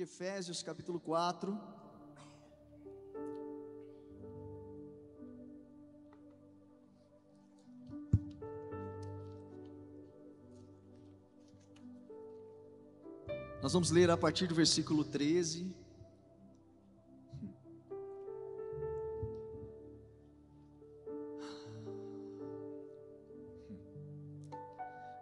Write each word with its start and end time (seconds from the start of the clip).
De 0.00 0.04
Efésios, 0.04 0.62
capítulo 0.62 0.98
4. 0.98 1.60
Nós 13.60 13.74
vamos 13.74 13.90
ler 13.90 14.08
a 14.08 14.16
partir 14.16 14.46
do 14.46 14.54
versículo 14.54 15.04
13. 15.04 15.70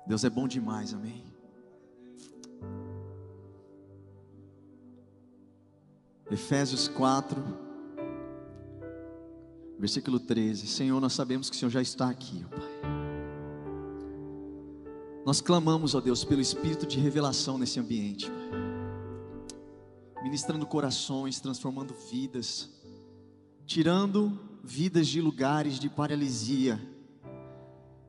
Deus 0.06 0.22
é 0.22 0.30
bom 0.30 0.46
demais, 0.46 0.94
amém. 0.94 1.27
Efésios 6.30 6.88
4, 6.88 7.42
versículo 9.78 10.20
13. 10.20 10.66
Senhor, 10.66 11.00
nós 11.00 11.14
sabemos 11.14 11.48
que 11.48 11.56
o 11.56 11.58
Senhor 11.58 11.70
já 11.70 11.80
está 11.80 12.10
aqui, 12.10 12.44
ó 12.46 12.48
Pai. 12.54 12.68
Nós 15.24 15.40
clamamos, 15.40 15.94
ó 15.94 16.00
Deus, 16.00 16.24
pelo 16.24 16.40
espírito 16.40 16.86
de 16.86 16.98
revelação 16.98 17.56
nesse 17.56 17.80
ambiente, 17.80 18.30
Pai. 18.30 18.68
Ministrando 20.22 20.66
corações, 20.66 21.40
transformando 21.40 21.94
vidas, 22.10 22.68
tirando 23.64 24.38
vidas 24.62 25.06
de 25.06 25.20
lugares 25.22 25.78
de 25.78 25.88
paralisia, 25.88 26.78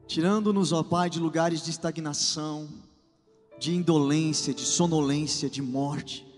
tirando-nos, 0.08 0.74
ó 0.74 0.84
Pai, 0.84 1.10
de 1.10 1.20
lugares 1.20 1.64
de 1.64 1.70
estagnação, 1.70 2.68
de 3.60 3.74
indolência, 3.76 4.54
de 4.54 4.66
sonolência, 4.66 5.50
de 5.50 5.62
morte. 5.62 6.29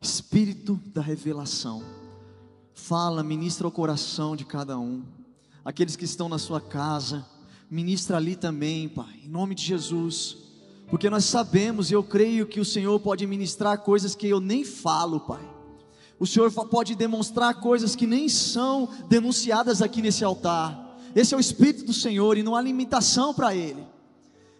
Espírito 0.00 0.80
da 0.94 1.02
revelação, 1.02 1.82
fala, 2.72 3.24
ministra 3.24 3.66
o 3.66 3.70
coração 3.70 4.36
de 4.36 4.44
cada 4.44 4.78
um, 4.78 5.02
aqueles 5.64 5.96
que 5.96 6.04
estão 6.04 6.28
na 6.28 6.38
sua 6.38 6.60
casa, 6.60 7.26
ministra 7.68 8.16
ali 8.16 8.36
também, 8.36 8.88
Pai, 8.88 9.22
em 9.24 9.28
nome 9.28 9.56
de 9.56 9.64
Jesus, 9.64 10.36
porque 10.88 11.10
nós 11.10 11.24
sabemos 11.24 11.90
e 11.90 11.94
eu 11.94 12.04
creio 12.04 12.46
que 12.46 12.60
o 12.60 12.64
Senhor 12.64 12.98
pode 13.00 13.26
ministrar 13.26 13.78
coisas 13.78 14.14
que 14.14 14.28
eu 14.28 14.38
nem 14.38 14.62
falo, 14.62 15.18
Pai. 15.18 15.42
O 16.16 16.26
Senhor 16.26 16.50
pode 16.52 16.94
demonstrar 16.94 17.60
coisas 17.60 17.96
que 17.96 18.06
nem 18.06 18.28
são 18.28 18.88
denunciadas 19.08 19.82
aqui 19.82 20.00
nesse 20.00 20.24
altar. 20.24 20.96
Esse 21.14 21.34
é 21.34 21.36
o 21.36 21.40
Espírito 21.40 21.84
do 21.84 21.92
Senhor 21.92 22.38
e 22.38 22.42
não 22.44 22.54
há 22.54 22.62
limitação 22.62 23.34
para 23.34 23.54
Ele. 23.54 23.84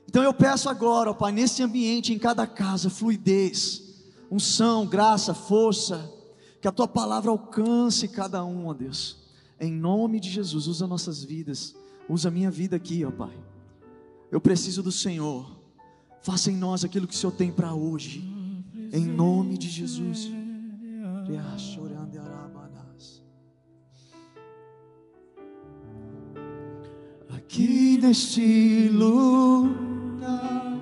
Então 0.08 0.22
eu 0.22 0.34
peço 0.34 0.68
agora, 0.68 1.10
ó 1.10 1.14
Pai, 1.14 1.30
nesse 1.30 1.62
ambiente, 1.62 2.12
em 2.12 2.18
cada 2.18 2.44
casa, 2.44 2.90
fluidez 2.90 3.87
unção, 4.30 4.86
graça, 4.86 5.34
força, 5.34 6.12
que 6.60 6.68
a 6.68 6.72
tua 6.72 6.88
palavra 6.88 7.30
alcance 7.30 8.08
cada 8.08 8.44
um, 8.44 8.66
ó 8.66 8.74
Deus. 8.74 9.16
Em 9.60 9.72
nome 9.72 10.20
de 10.20 10.30
Jesus, 10.30 10.66
usa 10.66 10.86
nossas 10.86 11.22
vidas, 11.24 11.74
usa 12.08 12.28
a 12.28 12.32
minha 12.32 12.50
vida 12.50 12.76
aqui, 12.76 13.04
ó 13.04 13.10
Pai. 13.10 13.36
Eu 14.30 14.40
preciso 14.40 14.82
do 14.82 14.92
Senhor. 14.92 15.58
Faça 16.22 16.50
em 16.50 16.56
nós 16.56 16.84
aquilo 16.84 17.06
que 17.06 17.14
o 17.14 17.16
Senhor 17.16 17.32
tem 17.32 17.50
para 17.50 17.74
hoje. 17.74 18.20
Em 18.92 19.04
nome 19.04 19.56
de 19.56 19.68
Jesus. 19.68 20.30
Aqui 27.30 27.98
neste 27.98 28.88
lugar. 28.90 30.77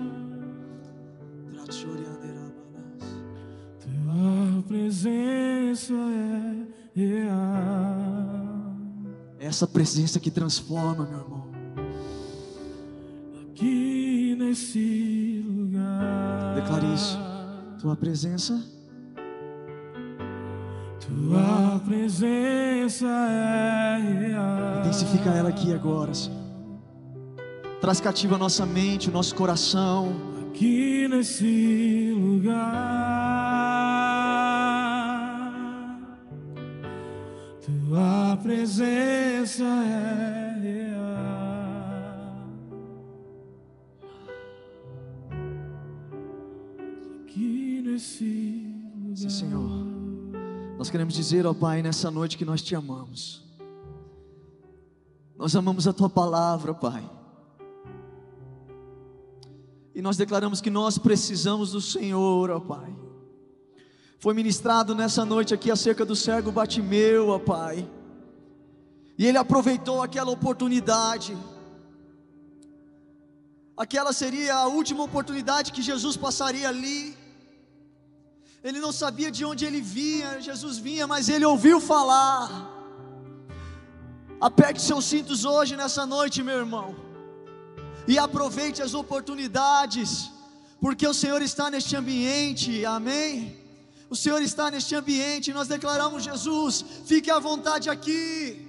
Presença 4.96 5.92
é 5.92 7.00
real. 7.00 8.76
Essa 9.38 9.66
presença 9.66 10.18
que 10.18 10.30
transforma, 10.30 11.04
meu 11.04 11.18
irmão. 11.18 11.46
Aqui 13.42 14.34
nesse 14.38 15.44
lugar. 15.46 16.54
Declare 16.54 16.94
isso. 16.94 17.18
Tua 17.78 17.94
presença. 17.94 18.64
Tua 21.00 21.78
presença 21.84 23.06
é 23.06 24.28
real. 24.28 24.80
Intensifica 24.80 25.28
ela 25.30 25.50
aqui 25.50 25.74
agora, 25.74 26.14
Senhor. 26.14 26.40
Traz 27.82 28.00
cativa 28.00 28.36
a 28.36 28.38
nossa 28.38 28.64
mente, 28.64 29.10
o 29.10 29.12
nosso 29.12 29.34
coração. 29.34 30.14
Aqui 30.48 31.06
nesse 31.06 32.14
lugar. 32.18 33.25
Tua 37.96 38.36
presença 38.42 39.64
é 39.64 40.58
real. 40.60 41.00
Aqui 47.24 47.80
nesse 47.80 48.70
lugar. 48.94 49.16
Sim, 49.16 49.30
Senhor. 49.30 49.70
Nós 50.76 50.90
queremos 50.90 51.14
dizer, 51.14 51.46
ó 51.46 51.54
Pai, 51.54 51.80
nessa 51.80 52.10
noite 52.10 52.36
que 52.36 52.44
nós 52.44 52.60
te 52.60 52.74
amamos. 52.74 53.42
Nós 55.34 55.56
amamos 55.56 55.88
a 55.88 55.92
tua 55.94 56.10
palavra, 56.10 56.74
Pai. 56.74 57.02
E 59.94 60.02
nós 60.02 60.18
declaramos 60.18 60.60
que 60.60 60.68
nós 60.68 60.98
precisamos 60.98 61.72
do 61.72 61.80
Senhor, 61.80 62.50
ó 62.50 62.60
Pai. 62.60 63.05
Foi 64.18 64.32
ministrado 64.34 64.94
nessa 64.94 65.24
noite 65.24 65.52
aqui 65.52 65.70
acerca 65.70 66.04
do 66.04 66.16
cego 66.16 66.50
Batimeu, 66.50 67.28
ó 67.28 67.38
Pai. 67.38 67.88
E 69.18 69.26
ele 69.26 69.38
aproveitou 69.38 70.02
aquela 70.02 70.30
oportunidade. 70.30 71.36
Aquela 73.76 74.12
seria 74.12 74.54
a 74.54 74.66
última 74.66 75.02
oportunidade 75.04 75.70
que 75.70 75.82
Jesus 75.82 76.16
passaria 76.16 76.68
ali. 76.68 77.16
Ele 78.64 78.80
não 78.80 78.90
sabia 78.90 79.30
de 79.30 79.44
onde 79.44 79.64
ele 79.66 79.80
vinha, 79.80 80.40
Jesus 80.40 80.78
vinha, 80.78 81.06
mas 81.06 81.28
ele 81.28 81.44
ouviu 81.44 81.78
falar. 81.80 82.48
Aperte 84.40 84.80
seus 84.80 85.04
cintos 85.04 85.44
hoje, 85.44 85.76
nessa 85.76 86.04
noite, 86.04 86.42
meu 86.42 86.58
irmão, 86.58 86.94
e 88.08 88.18
aproveite 88.18 88.82
as 88.82 88.92
oportunidades, 88.92 90.30
porque 90.80 91.06
o 91.06 91.14
Senhor 91.14 91.40
está 91.42 91.70
neste 91.70 91.96
ambiente, 91.96 92.84
amém? 92.84 93.65
O 94.08 94.16
Senhor 94.16 94.40
está 94.40 94.70
neste 94.70 94.94
ambiente, 94.94 95.52
nós 95.52 95.68
declaramos: 95.68 96.22
Jesus, 96.22 96.84
fique 97.04 97.30
à 97.30 97.38
vontade 97.38 97.90
aqui, 97.90 98.66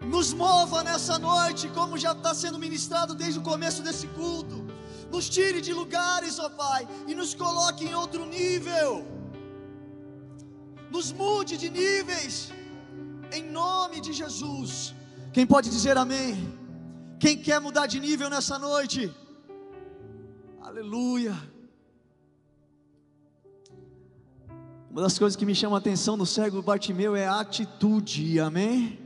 nos 0.00 0.32
mova 0.32 0.82
nessa 0.82 1.18
noite, 1.18 1.68
como 1.68 1.96
já 1.96 2.12
está 2.12 2.34
sendo 2.34 2.58
ministrado 2.58 3.14
desde 3.14 3.38
o 3.38 3.42
começo 3.42 3.82
desse 3.82 4.06
culto 4.08 4.66
nos 5.10 5.28
tire 5.28 5.60
de 5.60 5.72
lugares, 5.72 6.38
ó 6.38 6.48
Pai, 6.48 6.86
e 7.06 7.14
nos 7.14 7.34
coloque 7.34 7.84
em 7.84 7.94
outro 7.94 8.24
nível, 8.26 9.06
nos 10.90 11.12
mude 11.12 11.56
de 11.56 11.68
níveis, 11.70 12.52
em 13.32 13.42
nome 13.60 14.00
de 14.00 14.12
Jesus. 14.12 14.94
Quem 15.32 15.46
pode 15.46 15.70
dizer 15.70 15.96
amém? 15.96 16.34
Quem 17.18 17.36
quer 17.36 17.60
mudar 17.60 17.86
de 17.86 17.98
nível 18.00 18.28
nessa 18.30 18.58
noite? 18.58 19.12
Aleluia. 20.60 21.34
Uma 24.96 25.02
das 25.02 25.18
coisas 25.18 25.36
que 25.36 25.44
me 25.44 25.54
chama 25.54 25.76
a 25.76 25.78
atenção 25.78 26.16
no 26.16 26.24
cego 26.24 26.62
Bartimeu 26.62 27.14
é 27.14 27.26
a 27.26 27.38
atitude, 27.38 28.40
amém? 28.40 28.98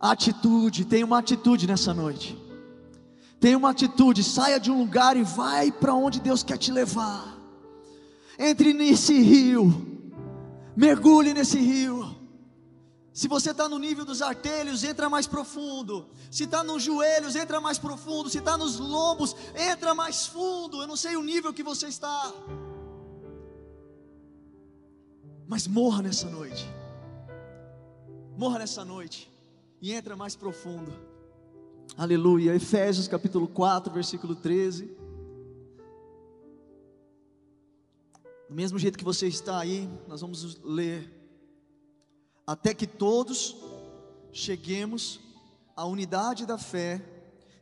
Atitude, 0.00 0.86
tem 0.86 1.04
uma 1.04 1.18
atitude 1.18 1.66
nessa 1.66 1.92
noite. 1.92 2.34
Tenha 3.38 3.58
uma 3.58 3.68
atitude, 3.68 4.24
saia 4.24 4.58
de 4.58 4.70
um 4.70 4.78
lugar 4.78 5.18
e 5.18 5.22
vai 5.22 5.70
para 5.70 5.92
onde 5.92 6.18
Deus 6.18 6.42
quer 6.42 6.56
te 6.56 6.72
levar. 6.72 7.36
Entre 8.38 8.72
nesse 8.72 9.20
rio, 9.20 10.10
mergulhe 10.74 11.34
nesse 11.34 11.58
rio. 11.58 12.16
Se 13.12 13.28
você 13.28 13.50
está 13.50 13.68
no 13.68 13.78
nível 13.78 14.06
dos 14.06 14.22
artelhos, 14.22 14.82
entra 14.82 15.10
mais 15.10 15.26
profundo. 15.26 16.08
Se 16.30 16.44
está 16.44 16.64
nos 16.64 16.82
joelhos, 16.82 17.36
entra 17.36 17.60
mais 17.60 17.78
profundo. 17.78 18.30
Se 18.30 18.38
está 18.38 18.56
nos 18.56 18.78
lombos, 18.78 19.36
entra 19.54 19.94
mais 19.94 20.26
fundo. 20.26 20.80
Eu 20.80 20.86
não 20.86 20.96
sei 20.96 21.16
o 21.16 21.22
nível 21.22 21.52
que 21.52 21.62
você 21.62 21.88
está. 21.88 22.32
Mas 25.46 25.66
morra 25.66 26.02
nessa 26.02 26.28
noite. 26.30 26.64
Morra 28.36 28.60
nessa 28.60 28.84
noite 28.84 29.30
e 29.80 29.92
entra 29.92 30.16
mais 30.16 30.34
profundo. 30.34 30.92
Aleluia. 31.96 32.54
Efésios 32.54 33.06
capítulo 33.06 33.46
4, 33.46 33.92
versículo 33.92 34.34
13. 34.34 34.86
Do 38.48 38.54
mesmo 38.54 38.78
jeito 38.78 38.98
que 38.98 39.04
você 39.04 39.26
está 39.26 39.58
aí, 39.58 39.88
nós 40.08 40.22
vamos 40.22 40.58
ler. 40.62 41.10
Até 42.46 42.72
que 42.72 42.86
todos 42.86 43.56
cheguemos 44.32 45.20
à 45.76 45.84
unidade 45.84 46.46
da 46.46 46.56
fé 46.56 47.02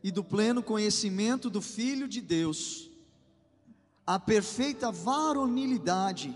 e 0.03 0.11
do 0.11 0.23
pleno 0.23 0.63
conhecimento 0.63 1.49
do 1.49 1.61
Filho 1.61 2.07
de 2.07 2.21
Deus, 2.21 2.89
à 4.05 4.19
perfeita 4.19 4.91
varonilidade, 4.91 6.35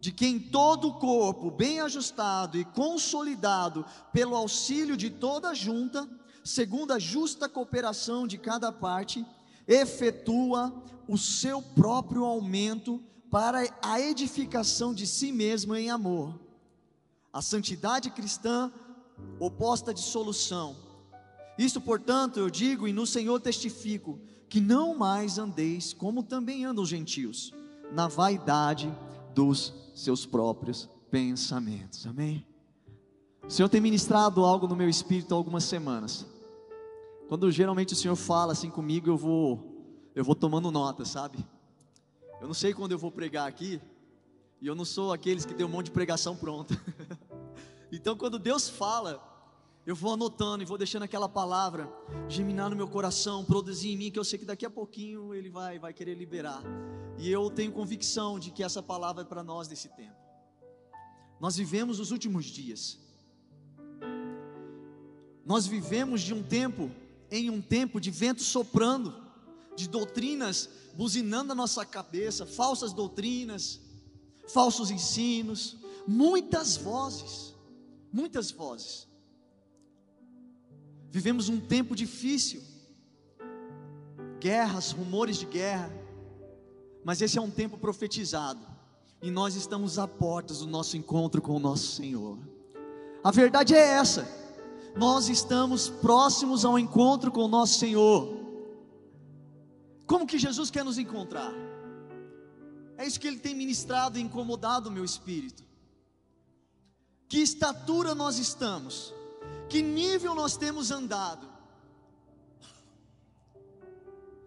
de 0.00 0.10
quem 0.10 0.40
todo 0.40 0.88
o 0.88 0.94
corpo, 0.94 1.50
bem 1.50 1.80
ajustado 1.80 2.58
e 2.58 2.64
consolidado 2.64 3.84
pelo 4.12 4.34
auxílio 4.34 4.96
de 4.96 5.10
toda 5.10 5.50
a 5.50 5.54
junta, 5.54 6.08
segundo 6.42 6.92
a 6.92 6.98
justa 6.98 7.48
cooperação 7.48 8.26
de 8.26 8.38
cada 8.38 8.72
parte, 8.72 9.24
efetua 9.68 10.72
o 11.06 11.18
seu 11.18 11.60
próprio 11.60 12.24
aumento 12.24 13.02
para 13.30 13.62
a 13.82 14.00
edificação 14.00 14.94
de 14.94 15.06
si 15.06 15.30
mesmo 15.30 15.76
em 15.76 15.90
amor. 15.90 16.40
A 17.30 17.42
santidade 17.42 18.10
cristã 18.10 18.72
oposta 19.38 19.92
de 19.92 20.00
solução. 20.00 20.76
Isto, 21.58 21.78
portanto, 21.78 22.40
eu 22.40 22.48
digo 22.48 22.88
e 22.88 22.92
no 22.92 23.06
Senhor 23.06 23.38
testifico 23.38 24.18
que 24.48 24.60
não 24.60 24.96
mais 24.96 25.38
andeis 25.38 25.92
como 25.92 26.22
também 26.22 26.64
andam 26.64 26.82
os 26.82 26.88
gentios, 26.88 27.52
na 27.92 28.08
vaidade 28.08 28.90
dos 29.34 29.74
seus 29.94 30.26
próprios 30.26 30.88
pensamentos. 31.10 32.06
Amém? 32.06 32.46
O 33.46 33.50
Senhor 33.50 33.68
tem 33.68 33.80
ministrado 33.80 34.44
algo 34.44 34.66
no 34.68 34.76
meu 34.76 34.88
espírito 34.88 35.34
há 35.34 35.36
algumas 35.36 35.64
semanas. 35.64 36.26
Quando 37.28 37.50
geralmente 37.50 37.92
o 37.92 37.96
Senhor 37.96 38.16
fala 38.16 38.52
assim 38.52 38.70
comigo, 38.70 39.08
eu 39.08 39.16
vou 39.16 39.70
eu 40.14 40.24
vou 40.24 40.34
tomando 40.34 40.70
nota, 40.70 41.04
sabe? 41.04 41.38
Eu 42.40 42.46
não 42.46 42.54
sei 42.54 42.74
quando 42.74 42.92
eu 42.92 42.98
vou 42.98 43.12
pregar 43.12 43.46
aqui, 43.46 43.80
e 44.60 44.66
eu 44.66 44.74
não 44.74 44.84
sou 44.84 45.12
aqueles 45.12 45.44
que 45.44 45.54
tem 45.54 45.64
um 45.64 45.68
monte 45.68 45.86
de 45.86 45.92
pregação 45.92 46.36
pronta. 46.36 46.80
então 47.92 48.16
quando 48.16 48.38
Deus 48.38 48.68
fala, 48.68 49.22
eu 49.86 49.94
vou 49.94 50.12
anotando 50.12 50.62
e 50.62 50.66
vou 50.66 50.76
deixando 50.76 51.04
aquela 51.04 51.28
palavra 51.28 51.90
germinar 52.28 52.68
no 52.70 52.76
meu 52.76 52.88
coração, 52.88 53.44
produzir 53.44 53.90
em 53.90 53.96
mim, 53.96 54.10
que 54.10 54.18
eu 54.18 54.24
sei 54.24 54.38
que 54.38 54.44
daqui 54.44 54.66
a 54.66 54.70
pouquinho 54.70 55.34
ele 55.34 55.48
vai, 55.48 55.78
vai 55.78 55.92
querer 55.92 56.14
liberar. 56.14 56.62
E 57.20 57.30
eu 57.30 57.50
tenho 57.50 57.70
convicção 57.70 58.38
de 58.38 58.50
que 58.50 58.62
essa 58.62 58.82
palavra 58.82 59.22
é 59.22 59.26
para 59.26 59.42
nós 59.42 59.68
nesse 59.68 59.90
tempo. 59.90 60.16
Nós 61.38 61.54
vivemos 61.54 62.00
os 62.00 62.10
últimos 62.10 62.46
dias. 62.46 62.98
Nós 65.44 65.66
vivemos 65.66 66.22
de 66.22 66.32
um 66.32 66.42
tempo 66.42 66.90
em 67.30 67.50
um 67.50 67.60
tempo 67.60 68.00
de 68.00 68.10
vento 68.10 68.42
soprando, 68.42 69.14
de 69.76 69.86
doutrinas 69.86 70.70
buzinando 70.94 71.48
na 71.48 71.54
nossa 71.54 71.84
cabeça, 71.84 72.46
falsas 72.46 72.94
doutrinas, 72.94 73.80
falsos 74.48 74.90
ensinos, 74.90 75.76
muitas 76.06 76.78
vozes, 76.78 77.54
muitas 78.10 78.50
vozes. 78.50 79.06
Vivemos 81.10 81.50
um 81.50 81.60
tempo 81.60 81.94
difícil, 81.94 82.62
guerras, 84.40 84.92
rumores 84.92 85.36
de 85.36 85.44
guerra, 85.44 85.99
mas 87.04 87.20
esse 87.20 87.38
é 87.38 87.40
um 87.40 87.50
tempo 87.50 87.78
profetizado, 87.78 88.60
e 89.22 89.30
nós 89.30 89.54
estamos 89.54 89.98
à 89.98 90.08
portas 90.08 90.58
do 90.60 90.66
nosso 90.66 90.96
encontro 90.96 91.42
com 91.42 91.54
o 91.54 91.58
nosso 91.58 91.96
Senhor. 91.96 92.38
A 93.22 93.30
verdade 93.30 93.74
é 93.74 93.78
essa, 93.78 94.28
nós 94.96 95.28
estamos 95.28 95.88
próximos 95.88 96.64
ao 96.64 96.78
encontro 96.78 97.30
com 97.30 97.44
o 97.44 97.48
nosso 97.48 97.78
Senhor. 97.78 98.38
Como 100.06 100.26
que 100.26 100.38
Jesus 100.38 100.70
quer 100.70 100.84
nos 100.84 100.98
encontrar? 100.98 101.52
É 102.96 103.06
isso 103.06 103.20
que 103.20 103.28
ele 103.28 103.38
tem 103.38 103.54
ministrado 103.54 104.18
e 104.18 104.22
incomodado 104.22 104.88
o 104.88 104.92
meu 104.92 105.04
espírito. 105.04 105.62
Que 107.28 107.38
estatura 107.38 108.14
nós 108.14 108.38
estamos? 108.38 109.14
que 109.70 109.80
nível 109.80 110.34
nós 110.34 110.56
temos 110.56 110.90
andado, 110.90 111.48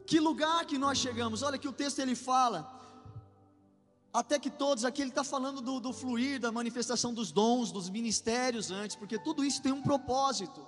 que 0.06 0.20
lugar 0.20 0.66
que 0.66 0.78
nós 0.78 0.98
chegamos. 0.98 1.42
Olha 1.42 1.58
que 1.58 1.68
o 1.68 1.74
texto 1.74 2.00
ele 2.00 2.16
fala, 2.16 2.82
até 4.14 4.38
que 4.38 4.50
todos, 4.50 4.86
aqui 4.86 5.02
ele 5.02 5.10
está 5.10 5.24
falando 5.24 5.62
do, 5.62 5.80
do 5.80 5.92
fluir, 5.92 6.40
da 6.40 6.52
manifestação 6.52 7.14
dos 7.14 7.32
dons, 7.32 7.72
dos 7.72 7.90
ministérios 7.90 8.70
antes, 8.70 8.96
porque 8.96 9.18
tudo 9.18 9.44
isso 9.44 9.62
tem 9.62 9.72
um 9.72 9.82
propósito. 9.82 10.66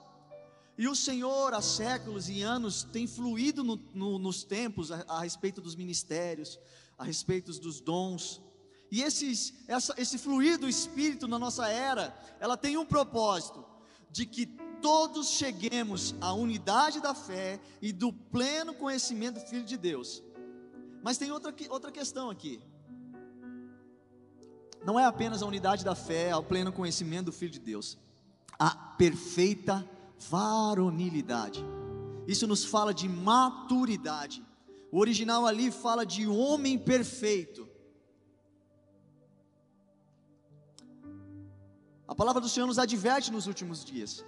E 0.77 0.87
o 0.87 0.95
Senhor, 0.95 1.53
há 1.53 1.61
séculos 1.61 2.27
e 2.27 2.41
anos, 2.41 2.83
tem 2.83 3.07
fluído 3.07 3.63
no, 3.63 3.79
no, 3.93 4.19
nos 4.19 4.43
tempos 4.43 4.91
a, 4.91 5.05
a, 5.07 5.19
respeito 5.21 5.61
dos 5.61 5.75
ministérios, 5.75 6.59
a 6.97 7.03
respeito 7.03 7.51
dos 7.59 7.79
dons. 7.79 8.41
E 8.91 9.01
esses, 9.01 9.53
essa, 9.67 9.93
esse 9.97 10.17
fluir 10.17 10.57
do 10.57 10.67
Espírito 10.67 11.27
na 11.27 11.39
nossa 11.39 11.67
era, 11.67 12.17
ela 12.39 12.57
tem 12.57 12.77
um 12.77 12.85
propósito 12.85 13.74
de 14.15 14.25
que 14.25 14.45
todos 14.81 15.31
cheguemos 15.31 16.15
à 16.21 16.33
unidade 16.33 17.01
da 17.01 17.13
fé 17.13 17.59
e 17.81 17.91
do 17.91 18.13
pleno 18.13 18.73
conhecimento 18.73 19.41
do 19.41 19.45
Filho 19.45 19.65
de 19.65 19.75
Deus. 19.75 20.23
Mas 21.03 21.17
tem 21.17 21.33
outra, 21.33 21.53
outra 21.69 21.91
questão 21.91 22.29
aqui. 22.29 22.61
Não 24.85 24.97
é 24.97 25.03
apenas 25.03 25.41
a 25.41 25.45
unidade 25.45 25.83
da 25.83 25.95
fé, 25.95 26.31
ao 26.31 26.41
pleno 26.41 26.71
conhecimento 26.71 27.25
do 27.25 27.33
Filho 27.33 27.51
de 27.51 27.59
Deus, 27.59 27.97
a 28.57 28.69
perfeita 28.73 29.85
varonilidade. 30.29 31.61
Isso 32.25 32.47
nos 32.47 32.63
fala 32.63 32.93
de 32.93 33.09
maturidade. 33.09 34.41
O 34.93 34.99
original 34.99 35.45
ali 35.45 35.71
fala 35.71 36.05
de 36.05 36.25
homem 36.25 36.79
perfeito. 36.79 37.64
A 42.07 42.13
palavra 42.13 42.39
do 42.39 42.49
Senhor 42.49 42.67
nos 42.67 42.77
adverte 42.77 43.31
nos 43.31 43.47
últimos 43.47 43.83
dias, 43.83 44.23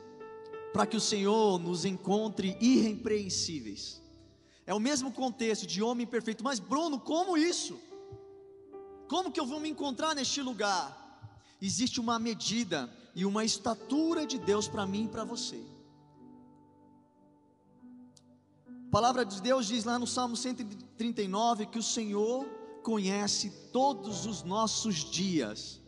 para 0.74 0.86
que 0.86 0.98
o 0.98 1.02
Senhor 1.02 1.60
nos 1.60 1.86
encontre 1.86 2.58
irrepreensíveis. 2.60 4.02
É 4.66 4.74
o 4.74 4.80
mesmo 4.80 5.12
contexto 5.12 5.66
de 5.68 5.82
homem 5.82 6.06
perfeito, 6.06 6.44
mas 6.44 6.60
Bruno, 6.60 7.00
como 7.00 7.38
isso? 7.38 7.80
Como 9.08 9.32
que 9.32 9.40
eu 9.40 9.46
vou 9.46 9.60
me 9.60 9.70
encontrar 9.70 10.16
neste 10.16 10.42
lugar? 10.42 10.96
Existe 11.62 12.00
uma 12.00 12.20
medida 12.20 12.92
e 13.16 13.26
uma 13.26 13.46
estatura 13.46 14.26
de 14.26 14.38
Deus 14.38 14.68
para 14.68 14.86
mim 14.86 15.06
e 15.06 15.08
para 15.08 15.24
você. 15.24 15.64
A 18.88 18.90
palavra 18.92 19.24
de 19.26 19.42
Deus 19.42 19.68
diz 19.68 19.84
lá 19.84 19.98
no 20.00 20.08
Salmo 20.08 20.36
139 20.36 21.68
que 21.68 21.80
o 21.80 21.84
Senhor 21.84 22.46
conhece 22.84 23.52
todos 23.72 24.26
os 24.26 24.44
nossos 24.44 25.10
dias 25.10 25.82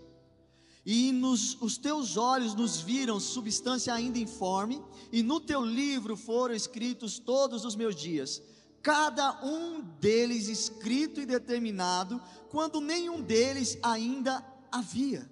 e 0.91 1.11
nos, 1.11 1.55
os 1.61 1.77
teus 1.77 2.17
olhos 2.17 2.55
nos 2.55 2.81
viram 2.81 3.19
substância 3.19 3.93
ainda 3.93 4.17
informe, 4.17 4.83
e 5.11 5.21
no 5.21 5.39
teu 5.39 5.63
livro 5.63 6.17
foram 6.17 6.55
escritos 6.55 7.19
todos 7.19 7.63
os 7.63 7.75
meus 7.75 7.95
dias, 7.95 8.41
cada 8.81 9.39
um 9.45 9.81
deles 9.81 10.47
escrito 10.47 11.21
e 11.21 11.27
determinado, 11.27 12.19
quando 12.49 12.81
nenhum 12.81 13.21
deles 13.21 13.77
ainda 13.83 14.43
havia. 14.71 15.29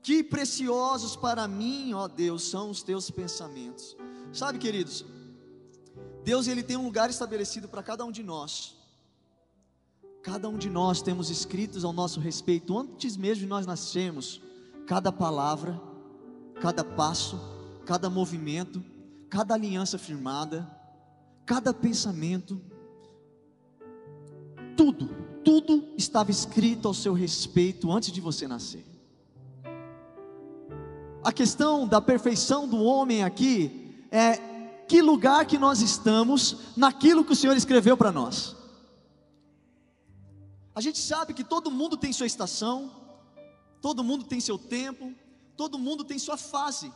Que 0.00 0.22
preciosos 0.22 1.16
para 1.16 1.48
mim, 1.48 1.92
ó 1.92 2.06
Deus, 2.06 2.44
são 2.44 2.70
os 2.70 2.84
teus 2.84 3.10
pensamentos. 3.10 3.96
Sabe, 4.32 4.60
queridos, 4.60 5.04
Deus 6.22 6.46
ele 6.46 6.62
tem 6.62 6.76
um 6.76 6.84
lugar 6.84 7.10
estabelecido 7.10 7.68
para 7.68 7.82
cada 7.82 8.04
um 8.04 8.12
de 8.12 8.22
nós. 8.22 8.76
Cada 10.24 10.48
um 10.48 10.58
de 10.58 10.68
nós 10.68 11.00
temos 11.00 11.30
escritos 11.30 11.84
ao 11.84 11.92
nosso 11.92 12.18
respeito, 12.18 12.76
antes 12.76 13.16
mesmo 13.16 13.42
de 13.42 13.46
nós 13.46 13.66
nascermos, 13.66 14.40
cada 14.86 15.12
palavra, 15.12 15.80
cada 16.60 16.82
passo, 16.82 17.38
cada 17.86 18.10
movimento, 18.10 18.82
cada 19.30 19.54
aliança 19.54 19.98
firmada, 19.98 20.68
cada 21.46 21.72
pensamento, 21.72 22.60
tudo 24.76 25.24
tudo 25.44 25.84
estava 25.96 26.30
escrito 26.30 26.88
ao 26.88 26.94
seu 26.94 27.12
respeito 27.12 27.92
antes 27.92 28.10
de 28.10 28.20
você 28.20 28.48
nascer. 28.48 28.84
A 31.22 31.32
questão 31.32 31.86
da 31.86 32.00
perfeição 32.00 32.66
do 32.66 32.82
homem 32.82 33.22
aqui 33.22 34.06
é 34.10 34.36
que 34.88 35.00
lugar 35.00 35.46
que 35.46 35.58
nós 35.58 35.80
estamos 35.80 36.72
naquilo 36.76 37.24
que 37.24 37.32
o 37.32 37.36
Senhor 37.36 37.56
escreveu 37.56 37.96
para 37.96 38.10
nós. 38.10 38.56
A 40.74 40.80
gente 40.80 40.98
sabe 40.98 41.32
que 41.32 41.44
todo 41.44 41.70
mundo 41.70 41.96
tem 41.96 42.12
sua 42.12 42.26
estação, 42.26 42.90
todo 43.80 44.02
mundo 44.02 44.24
tem 44.24 44.40
seu 44.40 44.58
tempo, 44.58 45.14
todo 45.56 45.78
mundo 45.78 46.04
tem 46.04 46.18
sua 46.18 46.36
fase. 46.36 46.92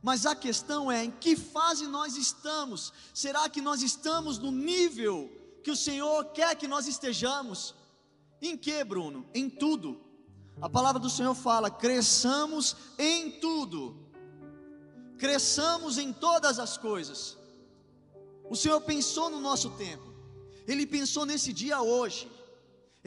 Mas 0.00 0.24
a 0.24 0.36
questão 0.36 0.90
é 0.90 1.04
em 1.04 1.10
que 1.10 1.34
fase 1.34 1.86
nós 1.86 2.16
estamos? 2.16 2.92
Será 3.12 3.48
que 3.48 3.60
nós 3.60 3.82
estamos 3.82 4.38
no 4.38 4.52
nível 4.52 5.30
que 5.64 5.70
o 5.70 5.76
Senhor 5.76 6.26
quer 6.26 6.54
que 6.54 6.68
nós 6.68 6.86
estejamos? 6.86 7.74
Em 8.40 8.56
que, 8.56 8.84
Bruno? 8.84 9.26
Em 9.34 9.50
tudo. 9.50 10.00
A 10.60 10.68
palavra 10.68 11.00
do 11.00 11.10
Senhor 11.10 11.34
fala: 11.34 11.70
cresçamos 11.70 12.76
em 12.96 13.32
tudo, 13.32 13.96
cresçamos 15.18 15.98
em 15.98 16.12
todas 16.12 16.58
as 16.58 16.76
coisas. 16.76 17.36
O 18.48 18.56
Senhor 18.56 18.80
pensou 18.80 19.28
no 19.28 19.40
nosso 19.40 19.70
tempo, 19.70 20.14
Ele 20.66 20.86
pensou 20.86 21.26
nesse 21.26 21.52
dia 21.52 21.80
hoje, 21.80 22.30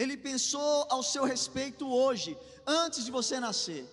Ele 0.02 0.16
pensou 0.18 0.88
ao 0.90 1.04
seu 1.04 1.24
respeito 1.34 1.84
hoje, 1.88 2.32
antes 2.66 3.06
de 3.06 3.12
você 3.18 3.40
nascer. 3.40 3.84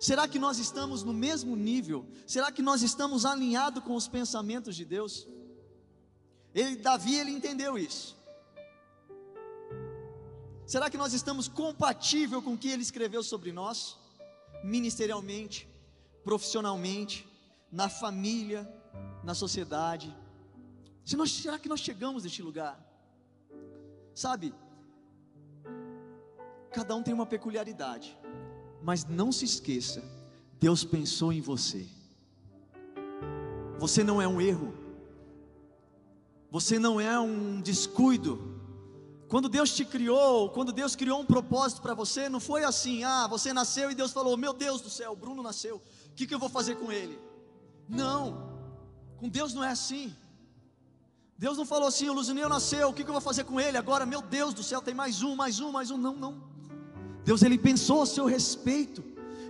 Será 0.00 0.24
que 0.32 0.38
nós 0.38 0.58
estamos 0.58 1.02
no 1.08 1.12
mesmo 1.12 1.54
nível? 1.70 2.00
Será 2.26 2.48
que 2.50 2.62
nós 2.62 2.80
estamos 2.82 3.26
alinhados 3.32 3.82
com 3.86 3.94
os 3.94 4.08
pensamentos 4.08 4.74
de 4.74 4.84
Deus? 4.84 5.28
Ele, 6.54 6.76
Davi, 6.76 7.14
ele 7.16 7.32
entendeu 7.38 7.76
isso. 7.76 8.16
Será 10.66 10.88
que 10.88 10.96
nós 11.02 11.12
estamos 11.12 11.46
compatível 11.46 12.40
com 12.40 12.54
o 12.54 12.58
que 12.58 12.70
ele 12.70 12.82
escreveu 12.82 13.22
sobre 13.22 13.52
nós? 13.52 13.98
Ministerialmente, 14.64 15.68
profissionalmente, 16.24 17.28
na 17.70 17.88
família, 17.90 18.60
na 19.22 19.34
sociedade. 19.34 20.08
Se 21.04 21.16
nós, 21.16 21.30
será 21.32 21.58
que 21.58 21.68
nós 21.68 21.80
chegamos 21.80 22.24
neste 22.24 22.42
lugar? 22.42 22.74
Sabe, 24.14 24.54
cada 26.78 26.94
um 26.94 27.02
tem 27.02 27.12
uma 27.12 27.26
peculiaridade, 27.26 28.16
mas 28.80 29.04
não 29.04 29.32
se 29.32 29.44
esqueça, 29.44 30.00
Deus 30.60 30.84
pensou 30.84 31.32
em 31.32 31.40
você. 31.40 31.88
Você 33.80 34.04
não 34.04 34.22
é 34.22 34.28
um 34.28 34.40
erro, 34.40 34.72
você 36.48 36.78
não 36.78 37.00
é 37.00 37.18
um 37.18 37.60
descuido, 37.60 38.60
quando 39.26 39.48
Deus 39.48 39.74
te 39.74 39.84
criou, 39.84 40.50
quando 40.50 40.72
Deus 40.72 40.94
criou 40.94 41.18
um 41.20 41.26
propósito 41.26 41.82
para 41.82 41.94
você, 41.94 42.28
não 42.28 42.38
foi 42.38 42.62
assim, 42.62 43.02
ah, 43.02 43.26
você 43.26 43.52
nasceu 43.52 43.90
e 43.90 43.94
Deus 43.96 44.12
falou: 44.12 44.36
Meu 44.36 44.52
Deus 44.52 44.80
do 44.80 44.88
céu, 44.88 45.16
Bruno 45.16 45.42
nasceu, 45.42 45.82
o 46.06 46.14
que, 46.14 46.28
que 46.28 46.34
eu 46.34 46.38
vou 46.38 46.48
fazer 46.48 46.76
com 46.76 46.92
ele? 46.92 47.18
Não, 47.88 48.52
com 49.16 49.28
Deus 49.28 49.52
não 49.52 49.64
é 49.64 49.70
assim. 49.70 50.14
Deus 51.36 51.58
não 51.58 51.66
falou 51.66 51.88
assim: 51.88 52.08
O 52.08 52.12
Luzineu 52.12 52.48
nasceu, 52.48 52.88
o 52.88 52.92
que, 52.94 53.02
que 53.02 53.10
eu 53.10 53.14
vou 53.14 53.20
fazer 53.20 53.42
com 53.42 53.58
ele 53.58 53.76
agora? 53.76 54.06
Meu 54.06 54.22
Deus 54.22 54.54
do 54.54 54.62
céu, 54.62 54.80
tem 54.80 54.94
mais 54.94 55.24
um, 55.24 55.34
mais 55.34 55.58
um, 55.58 55.72
mais 55.72 55.90
um. 55.90 55.96
Não, 55.96 56.14
não. 56.14 56.57
Deus 57.28 57.42
ele 57.42 57.58
pensou 57.58 58.00
a 58.02 58.06
seu 58.06 58.24
respeito, 58.24 59.00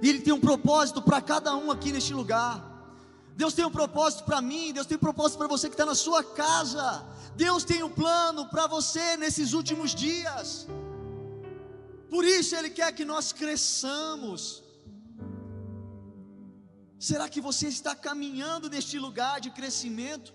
e 0.03 0.09
Ele 0.09 0.21
tem 0.25 0.35
um 0.37 0.45
propósito 0.49 1.01
para 1.01 1.21
cada 1.21 1.51
um 1.55 1.71
aqui 1.75 1.91
neste 1.97 2.13
lugar. 2.21 2.55
Deus 3.41 3.55
tem 3.55 3.65
um 3.65 3.75
propósito 3.81 4.25
para 4.29 4.41
mim, 4.49 4.73
Deus 4.77 4.87
tem 4.89 4.97
um 4.97 5.07
propósito 5.09 5.39
para 5.39 5.47
você 5.53 5.69
que 5.69 5.75
está 5.75 5.87
na 5.87 5.95
sua 5.95 6.23
casa. 6.25 6.87
Deus 7.37 7.63
tem 7.71 7.85
um 7.89 7.93
plano 8.01 8.43
para 8.53 8.67
você 8.67 9.05
nesses 9.17 9.53
últimos 9.53 9.95
dias. 9.95 10.67
Por 12.15 12.25
isso 12.25 12.57
Ele 12.57 12.71
quer 12.79 12.91
que 12.99 13.05
nós 13.13 13.33
cresçamos. 13.43 14.41
Será 17.09 17.29
que 17.29 17.41
você 17.49 17.69
está 17.69 17.95
caminhando 18.09 18.69
neste 18.75 18.99
lugar 19.07 19.41
de 19.41 19.53
crescimento? 19.61 20.35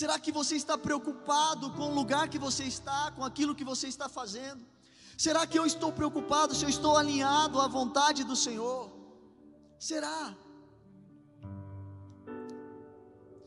Será 0.00 0.18
que 0.18 0.32
você 0.40 0.56
está 0.56 0.76
preocupado 0.76 1.70
com 1.78 1.86
o 1.92 1.94
lugar 2.00 2.28
que 2.28 2.44
você 2.48 2.64
está, 2.64 3.00
com 3.12 3.24
aquilo 3.30 3.54
que 3.54 3.70
você 3.72 3.86
está 3.86 4.08
fazendo? 4.08 4.71
Será 5.16 5.46
que 5.46 5.58
eu 5.58 5.66
estou 5.66 5.92
preocupado 5.92 6.54
se 6.54 6.64
eu 6.64 6.68
estou 6.68 6.96
alinhado 6.96 7.60
à 7.60 7.68
vontade 7.68 8.24
do 8.24 8.36
Senhor? 8.36 8.90
Será? 9.78 10.36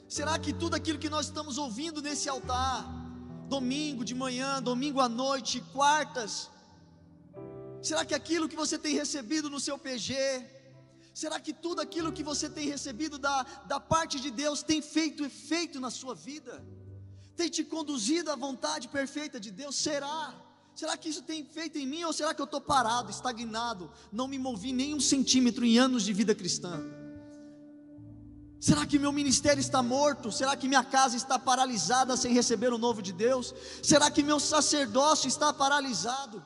Será 0.07 0.37
que 0.37 0.53
tudo 0.53 0.75
aquilo 0.75 0.99
que 0.99 1.09
nós 1.09 1.25
estamos 1.25 1.57
ouvindo 1.57 2.01
nesse 2.01 2.29
altar, 2.29 2.85
domingo 3.47 4.05
de 4.05 4.15
manhã, 4.15 4.61
domingo 4.61 4.99
à 4.99 5.09
noite, 5.09 5.63
quartas, 5.73 6.49
será 7.81 8.05
que 8.05 8.13
aquilo 8.13 8.47
que 8.47 8.55
você 8.55 8.77
tem 8.77 8.95
recebido 8.95 9.49
no 9.49 9.59
seu 9.59 9.77
PG, 9.77 10.15
será 11.13 11.39
que 11.39 11.53
tudo 11.53 11.81
aquilo 11.81 12.11
que 12.11 12.23
você 12.23 12.49
tem 12.49 12.67
recebido 12.69 13.17
da, 13.17 13.43
da 13.65 13.79
parte 13.79 14.19
de 14.19 14.29
Deus 14.29 14.61
tem 14.61 14.81
feito 14.81 15.25
efeito 15.25 15.79
na 15.79 15.89
sua 15.89 16.13
vida? 16.13 16.63
Tem 17.35 17.49
te 17.49 17.63
conduzido 17.63 18.31
à 18.31 18.35
vontade 18.35 18.87
perfeita 18.87 19.39
de 19.39 19.51
Deus? 19.51 19.75
Será? 19.75 20.33
Será 20.75 20.97
que 20.97 21.07
isso 21.07 21.21
tem 21.21 21.45
feito 21.45 21.77
em 21.77 21.87
mim 21.87 22.03
ou 22.03 22.11
será 22.11 22.33
que 22.33 22.41
eu 22.41 22.45
estou 22.45 22.59
parado, 22.59 23.09
estagnado, 23.09 23.89
não 24.11 24.27
me 24.27 24.37
movi 24.37 24.73
nem 24.73 24.93
um 24.93 24.99
centímetro 24.99 25.63
em 25.63 25.77
anos 25.77 26.03
de 26.03 26.11
vida 26.11 26.35
cristã? 26.35 26.83
Será 28.59 28.85
que 28.85 28.99
meu 28.99 29.13
ministério 29.13 29.61
está 29.61 29.81
morto? 29.81 30.33
Será 30.33 30.53
que 30.57 30.67
minha 30.67 30.83
casa 30.83 31.15
está 31.15 31.39
paralisada 31.39 32.17
sem 32.17 32.33
receber 32.33 32.73
o 32.73 32.77
novo 32.77 33.01
de 33.01 33.13
Deus? 33.13 33.53
Será 33.81 34.11
que 34.11 34.21
meu 34.21 34.37
sacerdócio 34.37 35.29
está 35.29 35.53
paralisado? 35.53 36.43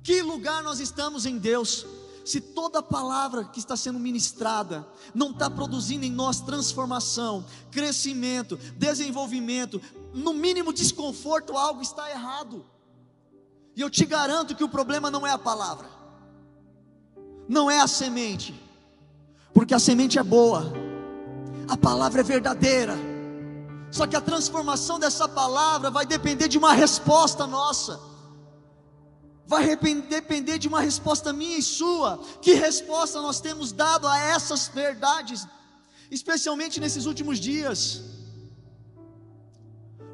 Que 0.00 0.22
lugar 0.22 0.62
nós 0.62 0.78
estamos 0.78 1.26
em 1.26 1.36
Deus? 1.36 1.84
Se 2.24 2.40
toda 2.40 2.80
palavra 2.80 3.44
que 3.44 3.58
está 3.58 3.76
sendo 3.76 3.98
ministrada 3.98 4.86
não 5.12 5.30
está 5.30 5.50
produzindo 5.50 6.04
em 6.04 6.12
nós 6.12 6.40
transformação, 6.40 7.44
crescimento, 7.72 8.56
desenvolvimento, 8.76 9.80
no 10.14 10.32
mínimo 10.32 10.72
desconforto, 10.72 11.56
algo 11.56 11.82
está 11.82 12.08
errado. 12.10 12.64
E 13.76 13.80
eu 13.80 13.90
te 13.90 14.04
garanto 14.04 14.54
que 14.54 14.64
o 14.64 14.68
problema 14.68 15.10
não 15.10 15.26
é 15.26 15.30
a 15.30 15.38
palavra, 15.38 15.88
não 17.48 17.70
é 17.70 17.80
a 17.80 17.86
semente, 17.86 18.54
porque 19.54 19.74
a 19.74 19.78
semente 19.78 20.18
é 20.18 20.22
boa, 20.22 20.72
a 21.68 21.76
palavra 21.76 22.20
é 22.20 22.24
verdadeira, 22.24 22.96
só 23.90 24.06
que 24.06 24.16
a 24.16 24.20
transformação 24.20 24.98
dessa 24.98 25.28
palavra 25.28 25.90
vai 25.90 26.06
depender 26.06 26.48
de 26.48 26.58
uma 26.58 26.72
resposta 26.72 27.46
nossa, 27.46 28.00
vai 29.46 29.76
depender 29.76 30.58
de 30.58 30.68
uma 30.68 30.80
resposta 30.80 31.32
minha 31.32 31.58
e 31.58 31.62
sua. 31.62 32.20
Que 32.40 32.52
resposta 32.54 33.20
nós 33.20 33.40
temos 33.40 33.72
dado 33.72 34.06
a 34.06 34.16
essas 34.16 34.68
verdades, 34.68 35.44
especialmente 36.08 36.78
nesses 36.78 37.04
últimos 37.04 37.40
dias? 37.40 38.02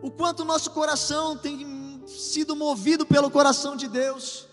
O 0.00 0.10
quanto 0.10 0.42
nosso 0.42 0.70
coração 0.70 1.36
tem 1.36 1.64
sido 2.06 2.54
movido 2.54 3.04
pelo 3.04 3.30
coração 3.30 3.76
de 3.76 3.88
Deus. 3.88 4.46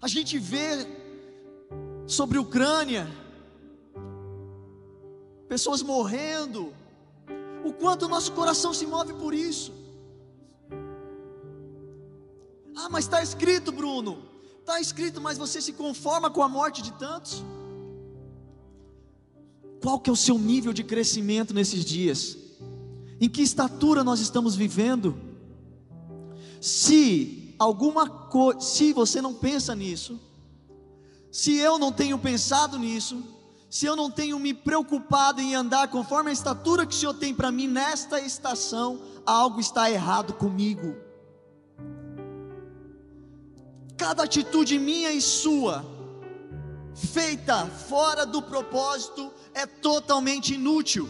A 0.00 0.08
gente 0.08 0.38
vê 0.38 0.86
sobre 2.06 2.38
Ucrânia, 2.38 3.08
pessoas 5.48 5.82
morrendo, 5.82 6.72
o 7.64 7.72
quanto 7.72 8.06
o 8.06 8.08
nosso 8.08 8.32
coração 8.32 8.72
se 8.72 8.86
move 8.86 9.12
por 9.14 9.34
isso. 9.34 9.72
Ah, 12.76 12.88
mas 12.90 13.06
está 13.06 13.22
escrito, 13.22 13.72
Bruno, 13.72 14.18
está 14.60 14.80
escrito, 14.80 15.20
mas 15.20 15.38
você 15.38 15.60
se 15.60 15.72
conforma 15.72 16.30
com 16.30 16.42
a 16.42 16.48
morte 16.48 16.82
de 16.82 16.92
tantos? 16.92 17.42
Qual 19.82 19.98
que 19.98 20.10
é 20.10 20.12
o 20.12 20.16
seu 20.16 20.38
nível 20.38 20.72
de 20.72 20.84
crescimento 20.84 21.54
nesses 21.54 21.84
dias? 21.84 22.36
Em 23.20 23.28
que 23.28 23.42
estatura 23.42 24.04
nós 24.04 24.20
estamos 24.20 24.54
vivendo? 24.54 25.16
Se 26.66 27.54
alguma 27.60 28.10
coisa, 28.10 28.58
se 28.60 28.92
você 28.92 29.22
não 29.22 29.32
pensa 29.32 29.72
nisso, 29.72 30.18
se 31.30 31.56
eu 31.56 31.78
não 31.78 31.92
tenho 31.92 32.18
pensado 32.18 32.76
nisso, 32.76 33.22
se 33.70 33.86
eu 33.86 33.94
não 33.94 34.10
tenho 34.10 34.36
me 34.40 34.52
preocupado 34.52 35.40
em 35.40 35.54
andar 35.54 35.86
conforme 35.86 36.30
a 36.30 36.32
estatura 36.32 36.84
que 36.84 36.92
o 36.92 36.98
Senhor 36.98 37.14
tem 37.14 37.32
para 37.32 37.52
mim 37.52 37.68
nesta 37.68 38.20
estação, 38.20 39.00
algo 39.24 39.60
está 39.60 39.88
errado 39.88 40.32
comigo. 40.32 40.96
Cada 43.96 44.24
atitude 44.24 44.76
minha 44.76 45.12
e 45.12 45.20
sua, 45.20 45.84
feita 46.96 47.64
fora 47.66 48.26
do 48.26 48.42
propósito, 48.42 49.32
é 49.54 49.66
totalmente 49.66 50.54
inútil. 50.54 51.08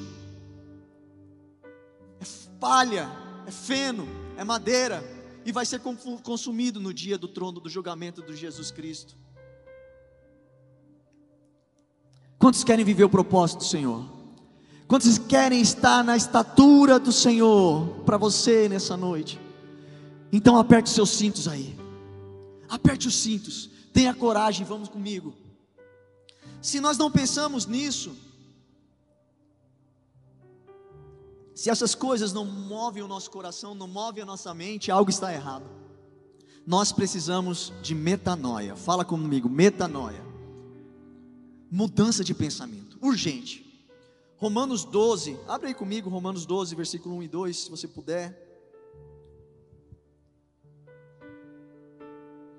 É 2.20 2.26
palha, 2.60 3.10
é 3.46 3.50
feno, 3.50 4.06
é 4.36 4.44
madeira 4.44 5.15
e 5.47 5.53
vai 5.53 5.65
ser 5.65 5.81
consumido 6.25 6.81
no 6.81 6.93
dia 6.93 7.17
do 7.17 7.29
trono 7.29 7.61
do 7.61 7.71
julgamento 7.71 8.21
de 8.21 8.35
Jesus 8.35 8.73
Cristo. 8.73 9.17
Quantos 12.37 12.65
querem 12.65 12.85
viver 12.85 13.05
o 13.05 13.09
propósito 13.09 13.59
do 13.59 13.65
Senhor? 13.65 14.05
Quantos 14.88 15.19
querem 15.19 15.61
estar 15.61 16.03
na 16.03 16.17
estatura 16.17 16.99
do 16.99 17.12
Senhor 17.12 18.00
para 18.05 18.17
você 18.17 18.69
nessa 18.69 18.97
noite? 18.97 19.41
Então 20.33 20.59
aperte 20.59 20.91
seus 20.91 21.11
cintos 21.11 21.47
aí. 21.47 21.79
Aperte 22.69 23.07
os 23.07 23.15
cintos. 23.15 23.71
Tenha 23.93 24.12
coragem, 24.12 24.67
vamos 24.67 24.88
comigo. 24.88 25.33
Se 26.61 26.81
nós 26.81 26.99
não 26.99 27.09
pensamos 27.09 27.67
nisso, 27.67 28.17
se 31.56 31.70
essas 31.70 31.94
coisas 31.94 32.34
não 32.34 32.44
movem 32.44 33.02
o 33.02 33.08
nosso 33.08 33.30
coração, 33.30 33.75
não 33.75 33.88
movem 33.88 34.22
a 34.22 34.26
nossa 34.26 34.52
mente, 34.52 34.90
algo 34.90 35.08
está 35.08 35.32
errado. 35.32 35.64
Nós 36.66 36.92
precisamos 36.92 37.72
de 37.80 37.94
metanoia. 37.94 38.76
Fala 38.76 39.06
comigo, 39.06 39.48
metanoia. 39.48 40.22
Mudança 41.70 42.22
de 42.22 42.34
pensamento, 42.34 42.98
urgente. 43.00 43.64
Romanos 44.36 44.84
12, 44.84 45.40
abre 45.48 45.68
aí 45.68 45.75
comigo, 45.75 46.10
Romanos 46.10 46.44
12, 46.44 46.75
versículo 46.75 47.16
1 47.16 47.22
e 47.22 47.28
2, 47.28 47.56
se 47.56 47.70
você 47.70 47.88
puder. 47.88 48.38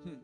Hum. 0.03 0.17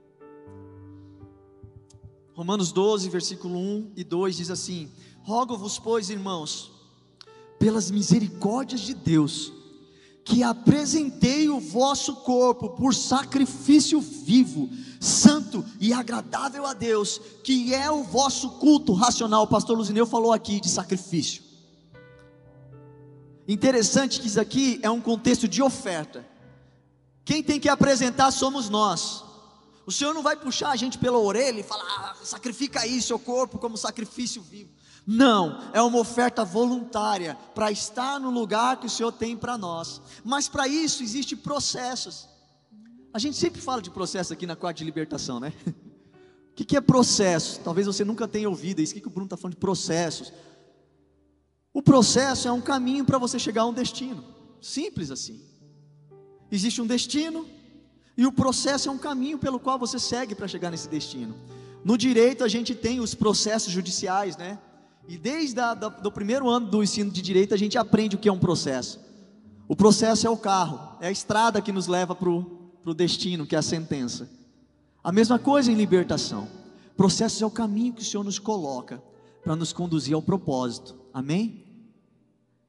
Romanos 2.34 2.72
12, 2.72 3.08
versículo 3.08 3.56
1 3.56 3.92
e 3.96 4.04
2 4.04 4.36
diz 4.36 4.50
assim: 4.50 4.92
Rogo-vos, 5.22 5.78
pois, 5.78 6.10
irmãos, 6.10 6.73
pelas 7.64 7.90
misericórdias 7.90 8.82
de 8.82 8.94
Deus, 8.94 9.54
que 10.26 10.44
apresentei 10.44 11.48
o 11.48 11.62
vosso 11.62 12.14
corpo 12.18 12.72
por 12.72 12.94
sacrifício 12.94 14.02
vivo, 14.02 14.70
santo 15.00 15.64
e 15.80 15.94
agradável 15.94 16.66
a 16.66 16.74
Deus, 16.74 17.22
que 17.42 17.74
é 17.74 17.90
o 17.90 18.04
vosso 18.04 18.50
culto 18.60 18.92
racional. 18.92 19.44
O 19.44 19.48
pastor 19.48 19.78
Luzineu 19.78 20.06
falou 20.06 20.34
aqui 20.34 20.60
de 20.60 20.68
sacrifício. 20.68 21.42
Interessante 23.48 24.20
que 24.20 24.28
isso 24.28 24.42
aqui 24.42 24.78
é 24.84 24.90
um 24.90 25.00
contexto 25.00 25.48
de 25.48 25.64
oferta. 25.64 26.28
Quem 27.24 27.42
tem 27.42 27.62
que 27.62 27.70
apresentar 27.70 28.32
somos 28.32 28.68
nós. 28.68 29.24
O 29.86 29.92
Senhor 29.92 30.14
não 30.14 30.22
vai 30.22 30.36
puxar 30.36 30.72
a 30.72 30.76
gente 30.76 30.98
pela 30.98 31.18
orelha 31.18 31.62
e 31.62 31.64
falar, 31.64 31.86
ah, 31.86 32.16
sacrifica 32.26 32.82
aí 32.82 33.02
seu 33.02 33.18
corpo 33.18 33.58
como 33.58 33.78
sacrifício 33.78 34.42
vivo. 34.42 34.83
Não, 35.06 35.60
é 35.74 35.82
uma 35.82 36.00
oferta 36.00 36.46
voluntária 36.46 37.38
para 37.54 37.72
estar 37.72 38.20
no 38.20 38.30
lugar 38.30 38.80
que 38.80 38.88
o 38.88 38.90
Senhor 38.90 39.12
tem 39.12 39.36
para 39.36 39.58
nós. 39.58 40.02
Mas 40.24 40.48
para 40.48 40.68
isso 40.68 41.04
existem 41.04 41.38
processos. 41.38 42.30
A 43.14 43.20
gente 43.20 43.38
sempre 43.38 43.62
fala 43.62 43.82
de 43.82 43.90
processo 43.90 44.32
aqui 44.32 44.46
na 44.46 44.56
quarta 44.56 44.78
de 44.80 44.86
libertação, 44.86 45.40
né? 45.40 45.54
O 45.68 46.56
que, 46.56 46.64
que 46.64 46.78
é 46.78 46.82
processo? 46.82 47.60
Talvez 47.60 47.86
você 47.86 48.06
nunca 48.06 48.28
tenha 48.28 48.50
ouvido 48.50 48.82
isso. 48.82 48.94
O 48.94 48.96
que, 48.96 49.02
que 49.02 49.08
o 49.08 49.12
Bruno 49.12 49.26
está 49.26 49.36
falando 49.36 49.56
de 49.56 49.60
processos? 49.60 50.32
O 51.74 51.82
processo 51.82 52.48
é 52.48 52.52
um 52.52 52.62
caminho 52.62 53.04
para 53.04 53.18
você 53.18 53.38
chegar 53.38 53.64
a 53.64 53.66
um 53.66 53.74
destino. 53.74 54.24
Simples 54.62 55.12
assim. 55.12 55.42
Existe 56.50 56.82
um 56.82 56.88
destino 56.88 57.46
e 58.16 58.26
o 58.26 58.32
processo 58.32 58.88
é 58.88 58.92
um 58.92 58.98
caminho 58.98 59.38
pelo 59.38 59.60
qual 59.60 59.78
você 59.78 60.00
segue 60.00 60.34
para 60.34 60.48
chegar 60.48 60.72
nesse 60.72 60.88
destino. 60.88 61.36
No 61.84 61.98
direito 61.98 62.44
a 62.44 62.48
gente 62.48 62.74
tem 62.74 63.00
os 63.00 63.14
processos 63.14 63.74
judiciais, 63.74 64.38
né? 64.38 64.60
E 65.08 65.18
desde 65.18 65.56
da, 65.56 65.74
do 65.74 66.12
primeiro 66.12 66.50
ano 66.50 66.68
do 66.68 66.84
ensino 66.84 67.12
de 67.12 67.22
direito 67.22 67.54
a 67.54 67.58
gente 67.58 67.78
aprende 67.78 68.16
o 68.16 68.20
que 68.20 68.30
é 68.30 68.32
um 68.32 68.40
processo. 68.40 69.00
O 69.68 69.76
processo 69.76 70.28
é 70.28 70.30
o 70.30 70.38
carro, 70.38 70.98
é 71.02 71.08
a 71.08 71.12
estrada 71.12 71.62
que 71.62 71.72
nos 71.72 71.88
leva 71.88 72.16
para 72.16 72.30
o 72.30 72.94
destino, 72.96 73.46
que 73.46 73.56
é 73.56 73.60
a 73.60 73.64
sentença. 73.64 74.30
A 75.04 75.12
mesma 75.12 75.38
coisa 75.40 75.72
em 75.72 75.76
libertação. 75.76 76.48
Processo 76.96 77.44
é 77.44 77.48
o 77.48 77.52
caminho 77.52 77.94
que 77.94 78.02
o 78.02 78.06
Senhor 78.06 78.24
nos 78.24 78.40
coloca 78.40 79.02
para 79.44 79.56
nos 79.56 79.74
conduzir 79.74 80.14
ao 80.14 80.22
propósito. 80.22 80.96
Amém? 81.14 81.64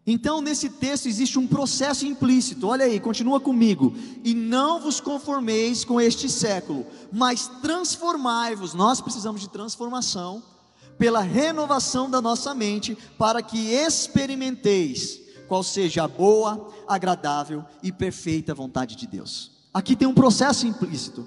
Então, 0.06 0.42
nesse 0.42 0.68
texto 0.68 1.06
existe 1.06 1.38
um 1.38 1.46
processo 1.46 2.04
implícito. 2.04 2.66
Olha 2.66 2.84
aí, 2.84 3.00
continua 3.00 3.40
comigo. 3.40 3.94
E 4.22 4.34
não 4.34 4.80
vos 4.80 5.00
conformeis 5.00 5.84
com 5.84 6.00
este 6.00 6.28
século, 6.28 6.84
mas 7.10 7.48
transformai-vos. 7.62 8.74
Nós 8.74 9.00
precisamos 9.00 9.40
de 9.40 9.48
transformação 9.48 10.42
pela 10.98 11.20
renovação 11.20 12.10
da 12.10 12.20
nossa 12.20 12.54
mente, 12.54 12.96
para 13.18 13.42
que 13.42 13.72
experimenteis 13.72 15.20
qual 15.48 15.62
seja 15.62 16.04
a 16.04 16.08
boa, 16.08 16.72
agradável 16.88 17.64
e 17.82 17.92
perfeita 17.92 18.54
vontade 18.54 18.96
de 18.96 19.06
Deus. 19.06 19.52
Aqui 19.72 19.96
tem 19.96 20.08
um 20.08 20.14
processo 20.14 20.66
implícito. 20.66 21.26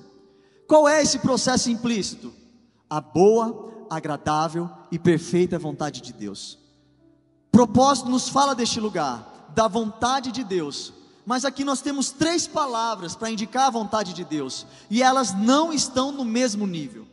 Qual 0.67 0.87
é 0.87 1.01
esse 1.01 1.19
processo 1.19 1.69
implícito? 1.69 2.33
A 2.89 2.99
boa, 2.99 3.85
agradável 3.89 4.69
e 4.91 4.97
perfeita 4.97 5.59
vontade 5.59 6.01
de 6.01 6.13
Deus. 6.13 6.57
Propósito 7.51 8.09
nos 8.09 8.29
fala 8.29 8.53
deste 8.53 8.79
lugar, 8.79 9.49
da 9.53 9.67
vontade 9.67 10.31
de 10.31 10.43
Deus. 10.43 10.93
Mas 11.25 11.43
aqui 11.43 11.63
nós 11.63 11.81
temos 11.81 12.11
três 12.11 12.47
palavras 12.47 13.15
para 13.15 13.29
indicar 13.29 13.67
a 13.67 13.71
vontade 13.71 14.13
de 14.13 14.23
Deus, 14.23 14.65
e 14.89 15.03
elas 15.03 15.33
não 15.33 15.73
estão 15.73 16.11
no 16.11 16.23
mesmo 16.23 16.65
nível. 16.65 17.05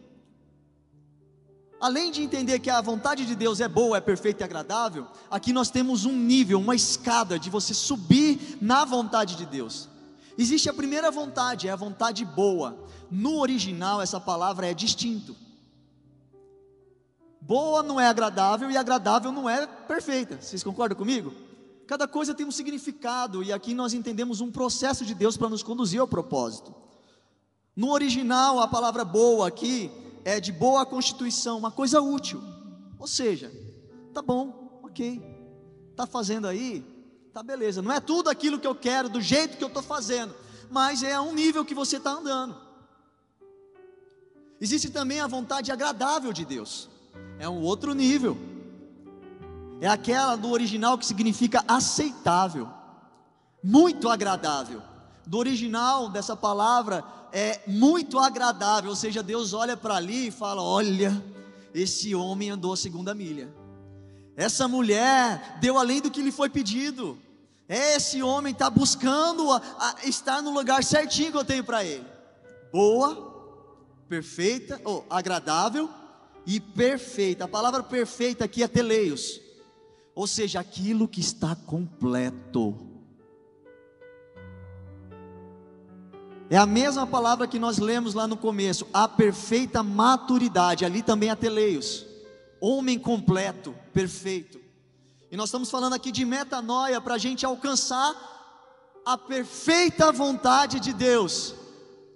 Além 1.85 2.11
de 2.11 2.23
entender 2.23 2.61
que 2.61 2.71
a 2.71 2.81
vontade 2.81 3.27
de 3.27 3.35
Deus 3.35 3.61
é 3.61 3.69
boa, 3.69 3.99
é 3.99 4.01
perfeita 4.01 4.43
e 4.43 4.45
agradável, 4.45 5.07
aqui 5.31 5.53
nós 5.53 5.69
temos 5.69 6.07
um 6.07 6.17
nível, 6.17 6.59
uma 6.59 6.75
escada 6.75 7.39
de 7.39 7.51
você 7.51 7.75
subir 7.75 8.57
na 8.59 8.87
vontade 8.87 9.37
de 9.37 9.45
Deus. 9.45 9.87
Existe 10.39 10.71
a 10.71 10.73
primeira 10.73 11.11
vontade, 11.11 11.69
é 11.69 11.71
a 11.71 11.77
vontade 11.77 12.25
boa. 12.25 12.75
No 13.11 13.39
original, 13.39 14.01
essa 14.01 14.19
palavra 14.19 14.67
é 14.67 14.73
distinto. 14.73 15.37
Boa 17.39 17.83
não 17.83 18.01
é 18.01 18.07
agradável 18.07 18.71
e 18.71 18.79
agradável 18.79 19.31
não 19.31 19.47
é 19.47 19.67
perfeita. 19.67 20.41
Vocês 20.41 20.65
concordam 20.65 20.97
comigo? 20.97 21.35
Cada 21.87 22.09
coisa 22.09 22.35
tem 22.35 22.47
um 22.47 22.51
significado 22.51 23.43
e 23.43 23.53
aqui 23.53 23.75
nós 23.75 23.93
entendemos 23.93 24.41
um 24.41 24.51
processo 24.51 25.05
de 25.05 25.15
Deus 25.15 25.37
para 25.37 25.51
nos 25.51 25.63
conduzir 25.63 26.01
ao 26.01 26.09
propósito. 26.09 26.75
No 27.77 27.91
original, 27.91 28.59
a 28.59 28.67
palavra 28.67 29.05
boa 29.05 29.47
aqui 29.47 29.93
é 30.25 30.41
de 30.41 30.51
boa 30.51 30.87
constituição, 30.87 31.59
uma 31.59 31.71
coisa 31.71 32.01
útil. 32.01 32.43
Ou 32.99 33.07
seja, 33.07 33.53
tá 34.13 34.23
bom, 34.23 34.81
ok, 34.83 35.23
tá 35.95 36.07
fazendo 36.07 36.47
aí, 36.47 36.85
tá 37.33 37.43
beleza. 37.43 37.83
Não 37.83 37.93
é 37.93 38.01
tudo 38.01 38.31
aquilo 38.31 38.59
que 38.59 38.67
eu 38.67 38.75
quero, 38.75 39.09
do 39.09 39.21
jeito 39.21 39.59
que 39.59 39.65
eu 39.65 39.69
estou 39.69 39.83
fazendo, 39.83 40.35
mas 40.71 41.03
é 41.03 41.21
um 41.21 41.35
nível 41.35 41.65
que 41.65 41.75
você 41.75 41.99
está 41.99 42.13
andando. 42.13 42.57
Existe 44.61 44.91
também 44.91 45.21
a 45.21 45.27
vontade 45.27 45.71
agradável 45.71 46.33
de 46.33 46.45
Deus, 46.45 46.89
é 47.39 47.49
um 47.49 47.61
outro 47.61 47.93
nível. 47.93 48.37
É 49.81 49.89
aquela 49.89 50.37
do 50.37 50.51
original 50.51 50.97
que 50.97 51.05
significa 51.05 51.63
aceitável, 51.69 52.71
muito 53.63 54.09
agradável. 54.09 54.81
Do 55.27 55.39
original 55.39 56.09
dessa 56.09 56.37
palavra 56.37 57.05
é 57.35 57.61
muito 57.67 58.17
agradável, 58.21 58.91
ou 58.91 58.97
seja, 58.97 59.21
Deus 59.21 59.53
olha 59.53 59.77
para 59.77 59.97
ali 59.97 60.29
e 60.29 60.31
fala: 60.31 60.63
Olha, 60.63 61.21
esse 61.75 62.15
homem 62.15 62.51
andou 62.51 62.73
a 62.73 62.77
segunda 62.77 63.13
milha, 63.13 63.53
essa 64.37 64.69
mulher 64.69 65.59
deu 65.61 65.77
além 65.77 66.01
do 66.01 66.13
que 66.13 66.23
lhe 66.23 66.31
foi 66.31 66.49
pedido, 66.49 67.19
esse 67.69 68.23
homem 68.23 68.53
está 68.53 68.71
buscando 68.71 69.51
a, 69.51 69.61
a 69.79 70.07
estar 70.07 70.43
no 70.43 70.55
lugar 70.55 70.85
certinho 70.85 71.33
que 71.33 71.39
eu 71.39 71.45
tenho 71.45 71.65
para 71.65 71.85
ele. 71.85 72.07
Boa, 72.73 73.67
perfeita, 74.09 74.81
ou 74.85 75.05
agradável 75.11 75.91
e 76.47 76.61
perfeita. 76.61 77.47
A 77.47 77.49
palavra 77.49 77.83
perfeita 77.83 78.45
aqui 78.45 78.63
é 78.63 78.69
teleios, 78.69 79.41
ou 80.15 80.29
seja, 80.29 80.61
aquilo 80.61 81.09
que 81.09 81.21
está 81.21 81.57
completo. 81.57 82.94
É 86.51 86.57
a 86.57 86.67
mesma 86.67 87.07
palavra 87.07 87.47
que 87.47 87.59
nós 87.59 87.79
lemos 87.79 88.15
lá 88.15 88.27
no 88.27 88.37
começo, 88.37 88.87
a 88.93 89.09
perfeita 89.09 89.83
maturidade, 89.83 90.85
ali 90.85 91.03
também 91.03 91.31
há 91.31 91.37
teleios, 91.37 92.05
homem 92.61 92.99
completo, 92.99 93.75
perfeito. 93.93 94.61
E 95.31 95.37
nós 95.37 95.49
estamos 95.49 95.71
falando 95.71 95.95
aqui 95.95 96.13
de 96.13 96.25
metanoia 96.25 97.01
para 97.01 97.15
a 97.15 97.19
gente 97.19 97.47
alcançar 97.47 98.15
a 99.05 99.19
perfeita 99.19 100.13
vontade 100.13 100.79
de 100.81 100.93
Deus, 100.93 101.55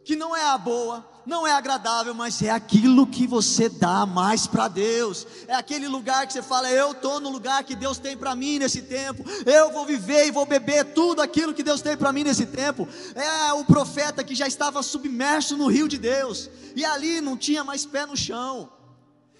que 0.05 0.15
não 0.15 0.37
é 0.37 0.45
a 0.45 0.57
boa, 0.57 1.05
não 1.29 1.47
é 1.47 1.53
agradável, 1.53 2.15
mas 2.15 2.41
é 2.41 2.49
aquilo 2.49 3.07
que 3.07 3.27
você 3.27 3.69
dá 3.69 4.07
mais 4.07 4.47
para 4.47 4.67
Deus. 4.67 5.27
É 5.47 5.55
aquele 5.55 5.87
lugar 5.87 6.27
que 6.27 6.33
você 6.33 6.41
fala: 6.41 6.71
Eu 6.71 6.93
estou 6.93 7.21
no 7.21 7.29
lugar 7.29 7.63
que 7.65 7.77
Deus 7.77 7.99
tem 7.99 8.17
para 8.17 8.35
mim 8.35 8.59
nesse 8.59 8.81
tempo. 8.83 9.23
Eu 9.45 9.71
vou 9.71 9.85
viver 9.85 10.27
e 10.27 10.31
vou 10.31 10.47
beber 10.47 10.87
tudo 10.95 11.21
aquilo 11.21 11.53
que 11.53 11.63
Deus 11.63 11.83
tem 11.83 11.97
para 11.99 12.13
mim 12.13 12.25
nesse 12.25 12.47
tempo. 12.47 12.89
É 13.15 13.53
o 13.53 13.65
profeta 13.65 14.25
que 14.25 14.35
já 14.35 14.49
estava 14.49 14.83
submerso 14.83 15.55
no 15.57 15.69
rio 15.69 15.87
de 15.87 15.99
Deus 15.99 16.49
e 16.75 16.83
ali 16.83 17.21
não 17.21 17.37
tinha 17.37 17.63
mais 17.63 17.85
pé 17.85 18.07
no 18.07 18.17
chão. 18.17 18.73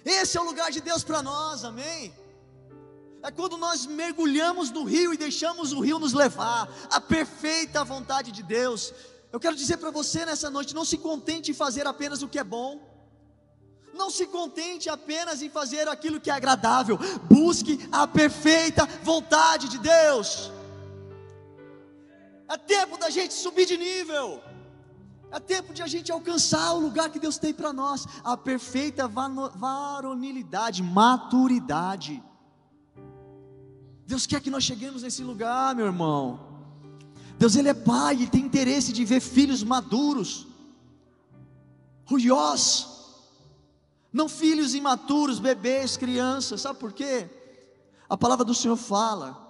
Esse 0.05 0.37
é 0.37 0.41
o 0.41 0.45
lugar 0.45 0.71
de 0.71 0.81
Deus 0.81 1.03
para 1.03 1.23
nós, 1.23 1.65
amém? 1.65 2.13
É 3.21 3.31
quando 3.31 3.57
nós 3.57 3.85
mergulhamos 3.85 4.71
no 4.71 4.83
rio 4.83 5.13
e 5.13 5.17
deixamos 5.17 5.73
o 5.73 5.81
rio 5.81 5.99
nos 5.99 6.13
levar, 6.13 6.69
a 6.89 7.01
perfeita 7.01 7.83
vontade 7.83 8.31
de 8.31 8.41
Deus. 8.41 8.93
Eu 9.31 9.39
quero 9.39 9.55
dizer 9.55 9.77
para 9.77 9.91
você 9.91 10.25
nessa 10.25 10.49
noite: 10.49 10.75
não 10.75 10.85
se 10.85 10.97
contente 10.97 11.51
em 11.51 11.53
fazer 11.53 11.85
apenas 11.87 12.21
o 12.21 12.27
que 12.27 12.39
é 12.39 12.43
bom. 12.43 12.87
Não 13.93 14.09
se 14.09 14.25
contente 14.27 14.89
apenas 14.89 15.41
em 15.41 15.49
fazer 15.49 15.87
aquilo 15.87 16.21
que 16.21 16.29
é 16.29 16.33
agradável. 16.33 16.97
Busque 17.29 17.79
a 17.91 18.07
perfeita 18.07 18.85
vontade 19.03 19.67
de 19.67 19.77
Deus. 19.77 20.51
É 22.47 22.57
tempo 22.57 22.97
da 22.97 23.09
gente 23.09 23.33
subir 23.33 23.65
de 23.65 23.77
nível. 23.77 24.41
É 25.31 25.39
tempo 25.39 25.73
de 25.73 25.83
a 25.83 25.87
gente 25.87 26.11
alcançar 26.11 26.73
o 26.73 26.79
lugar 26.79 27.09
que 27.11 27.19
Deus 27.19 27.37
tem 27.37 27.53
para 27.53 27.71
nós, 27.71 28.07
a 28.23 28.35
perfeita 28.35 29.07
varonilidade, 29.07 30.81
maturidade. 30.81 32.23
Deus 34.07 34.25
quer 34.25 34.41
que 34.41 34.49
nós 34.49 34.63
cheguemos 34.63 35.03
nesse 35.03 35.23
lugar, 35.23 35.75
meu 35.75 35.85
irmão. 35.85 36.48
Deus 37.39 37.55
ele 37.55 37.69
é 37.69 37.73
pai, 37.73 38.15
ele 38.15 38.27
tem 38.27 38.41
interesse 38.41 38.91
de 38.91 39.05
ver 39.05 39.21
filhos 39.21 39.63
maduros, 39.63 40.45
ruios, 42.03 42.85
não 44.11 44.27
filhos 44.27 44.75
imaturos, 44.75 45.39
bebês, 45.39 45.95
crianças. 45.95 46.59
Sabe 46.59 46.77
por 46.77 46.91
quê? 46.91 47.29
A 48.09 48.17
palavra 48.17 48.43
do 48.43 48.53
Senhor 48.53 48.75
fala 48.75 49.47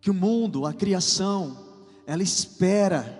que 0.00 0.08
o 0.08 0.14
mundo, 0.14 0.64
a 0.64 0.72
criação, 0.72 1.66
ela 2.06 2.22
espera 2.22 3.18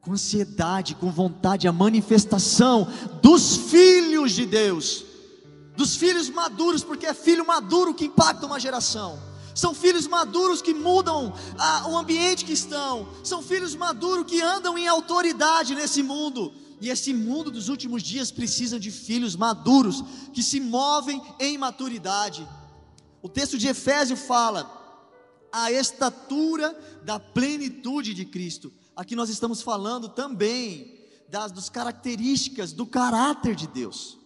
com 0.00 0.12
ansiedade, 0.12 0.94
com 0.94 1.10
vontade, 1.10 1.66
a 1.66 1.72
manifestação 1.72 2.86
dos 3.20 3.56
filhos 3.56 4.30
de 4.30 4.46
Deus, 4.46 5.04
dos 5.76 5.96
filhos 5.96 6.30
maduros, 6.30 6.84
porque 6.84 7.06
é 7.06 7.12
filho 7.12 7.44
maduro 7.44 7.92
que 7.92 8.04
impacta 8.04 8.46
uma 8.46 8.60
geração. 8.60 9.18
São 9.58 9.74
filhos 9.74 10.06
maduros 10.06 10.62
que 10.62 10.72
mudam 10.72 11.34
a, 11.58 11.88
o 11.88 11.98
ambiente 11.98 12.44
que 12.44 12.52
estão. 12.52 13.08
São 13.24 13.42
filhos 13.42 13.74
maduros 13.74 14.24
que 14.24 14.40
andam 14.40 14.78
em 14.78 14.86
autoridade 14.86 15.74
nesse 15.74 16.00
mundo. 16.00 16.52
E 16.80 16.88
esse 16.88 17.12
mundo 17.12 17.50
dos 17.50 17.68
últimos 17.68 18.04
dias 18.04 18.30
precisa 18.30 18.78
de 18.78 18.92
filhos 18.92 19.34
maduros 19.34 20.04
que 20.32 20.44
se 20.44 20.60
movem 20.60 21.20
em 21.40 21.58
maturidade. 21.58 22.48
O 23.20 23.28
texto 23.28 23.58
de 23.58 23.66
Efésio 23.66 24.16
fala: 24.16 24.62
a 25.50 25.72
estatura 25.72 26.72
da 27.02 27.18
plenitude 27.18 28.14
de 28.14 28.24
Cristo. 28.24 28.72
Aqui 28.94 29.16
nós 29.16 29.28
estamos 29.28 29.60
falando 29.60 30.08
também 30.08 31.00
das, 31.28 31.50
das 31.50 31.68
características 31.68 32.72
do 32.72 32.86
caráter 32.86 33.56
de 33.56 33.66
Deus: 33.66 34.18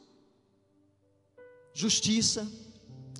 justiça, 1.72 2.46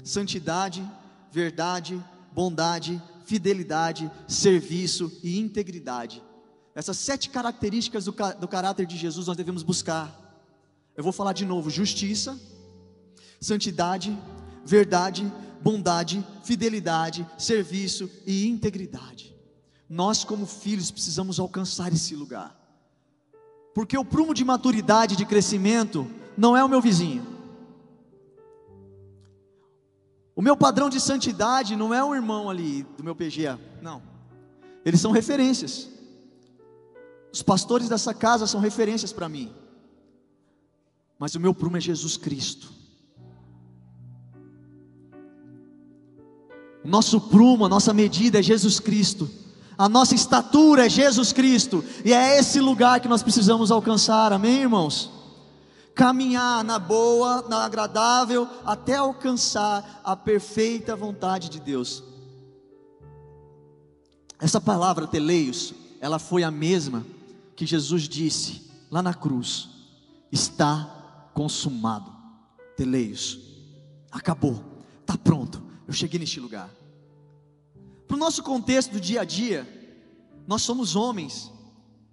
santidade, 0.05 0.87
verdade, 1.33 1.99
bondade, 2.33 3.03
fidelidade, 3.25 4.11
serviço 4.29 5.11
e 5.23 5.39
integridade. 5.39 6.23
Essas 6.75 6.99
sete 6.99 7.31
características 7.31 8.05
do, 8.05 8.15
do 8.39 8.47
caráter 8.47 8.87
de 8.87 8.97
Jesus 8.97 9.27
nós 9.27 9.37
devemos 9.37 9.63
buscar. 9.63 10.19
Eu 10.95 11.03
vou 11.03 11.13
falar 11.13 11.33
de 11.33 11.47
novo: 11.47 11.71
justiça, 11.71 12.39
santidade, 13.41 14.17
verdade, 14.65 15.31
bondade, 15.63 16.25
fidelidade, 16.45 17.27
serviço 17.39 18.11
e 18.27 18.47
integridade. 18.47 19.35
Nós, 19.89 20.25
como 20.25 20.47
filhos, 20.47 20.91
precisamos 20.91 21.41
alcançar 21.41 21.93
esse 21.93 22.15
lugar. 22.15 22.59
Porque 23.75 23.97
o 23.97 24.05
prumo 24.05 24.35
de 24.35 24.45
maturidade, 24.45 25.17
de 25.17 25.25
crescimento, 25.25 26.07
não 26.37 26.57
é 26.57 26.65
o 26.65 26.69
meu 26.69 26.81
vizinho. 26.81 27.27
O 30.35 30.43
meu 30.43 30.57
padrão 30.57 30.89
de 30.89 31.01
santidade 31.01 31.77
não 31.77 31.93
é 31.93 32.03
um 32.03 32.15
irmão 32.15 32.49
ali 32.49 32.85
do 32.97 33.05
meu 33.05 33.15
PGA, 33.15 33.59
não. 33.81 34.03
Eles 34.85 35.01
são 35.01 35.13
referências. 35.13 35.89
Os 37.33 37.43
pastores 37.43 37.89
dessa 37.89 38.13
casa 38.13 38.47
são 38.47 38.61
referências 38.61 39.13
para 39.13 39.29
mim. 39.29 39.53
Mas 41.19 41.35
o 41.35 41.41
meu 41.41 41.55
prumo 41.55 41.77
é 41.77 41.81
Jesus 41.81 42.17
Cristo. 42.17 42.73
O 46.85 46.89
nosso 46.89 47.21
prumo, 47.21 47.65
a 47.65 47.69
nossa 47.69 47.95
medida 47.95 48.41
é 48.41 48.43
Jesus 48.43 48.81
Cristo 48.81 49.31
a 49.77 49.89
nossa 49.89 50.15
estatura 50.15 50.87
é 50.87 50.89
Jesus 50.89 51.33
Cristo, 51.33 51.85
e 52.05 52.13
é 52.13 52.39
esse 52.39 52.61
lugar 52.61 53.01
que 53.01 53.09
nós 53.09 53.23
precisamos 53.23 53.71
alcançar, 53.71 54.33
amém, 54.33 54.61
irmãos? 54.61 55.11
Caminhar 55.95 56.65
na 56.65 56.79
boa, 56.79 57.47
na 57.49 57.65
agradável, 57.65 58.49
até 58.65 58.97
alcançar 58.97 60.01
a 60.03 60.17
perfeita 60.17 60.97
vontade 60.97 61.49
de 61.49 61.61
Deus. 61.61 62.03
Essa 64.39 64.61
palavra 64.61 65.07
teleios, 65.07 65.75
ela 66.01 66.19
foi 66.19 66.43
a 66.43 66.51
mesma 66.51 67.07
que 67.55 67.67
Jesus 67.67 68.09
disse 68.09 68.71
lá 68.91 69.03
na 69.03 69.15
cruz: 69.15 69.69
está 70.31 71.31
consumado. 71.35 72.13
Teleios, 72.77 73.39
acabou, 74.11 74.65
está 75.01 75.17
pronto. 75.17 75.63
Eu 75.87 75.93
cheguei 75.93 76.19
neste 76.19 76.41
lugar. 76.41 76.71
Para 78.09 78.17
o 78.17 78.21
nosso 78.21 78.43
contexto 78.43 78.93
do 78.93 79.01
dia 79.01 79.21
a 79.21 79.25
dia, 79.25 79.67
nós 80.47 80.63
somos 80.63 80.97
homens 80.97 81.53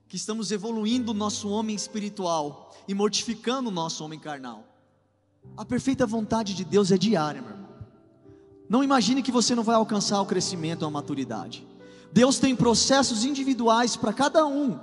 que 0.10 0.15
estamos 0.15 0.52
evoluindo 0.52 1.12
o 1.12 1.13
nosso 1.13 1.48
homem 1.50 1.76
espiritual 1.76 2.76
e 2.88 2.95
mortificando 2.95 3.69
o 3.69 3.72
nosso 3.72 4.04
homem 4.04 4.19
carnal. 4.19 4.65
A 5.56 5.63
perfeita 5.63 6.06
vontade 6.06 6.56
de 6.56 6.65
Deus 6.65 6.91
é 6.91 6.98
diária, 6.98 7.41
meu 7.41 7.52
irmão. 7.52 7.69
Não 8.67 8.84
imagine 8.84 9.22
que 9.22 9.32
você 9.32 9.54
não 9.54 9.63
vai 9.63 9.76
alcançar 9.76 10.19
o 10.19 10.26
crescimento 10.26 10.84
a 10.84 10.89
maturidade. 10.89 11.65
Deus 12.12 12.39
tem 12.39 12.56
processos 12.56 13.24
individuais 13.24 13.95
para 13.95 14.12
cada 14.12 14.48
um. 14.48 14.80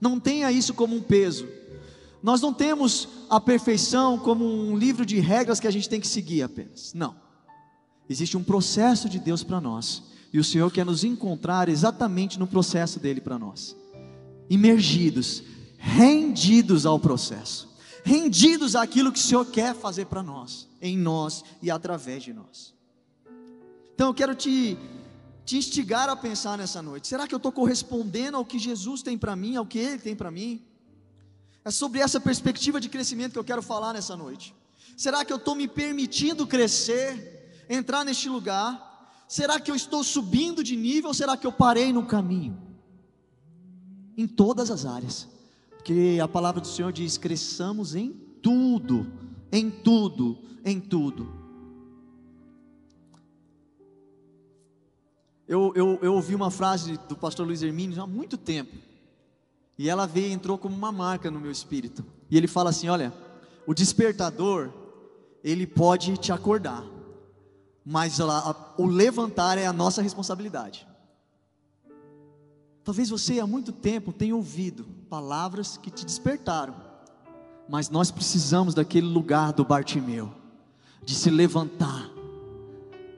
Não 0.00 0.20
tenha 0.20 0.52
isso 0.52 0.72
como 0.74 0.94
um 0.94 1.02
peso. 1.02 1.48
Nós 2.22 2.40
não 2.40 2.54
temos 2.54 3.08
a 3.28 3.40
perfeição 3.40 4.16
como 4.16 4.44
um 4.44 4.76
livro 4.76 5.04
de 5.04 5.18
regras 5.18 5.58
que 5.58 5.66
a 5.66 5.72
gente 5.72 5.88
tem 5.88 6.00
que 6.00 6.06
seguir 6.06 6.42
apenas. 6.42 6.94
Não. 6.94 7.16
Existe 8.08 8.36
um 8.36 8.44
processo 8.44 9.08
de 9.08 9.18
Deus 9.18 9.42
para 9.42 9.60
nós. 9.60 10.04
E 10.32 10.38
o 10.38 10.44
Senhor 10.44 10.70
quer 10.70 10.86
nos 10.86 11.02
encontrar 11.02 11.68
exatamente 11.68 12.38
no 12.38 12.46
processo 12.46 13.00
dele 13.00 13.20
para 13.20 13.38
nós. 13.38 13.74
Imergidos, 14.48 15.42
rendidos 15.76 16.86
ao 16.86 16.98
processo, 16.98 17.68
rendidos 18.04 18.74
àquilo 18.76 19.12
que 19.12 19.18
o 19.18 19.22
Senhor 19.22 19.44
quer 19.46 19.74
fazer 19.74 20.06
para 20.06 20.22
nós, 20.22 20.68
em 20.80 20.96
nós 20.96 21.44
e 21.62 21.70
através 21.70 22.22
de 22.22 22.32
nós. 22.32 22.74
Então 23.94 24.08
eu 24.08 24.14
quero 24.14 24.34
te, 24.34 24.76
te 25.44 25.56
instigar 25.56 26.08
a 26.08 26.16
pensar 26.16 26.58
nessa 26.58 26.82
noite: 26.82 27.08
será 27.08 27.26
que 27.26 27.34
eu 27.34 27.38
estou 27.38 27.52
correspondendo 27.52 28.36
ao 28.36 28.44
que 28.44 28.58
Jesus 28.58 29.02
tem 29.02 29.16
para 29.16 29.34
mim, 29.34 29.56
ao 29.56 29.64
que 29.64 29.78
Ele 29.78 29.98
tem 29.98 30.14
para 30.14 30.30
mim? 30.30 30.62
É 31.64 31.70
sobre 31.70 32.00
essa 32.00 32.20
perspectiva 32.20 32.80
de 32.80 32.88
crescimento 32.88 33.32
que 33.32 33.38
eu 33.38 33.44
quero 33.44 33.62
falar 33.62 33.92
nessa 33.92 34.16
noite. 34.16 34.54
Será 34.96 35.24
que 35.24 35.32
eu 35.32 35.36
estou 35.36 35.54
me 35.54 35.66
permitindo 35.66 36.46
crescer, 36.46 37.64
entrar 37.68 38.04
neste 38.04 38.28
lugar? 38.28 39.24
Será 39.28 39.58
que 39.58 39.70
eu 39.70 39.74
estou 39.74 40.04
subindo 40.04 40.62
de 40.62 40.76
nível 40.76 41.08
ou 41.08 41.14
será 41.14 41.36
que 41.36 41.46
eu 41.46 41.52
parei 41.52 41.92
no 41.92 42.06
caminho? 42.06 42.65
Em 44.16 44.26
todas 44.26 44.70
as 44.70 44.86
áreas, 44.86 45.28
porque 45.86 46.18
a 46.22 46.26
palavra 46.26 46.60
do 46.60 46.66
Senhor 46.66 46.92
diz: 46.92 47.16
cresçamos 47.18 47.94
em 47.94 48.12
tudo, 48.42 49.06
em 49.52 49.70
tudo, 49.70 50.38
em 50.64 50.80
tudo. 50.80 51.28
Eu, 55.46 55.72
eu, 55.76 55.98
eu 56.02 56.14
ouvi 56.14 56.34
uma 56.34 56.50
frase 56.50 56.98
do 57.08 57.14
pastor 57.14 57.46
Luiz 57.46 57.62
Hermínio 57.62 58.02
há 58.02 58.06
muito 58.06 58.36
tempo, 58.36 58.74
e 59.78 59.88
ela 59.88 60.06
veio 60.06 60.32
entrou 60.32 60.58
como 60.58 60.74
uma 60.74 60.90
marca 60.90 61.30
no 61.30 61.38
meu 61.38 61.52
espírito. 61.52 62.04
E 62.30 62.36
ele 62.36 62.48
fala 62.48 62.70
assim: 62.70 62.88
olha, 62.88 63.12
o 63.66 63.72
despertador, 63.72 64.72
ele 65.44 65.66
pode 65.66 66.16
te 66.16 66.32
acordar, 66.32 66.84
mas 67.84 68.18
o 68.76 68.86
levantar 68.86 69.56
é 69.58 69.66
a 69.66 69.72
nossa 69.72 70.02
responsabilidade. 70.02 70.86
Talvez 72.86 73.10
você 73.10 73.40
há 73.40 73.46
muito 73.48 73.72
tempo 73.72 74.12
tenha 74.12 74.36
ouvido 74.36 74.86
palavras 75.10 75.76
que 75.76 75.90
te 75.90 76.06
despertaram, 76.06 76.72
mas 77.68 77.90
nós 77.90 78.12
precisamos 78.12 78.74
daquele 78.74 79.08
lugar 79.08 79.52
do 79.52 79.64
Bartimeu, 79.64 80.32
de 81.04 81.12
se 81.12 81.28
levantar, 81.28 82.08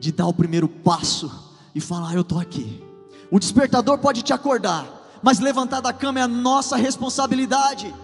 de 0.00 0.10
dar 0.10 0.26
o 0.26 0.32
primeiro 0.32 0.70
passo 0.70 1.30
e 1.74 1.82
falar: 1.82 2.14
Eu 2.14 2.22
estou 2.22 2.40
aqui. 2.40 2.82
O 3.30 3.38
despertador 3.38 3.98
pode 3.98 4.22
te 4.22 4.32
acordar, 4.32 5.20
mas 5.22 5.38
levantar 5.38 5.82
da 5.82 5.92
cama 5.92 6.18
é 6.18 6.22
a 6.22 6.28
nossa 6.28 6.74
responsabilidade. 6.74 7.94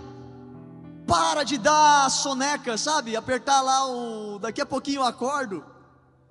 Para 1.06 1.44
de 1.44 1.56
dar 1.56 2.10
soneca, 2.10 2.76
sabe? 2.76 3.16
Apertar 3.16 3.62
lá 3.62 3.86
o. 3.86 4.38
Daqui 4.38 4.60
a 4.60 4.66
pouquinho 4.66 4.98
eu 4.98 5.04
acordo. 5.04 5.64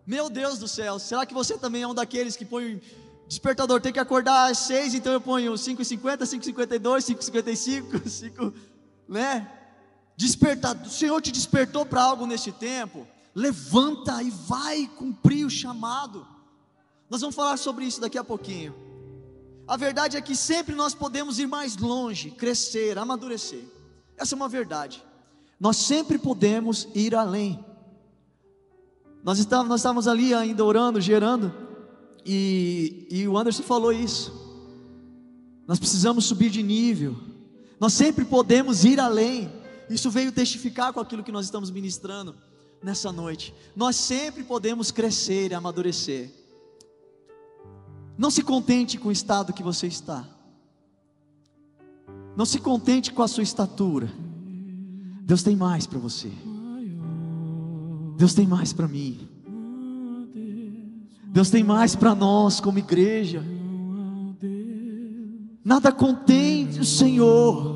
Meu 0.05 0.29
Deus 0.29 0.59
do 0.59 0.67
céu, 0.67 0.99
será 0.99 1.25
que 1.25 1.33
você 1.33 1.57
também 1.57 1.81
é 1.81 1.87
um 1.87 1.95
daqueles 1.95 2.35
que 2.35 2.45
põe 2.45 2.79
despertador, 3.33 3.81
tem 3.81 3.91
que 3.91 3.99
acordar 3.99 4.51
às 4.51 4.59
6, 4.59 4.93
então 4.93 5.11
eu 5.11 5.19
ponho 5.19 5.53
5h50, 5.53 6.19
5h52, 6.19 7.15
5h55, 7.15 8.07
5, 8.07 8.53
né? 9.07 9.49
Despertador, 10.15 10.85
o 10.85 10.89
Senhor 10.89 11.21
te 11.21 11.31
despertou 11.31 11.85
para 11.85 12.03
algo 12.03 12.25
neste 12.25 12.51
tempo, 12.51 13.07
levanta 13.33 14.21
e 14.21 14.29
vai 14.29 14.87
cumprir 14.87 15.45
o 15.45 15.49
chamado. 15.49 16.25
Nós 17.09 17.21
vamos 17.21 17.35
falar 17.35 17.57
sobre 17.57 17.85
isso 17.85 17.99
daqui 17.99 18.17
a 18.17 18.23
pouquinho. 18.23 18.75
A 19.67 19.77
verdade 19.77 20.17
é 20.17 20.21
que 20.21 20.35
sempre 20.35 20.75
nós 20.75 20.93
podemos 20.93 21.39
ir 21.39 21.47
mais 21.47 21.77
longe, 21.77 22.31
crescer, 22.31 22.97
amadurecer. 22.97 23.63
Essa 24.17 24.35
é 24.35 24.37
uma 24.37 24.49
verdade. 24.49 25.03
Nós 25.59 25.77
sempre 25.77 26.17
podemos 26.17 26.87
ir 26.93 27.15
além. 27.15 27.63
Nós 29.23 29.39
estávamos, 29.39 29.69
nós 29.69 29.79
estávamos 29.79 30.07
ali 30.07 30.33
ainda 30.33 30.63
orando, 30.65 30.99
gerando, 30.99 31.62
e, 32.25 33.07
e 33.09 33.27
o 33.27 33.37
Anderson 33.37 33.63
falou 33.63 33.91
isso. 33.91 34.43
Nós 35.67 35.79
precisamos 35.79 36.25
subir 36.25 36.49
de 36.49 36.61
nível. 36.61 37.15
Nós 37.79 37.93
sempre 37.93 38.25
podemos 38.25 38.83
ir 38.85 38.99
além. 38.99 39.51
Isso 39.89 40.09
veio 40.09 40.31
testificar 40.31 40.93
com 40.93 40.99
aquilo 40.99 41.23
que 41.23 41.31
nós 41.31 41.45
estamos 41.45 41.69
ministrando 41.69 42.35
nessa 42.81 43.11
noite. 43.11 43.53
Nós 43.75 43.95
sempre 43.95 44.43
podemos 44.43 44.91
crescer 44.91 45.51
e 45.51 45.55
amadurecer. 45.55 46.31
Não 48.17 48.29
se 48.29 48.43
contente 48.43 48.97
com 48.97 49.09
o 49.09 49.11
estado 49.11 49.53
que 49.53 49.63
você 49.63 49.87
está. 49.87 50.27
Não 52.35 52.45
se 52.45 52.59
contente 52.59 53.11
com 53.11 53.21
a 53.21 53.27
sua 53.27 53.43
estatura. 53.43 54.11
Deus 55.21 55.43
tem 55.43 55.55
mais 55.55 55.87
para 55.87 55.99
você. 55.99 56.31
Deus 58.17 58.33
tem 58.33 58.45
mais 58.45 58.73
para 58.73 58.87
mim. 58.87 59.27
Deus 61.33 61.49
tem 61.49 61.63
mais 61.63 61.95
para 61.95 62.13
nós 62.13 62.59
como 62.59 62.77
igreja. 62.77 63.43
Nada 65.65 65.91
contém 65.91 66.69
o 66.79 66.85
Senhor. 66.85 67.73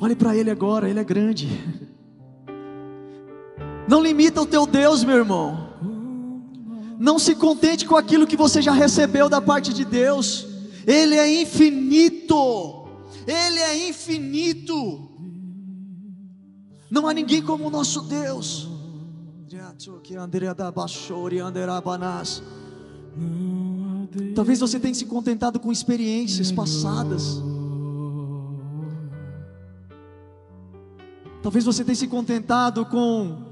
Olhe 0.00 0.16
para 0.16 0.36
Ele 0.36 0.50
agora, 0.50 0.90
Ele 0.90 0.98
é 0.98 1.04
grande. 1.04 1.46
Não 3.86 4.02
limita 4.02 4.42
o 4.42 4.46
teu 4.46 4.66
Deus, 4.66 5.04
meu 5.04 5.18
irmão. 5.18 5.70
Não 6.98 7.16
se 7.16 7.36
contente 7.36 7.86
com 7.86 7.94
aquilo 7.94 8.26
que 8.26 8.36
você 8.36 8.60
já 8.60 8.72
recebeu 8.72 9.28
da 9.28 9.40
parte 9.40 9.72
de 9.72 9.84
Deus. 9.84 10.48
Ele 10.84 11.14
é 11.14 11.42
infinito. 11.42 12.79
Ele 13.30 13.58
é 13.60 13.88
infinito. 13.88 15.08
Não 16.90 17.06
há 17.06 17.14
ninguém 17.14 17.40
como 17.40 17.68
o 17.68 17.70
nosso 17.70 18.02
Deus. 18.02 18.68
Talvez 24.34 24.58
você 24.58 24.80
tenha 24.80 24.94
se 24.94 25.06
contentado 25.06 25.60
com 25.60 25.70
experiências 25.70 26.50
passadas. 26.50 27.40
Talvez 31.40 31.64
você 31.64 31.84
tenha 31.84 31.94
se 31.94 32.08
contentado 32.08 32.84
com 32.84 33.48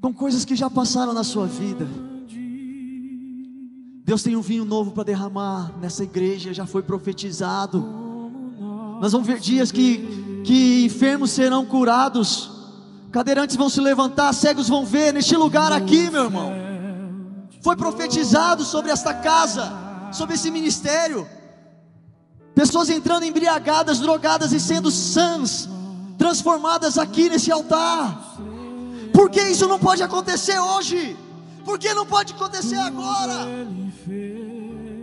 com 0.00 0.12
coisas 0.12 0.44
que 0.44 0.54
já 0.54 0.68
passaram 0.68 1.14
na 1.14 1.24
sua 1.24 1.46
vida. 1.46 1.88
Deus 4.04 4.22
tem 4.22 4.36
um 4.36 4.42
vinho 4.42 4.64
novo 4.64 4.90
para 4.90 5.04
derramar 5.04 5.72
nessa 5.80 6.04
igreja, 6.04 6.52
já 6.52 6.66
foi 6.66 6.82
profetizado. 6.82 8.03
Nós 9.00 9.12
vamos 9.12 9.26
ver 9.26 9.38
dias 9.38 9.70
que, 9.72 10.42
que 10.44 10.84
enfermos 10.84 11.30
serão 11.30 11.64
curados, 11.64 12.50
cadeirantes 13.10 13.56
vão 13.56 13.68
se 13.68 13.80
levantar, 13.80 14.32
cegos 14.32 14.68
vão 14.68 14.84
ver 14.84 15.12
neste 15.12 15.36
lugar 15.36 15.72
aqui, 15.72 16.10
meu 16.10 16.24
irmão. 16.24 16.52
Foi 17.60 17.76
profetizado 17.76 18.64
sobre 18.64 18.90
esta 18.90 19.14
casa, 19.14 19.72
sobre 20.12 20.34
esse 20.34 20.50
ministério. 20.50 21.26
Pessoas 22.54 22.88
entrando 22.90 23.24
embriagadas, 23.24 23.98
drogadas 23.98 24.52
e 24.52 24.60
sendo 24.60 24.90
sãs, 24.90 25.68
transformadas 26.16 26.98
aqui 26.98 27.28
nesse 27.28 27.50
altar. 27.50 28.36
Por 29.12 29.30
que 29.30 29.40
isso 29.42 29.66
não 29.66 29.78
pode 29.78 30.02
acontecer 30.02 30.58
hoje? 30.58 31.16
Por 31.64 31.78
que 31.78 31.92
não 31.94 32.04
pode 32.04 32.32
acontecer 32.34 32.76
agora? 32.76 33.46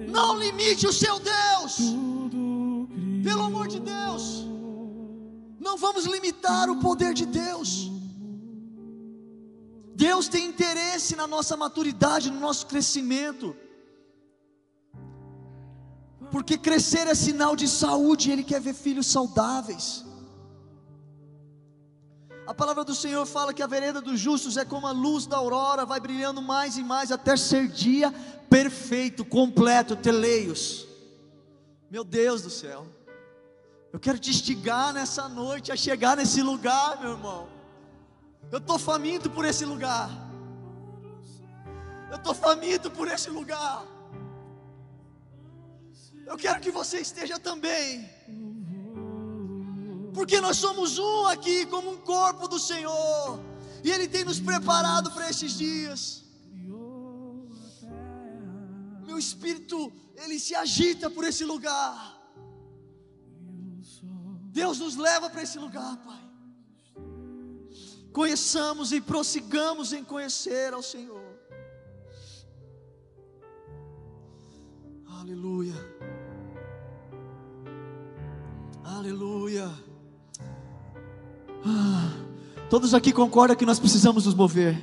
Não 0.07 0.37
limite 0.37 0.85
o 0.85 0.93
seu 0.93 1.19
Deus. 1.19 1.95
Pelo 3.23 3.43
amor 3.43 3.67
de 3.67 3.79
Deus. 3.79 4.45
Não 5.59 5.77
vamos 5.77 6.05
limitar 6.05 6.69
o 6.69 6.79
poder 6.79 7.13
de 7.13 7.25
Deus. 7.25 7.89
Deus 9.95 10.27
tem 10.27 10.47
interesse 10.47 11.15
na 11.15 11.27
nossa 11.27 11.55
maturidade, 11.55 12.31
no 12.31 12.39
nosso 12.39 12.65
crescimento. 12.65 13.55
Porque 16.31 16.57
crescer 16.57 17.07
é 17.07 17.13
sinal 17.13 17.55
de 17.55 17.67
saúde, 17.67 18.31
Ele 18.31 18.43
quer 18.43 18.61
ver 18.61 18.73
filhos 18.73 19.07
saudáveis. 19.07 20.03
A 22.47 22.53
palavra 22.53 22.83
do 22.83 22.95
Senhor 22.95 23.25
fala 23.25 23.53
que 23.53 23.61
a 23.61 23.67
vereda 23.67 24.01
dos 24.01 24.19
justos 24.19 24.57
é 24.57 24.65
como 24.65 24.87
a 24.87 24.91
luz 24.91 25.27
da 25.27 25.37
aurora, 25.37 25.85
vai 25.85 25.99
brilhando 25.99 26.41
mais 26.41 26.77
e 26.77 26.83
mais 26.83 27.11
até 27.11 27.37
ser 27.37 27.67
dia 27.67 28.11
perfeito, 28.49 29.23
completo, 29.23 29.95
teleios. 29.95 30.87
Meu 31.89 32.03
Deus 32.03 32.41
do 32.41 32.49
céu. 32.49 32.87
Eu 33.93 33.99
quero 33.99 34.17
te 34.17 34.29
instigar 34.29 34.93
nessa 34.93 35.27
noite 35.27 35.71
a 35.71 35.75
chegar 35.75 36.15
nesse 36.15 36.41
lugar, 36.41 36.99
meu 37.01 37.11
irmão. 37.11 37.49
Eu 38.51 38.57
estou 38.57 38.79
faminto 38.79 39.29
por 39.29 39.45
esse 39.45 39.65
lugar. 39.65 40.09
Eu 42.09 42.17
estou 42.17 42.33
faminto 42.33 42.89
por 42.91 43.07
esse 43.07 43.29
lugar. 43.29 43.85
Eu 46.25 46.37
quero 46.37 46.61
que 46.61 46.71
você 46.71 46.99
esteja 46.99 47.37
também 47.39 48.09
porque 50.13 50.41
nós 50.41 50.57
somos 50.57 50.97
um 50.99 51.25
aqui, 51.27 51.65
como 51.65 51.91
um 51.91 51.97
corpo 51.97 52.47
do 52.47 52.59
Senhor, 52.59 53.39
e 53.83 53.89
Ele 53.89 54.07
tem 54.07 54.23
nos 54.23 54.39
preparado 54.39 55.11
para 55.11 55.29
esses 55.29 55.57
dias. 55.57 56.23
Meu 59.05 59.17
espírito, 59.17 59.91
ele 60.23 60.39
se 60.39 60.55
agita 60.55 61.09
por 61.09 61.25
esse 61.25 61.43
lugar. 61.43 62.20
Deus 64.51 64.79
nos 64.79 64.97
leva 64.97 65.29
para 65.29 65.43
esse 65.43 65.57
lugar, 65.57 65.97
Pai. 65.97 66.19
Conheçamos 68.11 68.91
e 68.91 68.99
prossigamos 68.99 69.93
em 69.93 70.03
conhecer 70.03 70.73
ao 70.73 70.83
Senhor. 70.83 71.23
Aleluia. 75.07 75.73
Aleluia. 78.83 79.71
Ah, 81.65 82.11
todos 82.69 82.93
aqui 82.93 83.13
concordam 83.13 83.55
que 83.55 83.65
nós 83.65 83.79
precisamos 83.79 84.25
nos 84.25 84.35
mover. 84.35 84.75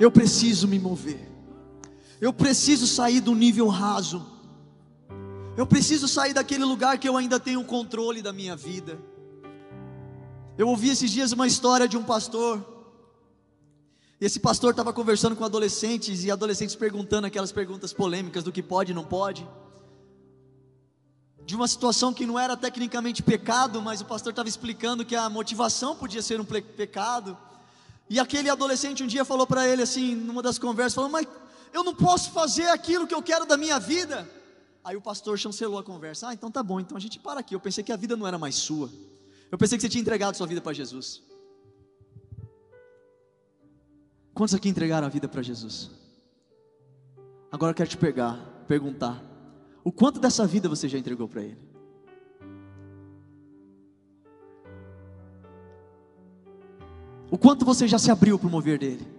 Eu 0.00 0.10
preciso 0.10 0.66
me 0.66 0.80
mover. 0.80 1.30
Eu 2.20 2.32
preciso 2.32 2.88
sair 2.88 3.20
do 3.20 3.36
nível 3.36 3.68
raso. 3.68 4.37
Eu 5.58 5.66
preciso 5.66 6.06
sair 6.06 6.32
daquele 6.32 6.64
lugar 6.64 6.98
que 6.98 7.08
eu 7.08 7.16
ainda 7.16 7.40
tenho 7.40 7.64
controle 7.64 8.22
da 8.22 8.32
minha 8.32 8.54
vida. 8.54 8.96
Eu 10.56 10.68
ouvi 10.68 10.88
esses 10.88 11.10
dias 11.10 11.32
uma 11.32 11.48
história 11.48 11.88
de 11.88 11.96
um 11.96 12.04
pastor. 12.04 12.64
Esse 14.20 14.38
pastor 14.38 14.70
estava 14.70 14.92
conversando 14.92 15.34
com 15.34 15.44
adolescentes 15.44 16.22
e 16.22 16.30
adolescentes 16.30 16.76
perguntando 16.76 17.26
aquelas 17.26 17.50
perguntas 17.50 17.92
polêmicas 17.92 18.44
do 18.44 18.52
que 18.52 18.62
pode 18.62 18.92
e 18.92 18.94
não 18.94 19.04
pode 19.04 19.44
de 21.44 21.56
uma 21.56 21.66
situação 21.66 22.14
que 22.14 22.24
não 22.26 22.38
era 22.38 22.56
tecnicamente 22.56 23.22
pecado, 23.22 23.82
mas 23.82 24.02
o 24.02 24.04
pastor 24.04 24.30
estava 24.30 24.48
explicando 24.48 25.04
que 25.04 25.16
a 25.16 25.28
motivação 25.30 25.96
podia 25.96 26.22
ser 26.22 26.38
um 26.38 26.44
pecado. 26.44 27.36
E 28.08 28.20
aquele 28.20 28.50
adolescente 28.50 29.02
um 29.02 29.06
dia 29.08 29.24
falou 29.24 29.46
para 29.46 29.66
ele 29.66 29.82
assim, 29.82 30.14
numa 30.14 30.42
das 30.42 30.58
conversas, 30.58 30.94
falou: 30.94 31.10
"Mas 31.10 31.26
eu 31.72 31.82
não 31.82 31.94
posso 31.94 32.30
fazer 32.30 32.68
aquilo 32.68 33.08
que 33.08 33.14
eu 33.14 33.22
quero 33.22 33.44
da 33.44 33.56
minha 33.56 33.80
vida". 33.80 34.37
Aí 34.88 34.96
o 34.96 35.02
pastor 35.02 35.38
chancelou 35.38 35.78
a 35.78 35.82
conversa. 35.84 36.28
Ah, 36.28 36.32
então 36.32 36.50
tá 36.50 36.62
bom, 36.62 36.80
então 36.80 36.96
a 36.96 37.00
gente 37.00 37.18
para 37.18 37.40
aqui. 37.40 37.54
Eu 37.54 37.60
pensei 37.60 37.84
que 37.84 37.92
a 37.92 37.96
vida 37.96 38.16
não 38.16 38.26
era 38.26 38.38
mais 38.38 38.54
sua. 38.54 38.90
Eu 39.52 39.58
pensei 39.58 39.76
que 39.76 39.82
você 39.82 39.88
tinha 39.90 40.00
entregado 40.00 40.34
sua 40.34 40.46
vida 40.46 40.62
para 40.62 40.72
Jesus. 40.72 41.22
Quantos 44.32 44.54
aqui 44.54 44.66
entregaram 44.66 45.06
a 45.06 45.10
vida 45.10 45.28
para 45.28 45.42
Jesus? 45.42 45.90
Agora 47.52 47.72
eu 47.72 47.74
quero 47.74 47.90
te 47.90 47.98
pegar, 47.98 48.38
perguntar: 48.66 49.22
o 49.84 49.92
quanto 49.92 50.18
dessa 50.18 50.46
vida 50.46 50.70
você 50.70 50.88
já 50.88 50.96
entregou 50.96 51.28
para 51.28 51.42
Ele? 51.42 51.58
O 57.30 57.36
quanto 57.36 57.62
você 57.62 57.86
já 57.86 57.98
se 57.98 58.10
abriu 58.10 58.38
para 58.38 58.48
o 58.48 58.50
mover 58.50 58.78
dele? 58.78 59.17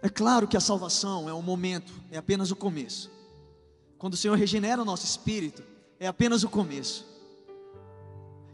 É 0.00 0.08
claro 0.08 0.46
que 0.46 0.56
a 0.56 0.60
salvação 0.60 1.28
é 1.28 1.34
um 1.34 1.42
momento, 1.42 1.92
é 2.10 2.18
apenas 2.18 2.50
o 2.50 2.56
começo. 2.56 3.10
Quando 3.98 4.14
o 4.14 4.16
Senhor 4.16 4.36
regenera 4.36 4.80
o 4.80 4.84
nosso 4.84 5.04
espírito, 5.04 5.62
é 5.98 6.06
apenas 6.06 6.44
o 6.44 6.48
começo. 6.48 7.04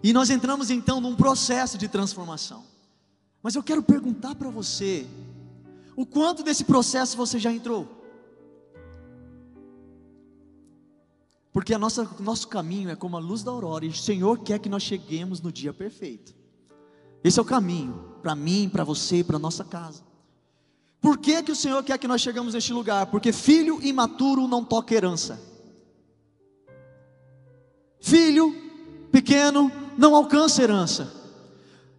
E 0.02 0.12
nós 0.12 0.30
entramos 0.30 0.70
então 0.70 1.00
num 1.00 1.14
processo 1.14 1.76
de 1.76 1.88
transformação. 1.88 2.64
Mas 3.42 3.54
eu 3.54 3.62
quero 3.62 3.83
perguntar 3.83 4.35
para 4.35 4.48
você: 4.48 5.07
o 5.94 6.07
quanto 6.07 6.42
desse 6.42 6.64
processo 6.64 7.16
você 7.16 7.38
já 7.38 7.52
entrou? 7.52 8.02
Porque 11.52 11.76
nossa, 11.78 12.09
nosso 12.18 12.48
caminho 12.48 12.90
é 12.90 12.96
como 12.96 13.16
a 13.16 13.20
luz 13.20 13.42
da 13.42 13.50
aurora, 13.50 13.85
e 13.85 13.88
o 13.88 13.94
Senhor 13.94 14.40
quer 14.40 14.59
que 14.59 14.68
nós 14.68 14.83
cheguemos 14.83 15.40
no 15.40 15.52
dia 15.52 15.72
perfeito. 15.72 16.35
Esse 17.22 17.38
é 17.38 17.42
o 17.42 17.44
caminho, 17.44 18.16
para 18.20 18.35
mim, 18.35 18.68
para 18.68 18.83
você, 18.83 19.22
para 19.22 19.38
nossa 19.38 19.62
casa. 19.62 20.02
Por 21.05 21.19
que, 21.19 21.43
que 21.43 21.53
o 21.53 21.55
Senhor 21.55 21.85
quer 21.85 21.99
que 21.99 22.09
nós 22.09 22.23
chegamos 22.23 22.55
neste 22.55 22.73
lugar? 22.73 23.05
Porque 23.05 23.31
filho 23.31 23.79
imaturo 23.83 24.49
não 24.49 24.64
toca 24.64 24.95
herança. 24.95 25.38
Filho 28.01 28.57
pequeno 29.12 29.71
não 29.99 30.17
alcança 30.17 30.62
herança. 30.62 31.12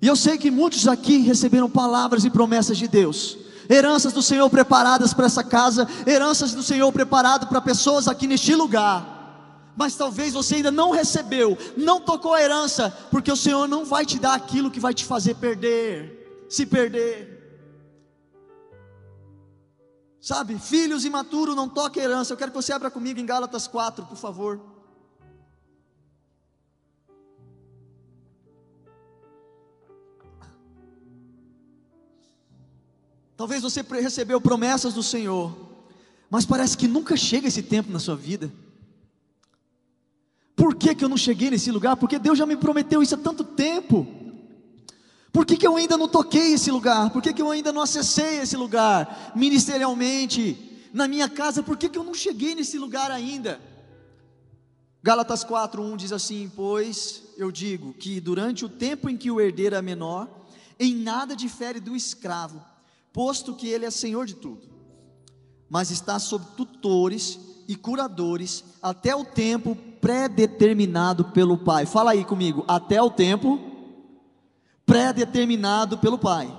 E 0.02 0.08
eu 0.08 0.16
sei 0.16 0.40
que 0.40 0.50
muitos 0.50 0.88
aqui 0.88 1.20
receberam 1.20 1.70
palavras 1.70 2.26
e 2.26 2.32
promessas 2.32 2.80
de 2.80 2.88
Deus, 2.88 3.38
heranças 3.70 4.12
do 4.12 4.24
Senhor 4.24 4.50
preparadas 4.50 5.14
para 5.14 5.28
essa 5.28 5.44
casa, 5.44 5.88
heranças 6.08 6.56
do 6.56 6.64
Senhor 6.64 6.92
preparado 6.92 7.46
para 7.46 7.62
pessoas 7.62 8.08
aqui 8.08 8.26
neste 8.26 8.56
lugar. 8.56 9.70
Mas 9.78 9.96
talvez 9.96 10.34
você 10.34 10.56
ainda 10.56 10.72
não 10.72 10.90
recebeu, 10.90 11.56
não 11.78 12.02
tocou 12.02 12.34
a 12.34 12.42
herança, 12.42 12.90
porque 13.12 13.32
o 13.32 13.38
Senhor 13.38 13.68
não 13.68 13.86
vai 13.86 14.04
te 14.04 14.18
dar 14.18 14.34
aquilo 14.34 14.72
que 14.72 14.80
vai 14.80 14.96
te 14.96 15.06
fazer 15.06 15.36
perder, 15.36 16.48
se 16.50 16.66
perder. 16.66 17.35
Sabe, 20.26 20.58
filhos 20.58 21.06
imaturos 21.06 21.56
não 21.56 21.70
toquem 21.70 22.02
herança. 22.02 22.34
Eu 22.34 22.38
quero 22.38 22.50
que 22.50 22.58
você 22.58 22.74
abra 22.74 22.90
comigo 22.90 23.20
em 23.20 23.26
Gálatas 23.28 23.68
4, 23.68 24.08
por 24.08 24.18
favor. 24.18 24.60
Talvez 33.38 33.62
você 33.62 33.84
recebeu 33.84 34.42
promessas 34.42 34.96
do 34.96 35.04
Senhor, 35.04 35.56
mas 36.28 36.44
parece 36.44 36.76
que 36.76 36.88
nunca 36.88 37.16
chega 37.16 37.48
esse 37.48 37.62
tempo 37.62 37.92
na 37.92 38.00
sua 38.00 38.16
vida. 38.16 38.52
Por 40.56 40.74
que, 40.74 40.96
que 40.96 41.06
eu 41.06 41.10
não 41.10 41.18
cheguei 41.18 41.52
nesse 41.52 41.70
lugar? 41.70 41.98
Porque 41.98 42.18
Deus 42.18 42.36
já 42.36 42.48
me 42.48 42.58
prometeu 42.58 43.04
isso 43.04 43.14
há 43.14 43.20
tanto 43.20 43.44
tempo. 43.44 44.25
Por 45.36 45.46
que, 45.46 45.58
que 45.58 45.68
eu 45.68 45.76
ainda 45.76 45.98
não 45.98 46.08
toquei 46.08 46.54
esse 46.54 46.72
lugar? 46.72 47.10
Por 47.10 47.22
que, 47.22 47.34
que 47.34 47.42
eu 47.42 47.52
ainda 47.52 47.74
não 47.74 47.82
acessei 47.82 48.40
esse 48.40 48.56
lugar 48.56 49.34
ministerialmente, 49.36 50.88
na 50.94 51.10
minha 51.10 51.28
casa? 51.28 51.62
Por 51.62 51.76
que, 51.76 51.90
que 51.90 51.98
eu 51.98 52.06
não 52.06 52.14
cheguei 52.14 52.56
nesse 52.56 52.78
lugar 52.78 53.12
ainda? 53.12 53.60
Gálatas 55.04 55.44
4:1 55.44 55.98
diz 55.98 56.14
assim: 56.14 56.50
Pois 56.56 57.22
eu 57.36 57.52
digo 57.52 57.92
que 57.96 58.22
durante 58.22 58.64
o 58.64 58.70
tempo 58.70 59.10
em 59.10 59.18
que 59.18 59.30
o 59.30 59.42
herdeiro 59.42 59.76
é 59.76 59.82
menor, 59.82 60.30
em 60.80 60.96
nada 60.96 61.36
difere 61.36 61.82
do 61.82 61.98
escravo 61.98 62.64
posto 63.12 63.54
que 63.54 63.68
ele 63.68 63.84
é 63.84 63.92
senhor 63.92 64.26
de 64.26 64.36
tudo, 64.36 64.62
mas 65.70 65.92
está 65.92 66.18
sob 66.18 66.46
tutores 66.56 67.38
e 67.68 67.76
curadores 67.76 68.64
até 68.82 69.14
o 69.14 69.26
tempo 69.26 69.76
pré-determinado 70.00 71.26
pelo 71.26 71.58
Pai. 71.58 71.86
Fala 71.86 72.12
aí 72.12 72.24
comigo, 72.24 72.64
até 72.70 73.02
o 73.02 73.10
tempo 73.10 73.75
pré-determinado 74.86 75.98
pelo 75.98 76.18
Pai. 76.18 76.54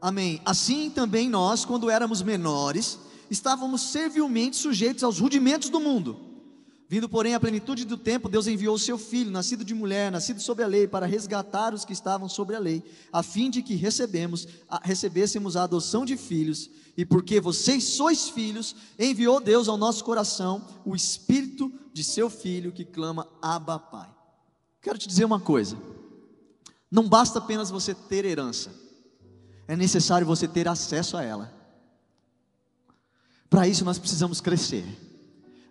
Amém. 0.00 0.40
Assim 0.44 0.90
também 0.90 1.28
nós, 1.28 1.64
quando 1.64 1.90
éramos 1.90 2.22
menores, 2.22 2.98
estávamos 3.30 3.80
servilmente 3.80 4.56
sujeitos 4.56 5.02
aos 5.02 5.18
rudimentos 5.18 5.70
do 5.70 5.80
mundo. 5.80 6.26
Vindo, 6.88 7.08
porém, 7.08 7.34
à 7.34 7.40
plenitude 7.40 7.84
do 7.84 7.96
tempo, 7.96 8.28
Deus 8.28 8.46
enviou 8.46 8.76
o 8.76 8.78
seu 8.78 8.96
filho, 8.96 9.30
nascido 9.32 9.64
de 9.64 9.74
mulher, 9.74 10.12
nascido 10.12 10.40
sob 10.40 10.62
a 10.62 10.68
lei, 10.68 10.86
para 10.86 11.04
resgatar 11.04 11.74
os 11.74 11.84
que 11.84 11.92
estavam 11.92 12.28
sobre 12.28 12.54
a 12.54 12.60
lei, 12.60 12.80
a 13.12 13.24
fim 13.24 13.50
de 13.50 13.60
que 13.60 13.74
recebemos, 13.74 14.46
a, 14.68 14.80
recebêssemos 14.84 15.56
a 15.56 15.64
adoção 15.64 16.04
de 16.04 16.16
filhos, 16.16 16.70
e 16.96 17.04
porque 17.04 17.40
vocês 17.40 17.82
sois 17.82 18.28
filhos, 18.28 18.76
enviou 18.96 19.40
Deus 19.40 19.68
ao 19.68 19.76
nosso 19.76 20.04
coração 20.04 20.64
o 20.84 20.94
espírito 20.94 21.72
de 21.92 22.04
seu 22.04 22.30
filho 22.30 22.70
que 22.70 22.84
clama 22.84 23.26
Abba 23.42 23.80
Pai. 23.80 24.08
Quero 24.80 24.96
te 24.96 25.08
dizer 25.08 25.24
uma 25.24 25.40
coisa: 25.40 25.76
não 26.90 27.08
basta 27.08 27.38
apenas 27.38 27.70
você 27.70 27.94
ter 27.94 28.24
herança, 28.24 28.70
é 29.68 29.76
necessário 29.76 30.26
você 30.26 30.46
ter 30.46 30.68
acesso 30.68 31.16
a 31.16 31.22
ela. 31.22 31.52
Para 33.48 33.66
isso 33.68 33.84
nós 33.84 33.98
precisamos 33.98 34.40
crescer 34.40 34.84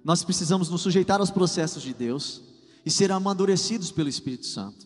nós 0.06 0.23
precisamos 0.23 0.69
nos 0.69 0.82
sujeitar 0.82 1.19
aos 1.19 1.32
processos 1.32 1.82
de 1.82 1.91
Deus 1.91 2.43
e 2.86 2.91
ser 2.91 3.12
amadurecidos 3.12 3.91
pelo 3.91 4.08
Espírito 4.08 4.45
Santo. 4.45 4.86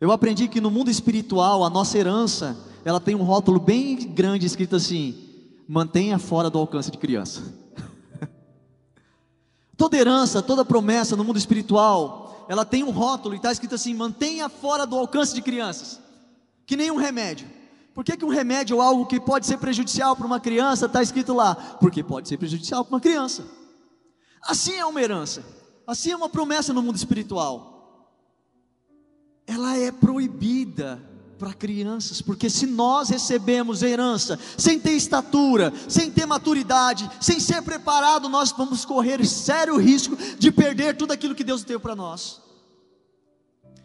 Eu 0.00 0.10
aprendi 0.10 0.48
que 0.48 0.58
no 0.58 0.70
mundo 0.70 0.90
espiritual, 0.90 1.62
a 1.62 1.68
nossa 1.68 1.98
herança, 1.98 2.56
ela 2.82 2.98
tem 2.98 3.14
um 3.14 3.22
rótulo 3.22 3.60
bem 3.60 3.98
grande 3.98 4.46
escrito 4.46 4.74
assim: 4.74 5.22
mantenha 5.68 6.18
fora 6.18 6.48
do 6.48 6.58
alcance 6.58 6.90
de 6.90 6.96
criança. 6.96 7.42
toda 9.76 9.98
herança, 9.98 10.40
toda 10.40 10.64
promessa 10.64 11.14
no 11.14 11.22
mundo 11.22 11.38
espiritual, 11.38 12.29
ela 12.50 12.64
tem 12.64 12.82
um 12.82 12.90
rótulo 12.90 13.32
e 13.32 13.36
está 13.36 13.52
escrito 13.52 13.76
assim: 13.76 13.94
mantenha 13.94 14.48
fora 14.48 14.84
do 14.84 14.98
alcance 14.98 15.32
de 15.32 15.40
crianças, 15.40 16.00
que 16.66 16.76
nem 16.76 16.90
um 16.90 16.96
remédio. 16.96 17.48
Por 17.94 18.02
que, 18.02 18.16
que 18.16 18.24
um 18.24 18.28
remédio 18.28 18.74
ou 18.74 18.82
algo 18.82 19.06
que 19.06 19.20
pode 19.20 19.46
ser 19.46 19.56
prejudicial 19.56 20.16
para 20.16 20.26
uma 20.26 20.40
criança 20.40 20.86
está 20.86 21.00
escrito 21.00 21.32
lá? 21.32 21.54
Porque 21.54 22.02
pode 22.02 22.28
ser 22.28 22.38
prejudicial 22.38 22.84
para 22.84 22.92
uma 22.92 23.00
criança. 23.00 23.46
Assim 24.42 24.74
é 24.74 24.84
uma 24.84 25.00
herança, 25.00 25.44
assim 25.86 26.10
é 26.10 26.16
uma 26.16 26.28
promessa 26.28 26.72
no 26.72 26.82
mundo 26.82 26.96
espiritual. 26.96 28.10
Ela 29.46 29.76
é 29.76 29.92
proibida 29.92 31.00
para 31.40 31.54
crianças, 31.54 32.20
porque 32.20 32.50
se 32.50 32.66
nós 32.66 33.08
recebemos 33.08 33.82
herança 33.82 34.38
sem 34.58 34.78
ter 34.78 34.92
estatura, 34.92 35.72
sem 35.88 36.10
ter 36.10 36.26
maturidade, 36.26 37.10
sem 37.18 37.40
ser 37.40 37.62
preparado, 37.62 38.28
nós 38.28 38.52
vamos 38.52 38.84
correr 38.84 39.24
sério 39.24 39.78
risco 39.78 40.14
de 40.38 40.52
perder 40.52 40.98
tudo 40.98 41.12
aquilo 41.12 41.34
que 41.34 41.42
Deus 41.42 41.64
deu 41.64 41.80
para 41.80 41.96
nós. 41.96 42.42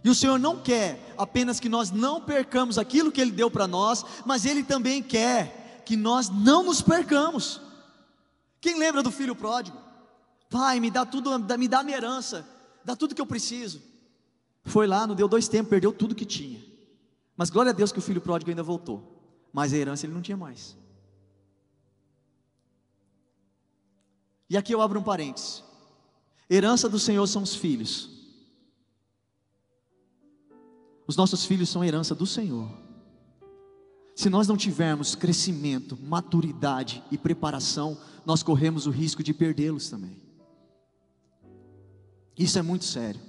E 0.04 0.10
o 0.10 0.14
Senhor 0.14 0.38
não 0.38 0.58
quer 0.58 1.16
apenas 1.18 1.58
que 1.58 1.70
nós 1.70 1.92
não 1.92 2.20
percamos 2.20 2.78
aquilo 2.78 3.10
que 3.10 3.22
Ele 3.22 3.32
deu 3.32 3.50
para 3.50 3.66
nós, 3.66 4.04
mas 4.26 4.46
Ele 4.46 4.62
também 4.62 5.02
quer 5.02 5.82
que 5.86 5.96
nós 5.96 6.30
não 6.30 6.62
nos 6.62 6.82
percamos. 6.82 7.62
Quem 8.60 8.78
lembra 8.78 9.02
do 9.02 9.12
filho 9.12 9.34
pródigo? 9.34 9.78
Pai, 10.50 10.82
me 10.82 10.92
dá 10.92 11.06
tudo, 11.06 11.40
me 11.40 11.68
dá 11.70 11.84
minha 11.84 11.98
herança, 11.98 12.46
dá 12.84 12.98
tudo 12.98 13.16
que 13.16 13.22
eu 13.22 13.26
preciso. 13.26 13.82
Foi 14.66 14.86
lá, 14.86 15.08
não 15.08 15.16
deu 15.16 15.30
dois 15.30 15.48
tempos, 15.48 15.70
perdeu 15.70 15.94
tudo 15.94 16.14
que 16.14 16.26
tinha. 16.26 16.75
Mas 17.36 17.50
glória 17.50 17.72
a 17.72 17.74
Deus 17.74 17.92
que 17.92 18.00
o 18.00 18.02
filho 18.02 18.22
pródigo 18.22 18.50
ainda 18.50 18.64
voltou. 18.64 19.48
Mas 19.52 19.74
a 19.74 19.78
herança 19.78 20.06
ele 20.06 20.14
não 20.14 20.22
tinha 20.22 20.38
mais. 20.38 20.78
E 24.50 24.56
aqui 24.56 24.74
eu 24.74 24.82
abro 24.82 25.00
um 25.00 25.04
parênteses. 25.04 25.64
Herança 26.50 26.88
do 26.88 27.00
Senhor 27.00 27.26
são 27.28 27.42
os 27.42 27.56
filhos. 27.56 28.10
Os 31.08 31.16
nossos 31.16 31.46
filhos 31.46 31.70
são 31.70 31.84
herança 31.84 32.16
do 32.16 32.26
Senhor. 32.26 32.70
Se 34.16 34.30
nós 34.30 34.48
não 34.48 34.56
tivermos 34.56 35.14
crescimento, 35.14 35.98
maturidade 36.02 37.04
e 37.12 37.18
preparação, 37.18 37.98
nós 38.26 38.42
corremos 38.42 38.88
o 38.88 38.92
risco 38.92 39.22
de 39.22 39.34
perdê-los 39.34 39.90
também. 39.90 40.22
Isso 42.38 42.58
é 42.58 42.62
muito 42.62 42.86
sério. 42.86 43.20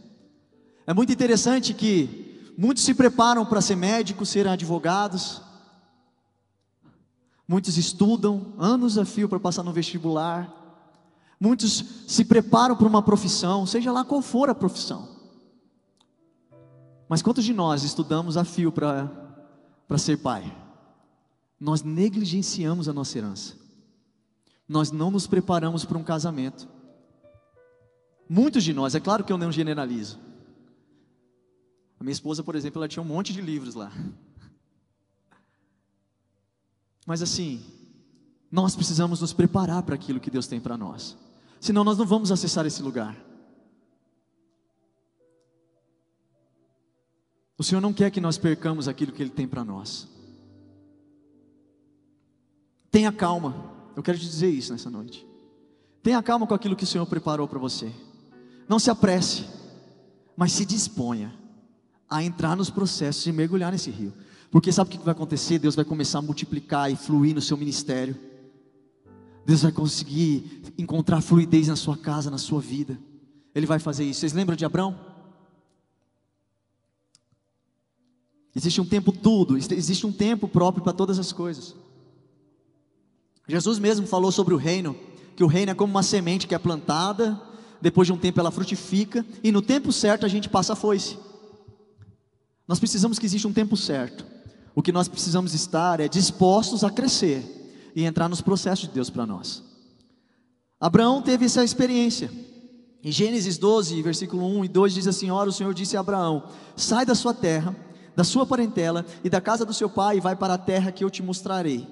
É 0.87 0.95
muito 0.95 1.13
interessante 1.13 1.75
que 1.75 2.26
muitos 2.57 2.85
se 2.85 2.95
preparam 2.95 3.45
para 3.45 3.61
ser 3.61 3.77
médicos, 3.77 4.29
ser 4.29 4.47
advogados. 4.49 5.43
Muitos 7.47 7.77
estudam 7.77 8.55
anos 8.59 8.99
a 8.99 9.05
fio 9.05 9.29
para 9.29 9.39
passar 9.39 9.63
no 9.63 9.73
vestibular. 9.73 10.53
Muitos 11.39 11.85
se 12.09 12.25
preparam 12.25 12.77
para 12.77 12.87
uma 12.87 13.03
profissão, 13.03 13.67
seja 13.67 13.93
lá 13.93 14.05
qual 14.05 14.23
for 14.23 14.49
a 14.49 14.55
profissão. 14.55 15.17
Mas 17.09 17.23
quantos 17.23 17.45
de 17.45 17.53
nós 17.53 17.83
estudamos 17.83 18.37
a 18.37 18.45
fio 18.45 18.73
para, 18.73 19.09
ser 19.99 20.19
pai? 20.19 20.53
Nós 21.61 21.83
negligenciamos 21.83 22.89
a 22.89 22.93
nossa 22.93 23.19
herança. 23.19 23.55
Nós 24.69 24.91
não 24.91 25.11
nos 25.11 25.27
preparamos 25.27 25.85
para 25.85 25.99
um 25.99 26.03
casamento. 26.03 26.69
Muitos 28.29 28.65
de 28.65 28.73
nós, 28.73 28.95
é 28.95 29.01
claro 29.01 29.23
que 29.23 29.33
eu 29.33 29.39
não 29.39 29.53
generalizo. 29.53 30.19
A 31.99 32.05
minha 32.05 32.13
esposa, 32.13 32.43
por 32.43 32.55
exemplo, 32.55 32.79
ela 32.79 32.89
tinha 32.89 33.03
um 33.03 33.07
monte 33.07 33.33
de 33.33 33.41
livros 33.41 33.75
lá. 33.75 33.91
Mas 37.07 37.23
assim, 37.23 37.65
nós 38.51 38.75
precisamos 38.75 39.21
nos 39.21 39.33
preparar 39.33 39.83
para 39.83 39.95
aquilo 39.95 40.21
que 40.21 40.31
Deus 40.31 40.47
tem 40.47 40.61
para 40.61 40.77
nós. 40.77 41.17
Senão 41.61 41.85
nós 41.85 41.97
não 41.97 42.05
vamos 42.05 42.31
acessar 42.31 42.67
esse 42.67 42.83
lugar. 42.83 43.17
O 47.57 47.65
Senhor 47.65 47.81
não 47.81 47.93
quer 47.93 48.11
que 48.11 48.21
nós 48.21 48.37
percamos 48.37 48.87
aquilo 48.87 49.13
que 49.13 49.23
Ele 49.23 49.31
tem 49.31 49.49
para 49.49 49.65
nós. 49.65 50.07
Tenha 52.91 53.11
calma, 53.11 53.73
eu 53.97 54.03
quero 54.03 54.19
te 54.19 54.25
dizer 54.25 54.51
isso 54.51 54.73
nessa 54.73 54.91
noite. 54.91 55.27
Tenha 56.03 56.23
calma 56.23 56.47
com 56.47 56.55
aquilo 56.55 56.77
que 56.77 56.85
o 56.85 56.87
Senhor 56.87 57.07
preparou 57.07 57.49
para 57.49 57.59
você. 57.59 57.91
Não 58.69 58.79
se 58.79 58.91
apresse, 58.91 59.47
mas 60.37 60.53
se 60.53 60.67
disponha 60.67 61.46
a 62.09 62.23
entrar 62.23 62.57
nos 62.57 62.71
processos 62.71 63.27
e 63.27 63.33
mergulhar 63.33 63.73
nesse 63.73 63.91
rio. 63.91 64.13
Porque 64.51 64.73
sabe 64.73 64.89
o 64.89 64.99
que 64.99 65.05
vai 65.05 65.13
acontecer? 65.13 65.59
Deus 65.59 65.75
vai 65.75 65.85
começar 65.85 66.19
a 66.19 66.23
multiplicar 66.23 66.91
e 66.91 66.97
fluir 66.97 67.35
no 67.35 67.43
seu 67.43 67.57
ministério. 67.57 68.17
Deus 69.45 69.63
vai 69.63 69.73
conseguir 69.73 70.63
encontrar 70.79 71.21
fluidez 71.21 71.69
na 71.69 71.77
sua 71.77 71.97
casa, 71.97 72.31
na 72.31 72.39
sua 72.39 72.61
vida. 72.61 72.99
Ele 73.55 73.67
vai 73.67 73.79
fazer 73.79 74.05
isso. 74.05 74.21
Vocês 74.21 74.33
lembram 74.33 74.57
de 74.57 74.65
Abraão? 74.65 74.99
Existe 78.55 78.81
um 78.81 78.87
tempo 78.87 79.13
tudo, 79.13 79.59
existe 79.59 80.07
um 80.07 80.13
tempo 80.13 80.49
próprio 80.49 80.83
para 80.83 80.95
todas 80.95 81.19
as 81.19 81.31
coisas. 81.31 81.75
Jesus 83.47 83.79
mesmo 83.79 84.07
falou 84.07 84.33
sobre 84.33 84.55
o 84.55 84.57
reino, 84.57 84.97
que 85.37 85.45
o 85.45 85.47
reino 85.47 85.73
é 85.73 85.75
como 85.75 85.91
uma 85.91 86.03
semente 86.03 86.47
que 86.47 86.55
é 86.55 86.59
plantada, 86.59 87.39
depois 87.83 88.07
de 88.07 88.15
um 88.15 88.17
tempo 88.17 88.41
ela 88.41 88.51
frutifica, 88.51 89.25
e 89.45 89.53
no 89.53 89.61
tempo 89.61 89.93
certo 89.93 90.25
a 90.25 90.29
gente 90.29 90.49
passa 90.49 90.73
a 90.73 90.77
foice. 90.77 91.19
Nós 92.67 92.79
precisamos 92.79 93.19
que 93.19 93.27
exista 93.27 93.49
um 93.49 93.53
tempo 93.53 93.77
certo. 93.77 94.25
O 94.75 94.83
que 94.83 94.93
nós 94.93 95.09
precisamos 95.09 95.55
estar 95.55 96.01
é 96.01 96.09
dispostos 96.09 96.85
a 96.85 96.91
crescer 96.91 97.91
e 97.95 98.05
entrar 98.05 98.29
nos 98.29 98.41
processos 98.41 98.89
de 98.89 98.95
Deus 98.95 99.09
para 99.09 99.25
nós. 99.25 99.63
Abraão 100.79 101.23
teve 101.23 101.47
essa 101.47 101.65
experiência. 101.65 102.31
Em 103.03 103.11
Gênesis 103.11 103.57
12, 103.57 104.03
versículo 104.03 104.45
1 104.59 104.65
e 104.65 104.69
2 104.69 104.95
diz 104.95 105.07
assim: 105.07 105.31
Ora, 105.31 105.49
o 105.49 105.53
Senhor 105.53 105.73
disse 105.73 105.97
a 105.97 106.01
Abraão: 106.01 106.51
Sai 106.77 107.07
da 107.07 107.15
sua 107.15 107.33
terra, 107.33 107.75
da 108.15 108.25
sua 108.25 108.45
parentela 108.45 109.07
e 109.25 109.31
da 109.31 109.41
casa 109.41 109.65
do 109.65 109.73
seu 109.73 109.89
pai 109.89 110.19
e 110.19 110.21
vai 110.21 110.37
para 110.37 110.55
a 110.55 110.59
terra 110.59 110.93
que 110.93 111.05
eu 111.05 111.11
te 111.11 111.23
mostrarei. 111.23 111.87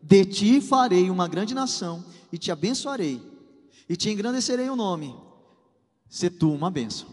De 0.00 0.24
ti 0.24 0.60
farei 0.60 1.10
uma 1.10 1.26
grande 1.26 1.54
nação 1.54 2.04
e 2.32 2.38
te 2.38 2.52
abençoarei 2.52 3.20
e 3.88 3.96
te 3.96 4.10
engrandecerei 4.10 4.68
o 4.68 4.76
nome. 4.76 5.16
Se 6.08 6.30
tu 6.30 6.52
uma 6.52 6.70
bênção. 6.70 7.08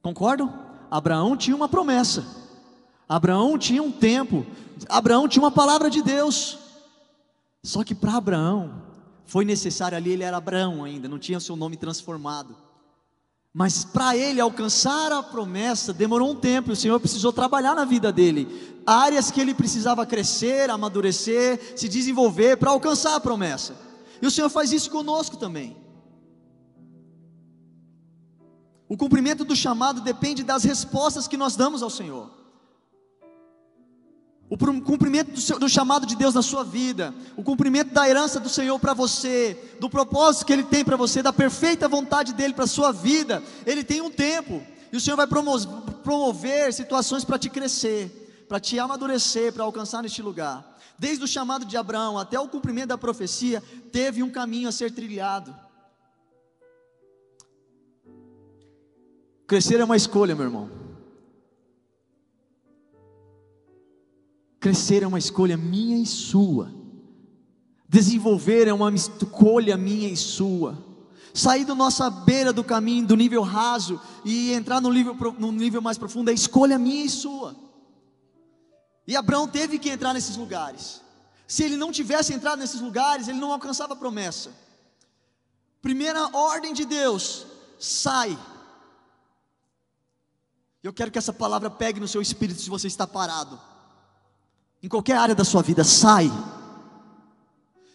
Concordam? 0.00 0.71
Abraão 0.92 1.34
tinha 1.38 1.56
uma 1.56 1.70
promessa. 1.70 2.22
Abraão 3.08 3.56
tinha 3.56 3.82
um 3.82 3.90
tempo. 3.90 4.44
Abraão 4.90 5.26
tinha 5.26 5.42
uma 5.42 5.50
palavra 5.50 5.88
de 5.88 6.02
Deus. 6.02 6.58
Só 7.62 7.82
que 7.82 7.94
para 7.94 8.14
Abraão 8.14 8.74
foi 9.24 9.46
necessário 9.46 9.96
ali, 9.96 10.10
ele 10.10 10.22
era 10.22 10.36
Abraão 10.36 10.84
ainda, 10.84 11.08
não 11.08 11.18
tinha 11.18 11.40
seu 11.40 11.56
nome 11.56 11.78
transformado. 11.78 12.54
Mas 13.54 13.86
para 13.86 14.14
ele 14.14 14.38
alcançar 14.38 15.10
a 15.12 15.22
promessa, 15.22 15.94
demorou 15.94 16.30
um 16.30 16.36
tempo, 16.36 16.68
e 16.68 16.74
o 16.74 16.76
Senhor 16.76 17.00
precisou 17.00 17.32
trabalhar 17.32 17.74
na 17.74 17.86
vida 17.86 18.12
dele. 18.12 18.82
Áreas 18.86 19.30
que 19.30 19.40
ele 19.40 19.54
precisava 19.54 20.04
crescer, 20.04 20.68
amadurecer, 20.68 21.72
se 21.74 21.88
desenvolver 21.88 22.58
para 22.58 22.70
alcançar 22.70 23.16
a 23.16 23.20
promessa. 23.20 23.74
E 24.20 24.26
o 24.26 24.30
Senhor 24.30 24.50
faz 24.50 24.72
isso 24.72 24.90
conosco 24.90 25.38
também. 25.38 25.74
O 28.92 28.96
cumprimento 28.98 29.42
do 29.42 29.56
chamado 29.56 30.02
depende 30.02 30.44
das 30.44 30.64
respostas 30.64 31.26
que 31.26 31.38
nós 31.38 31.56
damos 31.56 31.82
ao 31.82 31.88
Senhor. 31.88 32.30
O 34.50 34.58
cumprimento 34.58 35.30
do, 35.30 35.40
seu, 35.40 35.58
do, 35.58 35.66
chamado 35.66 36.04
de 36.04 36.14
Deus 36.14 36.34
na 36.34 36.42
sua 36.42 36.62
vida, 36.62 37.14
o 37.34 37.42
cumprimento 37.42 37.94
da 37.94 38.06
herança 38.06 38.38
do 38.38 38.50
Senhor 38.50 38.78
para 38.78 38.92
você, 38.92 39.76
do 39.80 39.88
propósito 39.88 40.44
que 40.44 40.52
Ele 40.52 40.62
tem 40.62 40.84
para 40.84 40.94
você, 40.94 41.22
da 41.22 41.32
perfeita 41.32 41.88
vontade 41.88 42.34
dele 42.34 42.52
para 42.52 42.64
a 42.64 42.68
sua 42.68 42.92
vida, 42.92 43.42
Ele 43.64 43.82
tem 43.82 44.02
um 44.02 44.10
tempo, 44.10 44.62
e 44.92 44.96
o 44.98 45.00
Senhor 45.00 45.16
vai 45.16 45.26
promover, 45.26 45.70
promover 46.04 46.70
situações 46.74 47.24
para 47.24 47.38
te 47.38 47.48
crescer, 47.48 48.44
para 48.46 48.60
te 48.60 48.78
amadurecer, 48.78 49.54
para 49.54 49.64
alcançar 49.64 50.02
neste 50.02 50.20
lugar. 50.20 50.78
Desde 50.98 51.24
o 51.24 51.26
chamado 51.26 51.64
de 51.64 51.78
Abraão 51.78 52.18
até 52.18 52.38
o 52.38 52.46
cumprimento 52.46 52.88
da 52.88 52.98
profecia, 52.98 53.62
teve 53.90 54.22
um 54.22 54.28
caminho 54.28 54.68
a 54.68 54.72
ser 54.72 54.92
trilhado. 54.92 55.61
Crescer 59.52 59.80
é 59.80 59.84
uma 59.84 59.98
escolha, 59.98 60.34
meu 60.34 60.46
irmão. 60.46 60.70
Crescer 64.58 65.02
é 65.02 65.06
uma 65.06 65.18
escolha 65.18 65.58
minha 65.58 65.98
e 65.98 66.06
sua. 66.06 66.72
Desenvolver 67.86 68.66
é 68.66 68.72
uma 68.72 68.90
escolha 68.94 69.76
minha 69.76 70.08
e 70.08 70.16
sua. 70.16 70.82
Sair 71.34 71.66
da 71.66 71.74
nossa 71.74 72.08
beira 72.08 72.50
do 72.50 72.64
caminho, 72.64 73.06
do 73.06 73.14
nível 73.14 73.42
raso, 73.42 74.00
e 74.24 74.54
entrar 74.54 74.80
no 74.80 74.90
nível, 74.90 75.14
no 75.38 75.52
nível 75.52 75.82
mais 75.82 75.98
profundo 75.98 76.30
é 76.30 76.32
escolha 76.32 76.78
minha 76.78 77.04
e 77.04 77.10
sua. 77.10 77.54
E 79.06 79.14
Abraão 79.14 79.46
teve 79.46 79.78
que 79.78 79.90
entrar 79.90 80.14
nesses 80.14 80.34
lugares. 80.34 81.02
Se 81.46 81.62
ele 81.62 81.76
não 81.76 81.92
tivesse 81.92 82.32
entrado 82.32 82.58
nesses 82.58 82.80
lugares, 82.80 83.28
ele 83.28 83.38
não 83.38 83.52
alcançava 83.52 83.92
a 83.92 83.96
promessa. 83.96 84.50
Primeira 85.82 86.34
ordem 86.34 86.72
de 86.72 86.86
Deus: 86.86 87.44
sai 87.78 88.38
eu 90.82 90.92
quero 90.92 91.10
que 91.10 91.18
essa 91.18 91.32
palavra 91.32 91.70
pegue 91.70 92.00
no 92.00 92.08
seu 92.08 92.20
espírito 92.20 92.60
se 92.60 92.68
você 92.68 92.88
está 92.88 93.06
parado. 93.06 93.58
Em 94.82 94.88
qualquer 94.88 95.16
área 95.16 95.34
da 95.34 95.44
sua 95.44 95.62
vida, 95.62 95.84
sai. 95.84 96.30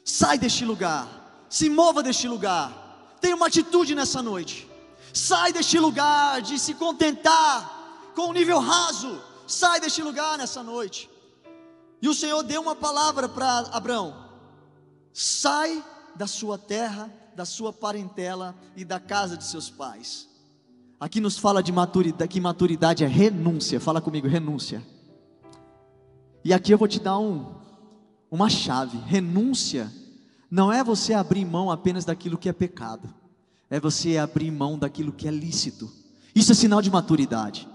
Sai 0.06 0.38
deste 0.38 0.64
lugar. 0.64 1.46
Se 1.50 1.70
mova 1.70 2.02
deste 2.02 2.28
lugar. 2.28 3.18
Tenha 3.20 3.36
uma 3.36 3.48
atitude 3.48 3.94
nessa 3.94 4.24
noite. 4.24 4.70
Sai 5.14 5.52
deste 5.52 5.78
lugar 5.78 6.42
de 6.42 6.58
se 6.58 6.74
contentar 6.74 8.12
com 8.16 8.28
o 8.28 8.30
um 8.30 8.34
nível 8.34 8.60
raso. 8.60 9.22
Sai 9.46 9.82
deste 9.82 10.02
lugar 10.02 10.38
nessa 10.38 10.64
noite. 10.64 11.10
E 12.02 12.08
o 12.08 12.14
Senhor 12.14 12.42
deu 12.44 12.62
uma 12.62 12.76
palavra 12.76 13.28
para 13.28 13.60
Abraão: 13.72 14.16
sai 15.12 15.84
da 16.16 16.28
sua 16.28 16.58
terra, 16.58 17.12
da 17.36 17.46
sua 17.46 17.74
parentela 17.74 18.56
e 18.76 18.86
da 18.86 19.00
casa 19.00 19.36
de 19.36 19.44
seus 19.44 19.70
pais. 19.70 20.28
Aqui 21.00 21.22
nos 21.22 21.38
fala 21.38 21.62
de 21.62 21.72
maturidade, 21.72 22.28
que 22.28 22.42
maturidade 22.42 23.04
é 23.04 23.08
renúncia. 23.08 23.80
Fala 23.80 24.02
comigo, 24.02 24.28
renúncia. 24.28 24.84
E 26.44 26.52
aqui 26.52 26.72
eu 26.72 26.78
vou 26.78 26.88
te 26.88 27.00
dar 27.00 27.20
um, 27.20 27.54
uma 28.32 28.50
chave. 28.50 28.98
Renúncia 28.98 29.94
não 30.50 30.74
é 30.74 30.84
você 30.84 31.14
abrir 31.14 31.46
mão 31.46 31.70
apenas 31.70 32.04
daquilo 32.04 32.38
que 32.38 32.50
é 32.50 32.54
pecado, 32.54 33.14
é 33.70 33.80
você 33.80 34.18
abrir 34.18 34.50
mão 34.50 34.78
daquilo 34.78 35.12
que 35.12 35.28
é 35.28 35.32
lícito. 35.32 35.92
Isso 36.34 36.52
é 36.52 36.56
sinal 36.56 36.82
de 36.82 36.90
maturidade. 36.90 37.68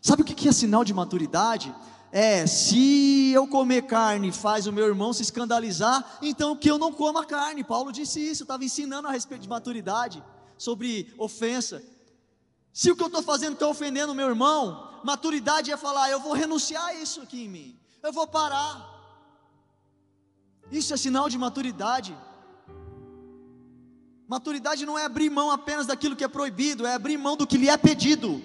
Sabe 0.00 0.22
o 0.22 0.24
que 0.24 0.48
é 0.48 0.52
sinal 0.52 0.82
de 0.82 0.94
maturidade? 0.94 1.74
É, 2.10 2.46
se 2.46 3.32
eu 3.32 3.46
comer 3.46 3.82
carne 3.82 4.32
faz 4.32 4.66
o 4.66 4.72
meu 4.72 4.86
irmão 4.86 5.12
se 5.12 5.22
escandalizar, 5.22 6.18
então 6.22 6.56
que 6.56 6.70
eu 6.70 6.78
não 6.78 6.92
coma 6.92 7.24
carne. 7.26 7.64
Paulo 7.64 7.92
disse 7.92 8.18
isso, 8.18 8.44
estava 8.44 8.64
ensinando 8.64 9.08
a 9.08 9.12
respeito 9.12 9.42
de 9.42 9.48
maturidade, 9.48 10.22
sobre 10.56 11.12
ofensa. 11.18 11.82
Se 12.72 12.90
o 12.90 12.96
que 12.96 13.02
eu 13.02 13.08
estou 13.08 13.22
fazendo 13.22 13.54
está 13.54 13.68
ofendendo 13.68 14.14
meu 14.14 14.28
irmão, 14.28 15.00
maturidade 15.04 15.70
é 15.70 15.76
falar: 15.76 16.10
eu 16.10 16.20
vou 16.20 16.32
renunciar 16.32 16.86
a 16.86 16.94
isso 16.94 17.20
aqui 17.20 17.44
em 17.44 17.48
mim, 17.48 17.78
eu 18.02 18.12
vou 18.12 18.26
parar. 18.26 18.90
Isso 20.70 20.94
é 20.94 20.96
sinal 20.96 21.28
de 21.28 21.36
maturidade. 21.36 22.16
Maturidade 24.26 24.86
não 24.86 24.98
é 24.98 25.04
abrir 25.04 25.28
mão 25.28 25.50
apenas 25.50 25.86
daquilo 25.86 26.16
que 26.16 26.24
é 26.24 26.28
proibido, 26.28 26.86
é 26.86 26.94
abrir 26.94 27.18
mão 27.18 27.36
do 27.36 27.46
que 27.46 27.58
lhe 27.58 27.68
é 27.68 27.76
pedido. 27.76 28.42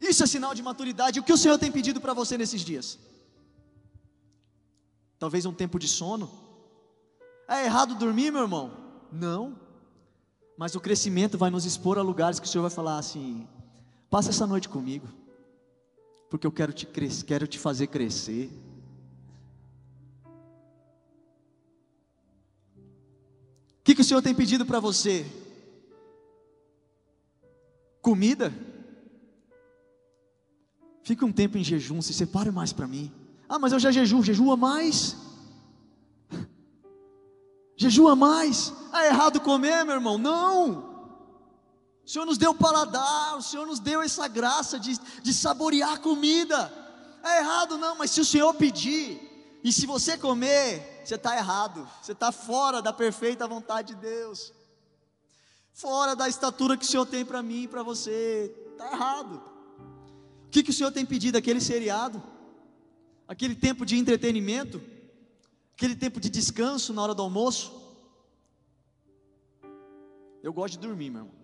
Isso 0.00 0.22
é 0.22 0.26
sinal 0.26 0.54
de 0.54 0.62
maturidade. 0.62 1.18
O 1.18 1.24
que 1.24 1.32
o 1.32 1.36
Senhor 1.36 1.58
tem 1.58 1.72
pedido 1.72 2.00
para 2.00 2.14
você 2.14 2.38
nesses 2.38 2.60
dias? 2.60 2.98
Talvez 5.18 5.44
um 5.46 5.52
tempo 5.52 5.78
de 5.78 5.88
sono. 5.88 6.30
É 7.48 7.64
errado 7.64 7.94
dormir, 7.96 8.30
meu 8.30 8.42
irmão? 8.42 8.70
Não. 9.10 9.65
Mas 10.56 10.74
o 10.74 10.80
crescimento 10.80 11.36
vai 11.36 11.50
nos 11.50 11.64
expor 11.64 11.98
a 11.98 12.02
lugares 12.02 12.40
que 12.40 12.46
o 12.46 12.48
Senhor 12.48 12.62
vai 12.62 12.70
falar 12.70 12.98
assim: 12.98 13.46
passa 14.08 14.30
essa 14.30 14.46
noite 14.46 14.68
comigo, 14.68 15.06
porque 16.30 16.46
eu 16.46 16.52
quero 16.52 16.72
te, 16.72 16.86
quero 17.26 17.46
te 17.46 17.58
fazer 17.58 17.88
crescer. 17.88 18.50
O 23.80 23.84
que, 23.84 23.94
que 23.94 24.00
o 24.00 24.04
Senhor 24.04 24.22
tem 24.22 24.34
pedido 24.34 24.64
para 24.64 24.80
você? 24.80 25.24
Comida? 28.00 28.52
Fica 31.02 31.24
um 31.24 31.32
tempo 31.32 31.56
em 31.56 31.62
jejum, 31.62 32.02
se 32.02 32.12
separe 32.12 32.50
mais 32.50 32.72
para 32.72 32.88
mim. 32.88 33.12
Ah, 33.48 33.60
mas 33.60 33.72
eu 33.72 33.78
já 33.78 33.92
jejuo, 33.92 34.24
jejua 34.24 34.56
mais. 34.56 35.25
Jejua 37.76 38.16
mais. 38.16 38.72
É 38.92 39.08
errado 39.08 39.40
comer, 39.40 39.84
meu 39.84 39.94
irmão? 39.94 40.16
Não. 40.16 40.96
O 42.04 42.08
Senhor 42.08 42.24
nos 42.24 42.38
deu 42.38 42.54
paladar, 42.54 43.36
o 43.36 43.42
Senhor 43.42 43.66
nos 43.66 43.80
deu 43.80 44.00
essa 44.00 44.28
graça 44.28 44.78
de, 44.78 44.96
de 45.22 45.34
saborear 45.34 46.00
comida. 46.00 46.72
É 47.22 47.38
errado, 47.40 47.76
não, 47.76 47.96
mas 47.96 48.12
se 48.12 48.20
o 48.20 48.24
Senhor 48.24 48.54
pedir, 48.54 49.58
e 49.62 49.72
se 49.72 49.86
você 49.86 50.16
comer, 50.16 51.02
você 51.04 51.16
está 51.16 51.36
errado, 51.36 51.86
você 52.00 52.12
está 52.12 52.30
fora 52.30 52.80
da 52.80 52.92
perfeita 52.92 53.48
vontade 53.48 53.94
de 53.94 54.00
Deus, 54.00 54.52
fora 55.72 56.14
da 56.14 56.28
estatura 56.28 56.76
que 56.76 56.84
o 56.84 56.88
Senhor 56.88 57.06
tem 57.06 57.24
para 57.24 57.42
mim 57.42 57.62
e 57.62 57.68
para 57.68 57.82
você, 57.82 58.54
está 58.70 58.92
errado. 58.92 59.42
O 60.46 60.50
que, 60.50 60.62
que 60.62 60.70
o 60.70 60.72
Senhor 60.72 60.92
tem 60.92 61.04
pedido? 61.04 61.36
Aquele 61.36 61.60
seriado, 61.60 62.22
aquele 63.26 63.56
tempo 63.56 63.84
de 63.84 63.96
entretenimento, 63.98 64.80
aquele 65.76 65.94
tempo 65.94 66.18
de 66.18 66.30
descanso 66.30 66.94
na 66.94 67.02
hora 67.02 67.14
do 67.14 67.20
almoço. 67.20 67.70
Eu 70.42 70.50
gosto 70.50 70.72
de 70.72 70.78
dormir, 70.80 71.10
meu 71.10 71.20
irmão. 71.20 71.34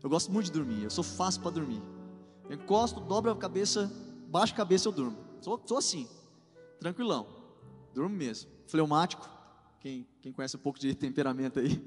Eu 0.00 0.08
gosto 0.08 0.30
muito 0.30 0.46
de 0.46 0.52
dormir, 0.52 0.84
eu 0.84 0.90
sou 0.90 1.02
fácil 1.02 1.42
para 1.42 1.50
dormir. 1.50 1.82
Eu 2.48 2.54
encosto, 2.54 3.00
dobro 3.00 3.32
a 3.32 3.36
cabeça, 3.36 3.90
baixo 4.28 4.52
a 4.52 4.56
cabeça, 4.56 4.86
eu 4.86 4.92
durmo. 4.92 5.18
Sou, 5.40 5.60
sou 5.66 5.76
assim, 5.76 6.08
tranquilão, 6.78 7.26
durmo 7.92 8.14
mesmo. 8.14 8.48
Fleumático, 8.68 9.28
quem, 9.80 10.06
quem 10.22 10.32
conhece 10.32 10.56
um 10.56 10.60
pouco 10.60 10.78
de 10.78 10.94
temperamento 10.94 11.58
aí. 11.58 11.84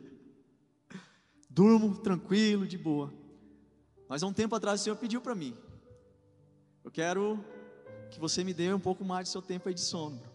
Durmo 1.49 1.97
tranquilo, 1.99 2.67
de 2.67 2.77
boa. 2.77 3.13
Mas 4.09 4.21
há 4.21 4.27
um 4.27 4.33
tempo 4.33 4.55
atrás 4.55 4.81
o 4.81 4.83
Senhor 4.83 4.97
pediu 4.97 5.21
para 5.21 5.33
mim: 5.33 5.55
Eu 6.83 6.91
quero 6.91 7.43
que 8.11 8.19
você 8.19 8.43
me 8.43 8.53
dê 8.53 8.73
um 8.73 8.79
pouco 8.79 9.05
mais 9.05 9.29
do 9.29 9.31
seu 9.31 9.41
tempo 9.41 9.69
aí 9.69 9.73
de 9.73 9.81
sono. 9.81 10.28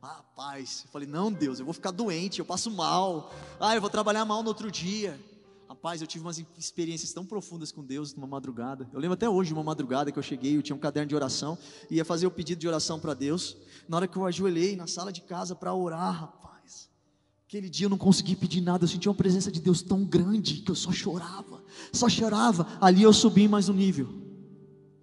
Ah, 0.00 0.22
paz. 0.36 0.82
Eu 0.84 0.90
falei, 0.90 1.08
não, 1.08 1.32
Deus, 1.32 1.58
eu 1.58 1.64
vou 1.64 1.74
ficar 1.74 1.90
doente, 1.90 2.38
eu 2.38 2.44
passo 2.44 2.70
mal. 2.70 3.32
Ah, 3.58 3.74
eu 3.74 3.80
vou 3.80 3.90
trabalhar 3.90 4.24
mal 4.24 4.42
no 4.42 4.48
outro 4.48 4.70
dia. 4.70 5.18
Rapaz, 5.68 6.00
eu 6.00 6.06
tive 6.06 6.24
umas 6.24 6.42
experiências 6.56 7.12
tão 7.12 7.26
profundas 7.26 7.72
com 7.72 7.84
Deus 7.84 8.14
numa 8.14 8.26
madrugada. 8.26 8.88
Eu 8.92 9.00
lembro 9.00 9.14
até 9.14 9.28
hoje 9.28 9.52
uma 9.52 9.62
madrugada 9.62 10.10
que 10.10 10.18
eu 10.18 10.22
cheguei, 10.22 10.56
eu 10.56 10.62
tinha 10.62 10.74
um 10.74 10.78
caderno 10.78 11.08
de 11.08 11.14
oração, 11.14 11.58
ia 11.90 12.04
fazer 12.04 12.26
o 12.26 12.30
pedido 12.30 12.60
de 12.60 12.68
oração 12.68 12.98
para 12.98 13.12
Deus. 13.12 13.56
Na 13.88 13.96
hora 13.96 14.08
que 14.08 14.16
eu 14.16 14.24
ajoelhei 14.24 14.76
na 14.76 14.86
sala 14.86 15.12
de 15.12 15.20
casa 15.20 15.54
para 15.54 15.74
orar, 15.74 16.20
rapaz, 16.20 16.88
aquele 17.46 17.68
dia 17.68 17.86
eu 17.86 17.90
não 17.90 17.98
consegui 17.98 18.34
pedir 18.34 18.60
nada, 18.60 18.84
eu 18.84 18.88
senti 18.88 19.08
uma 19.08 19.14
presença 19.14 19.50
de 19.50 19.60
Deus 19.60 19.82
tão 19.82 20.04
grande 20.04 20.62
que 20.62 20.70
eu 20.70 20.76
só 20.76 20.92
chorava, 20.92 21.62
só 21.92 22.08
chorava. 22.08 22.66
Ali 22.80 23.02
eu 23.02 23.12
subi 23.12 23.46
mais 23.46 23.68
um 23.68 23.74
nível. 23.74 24.08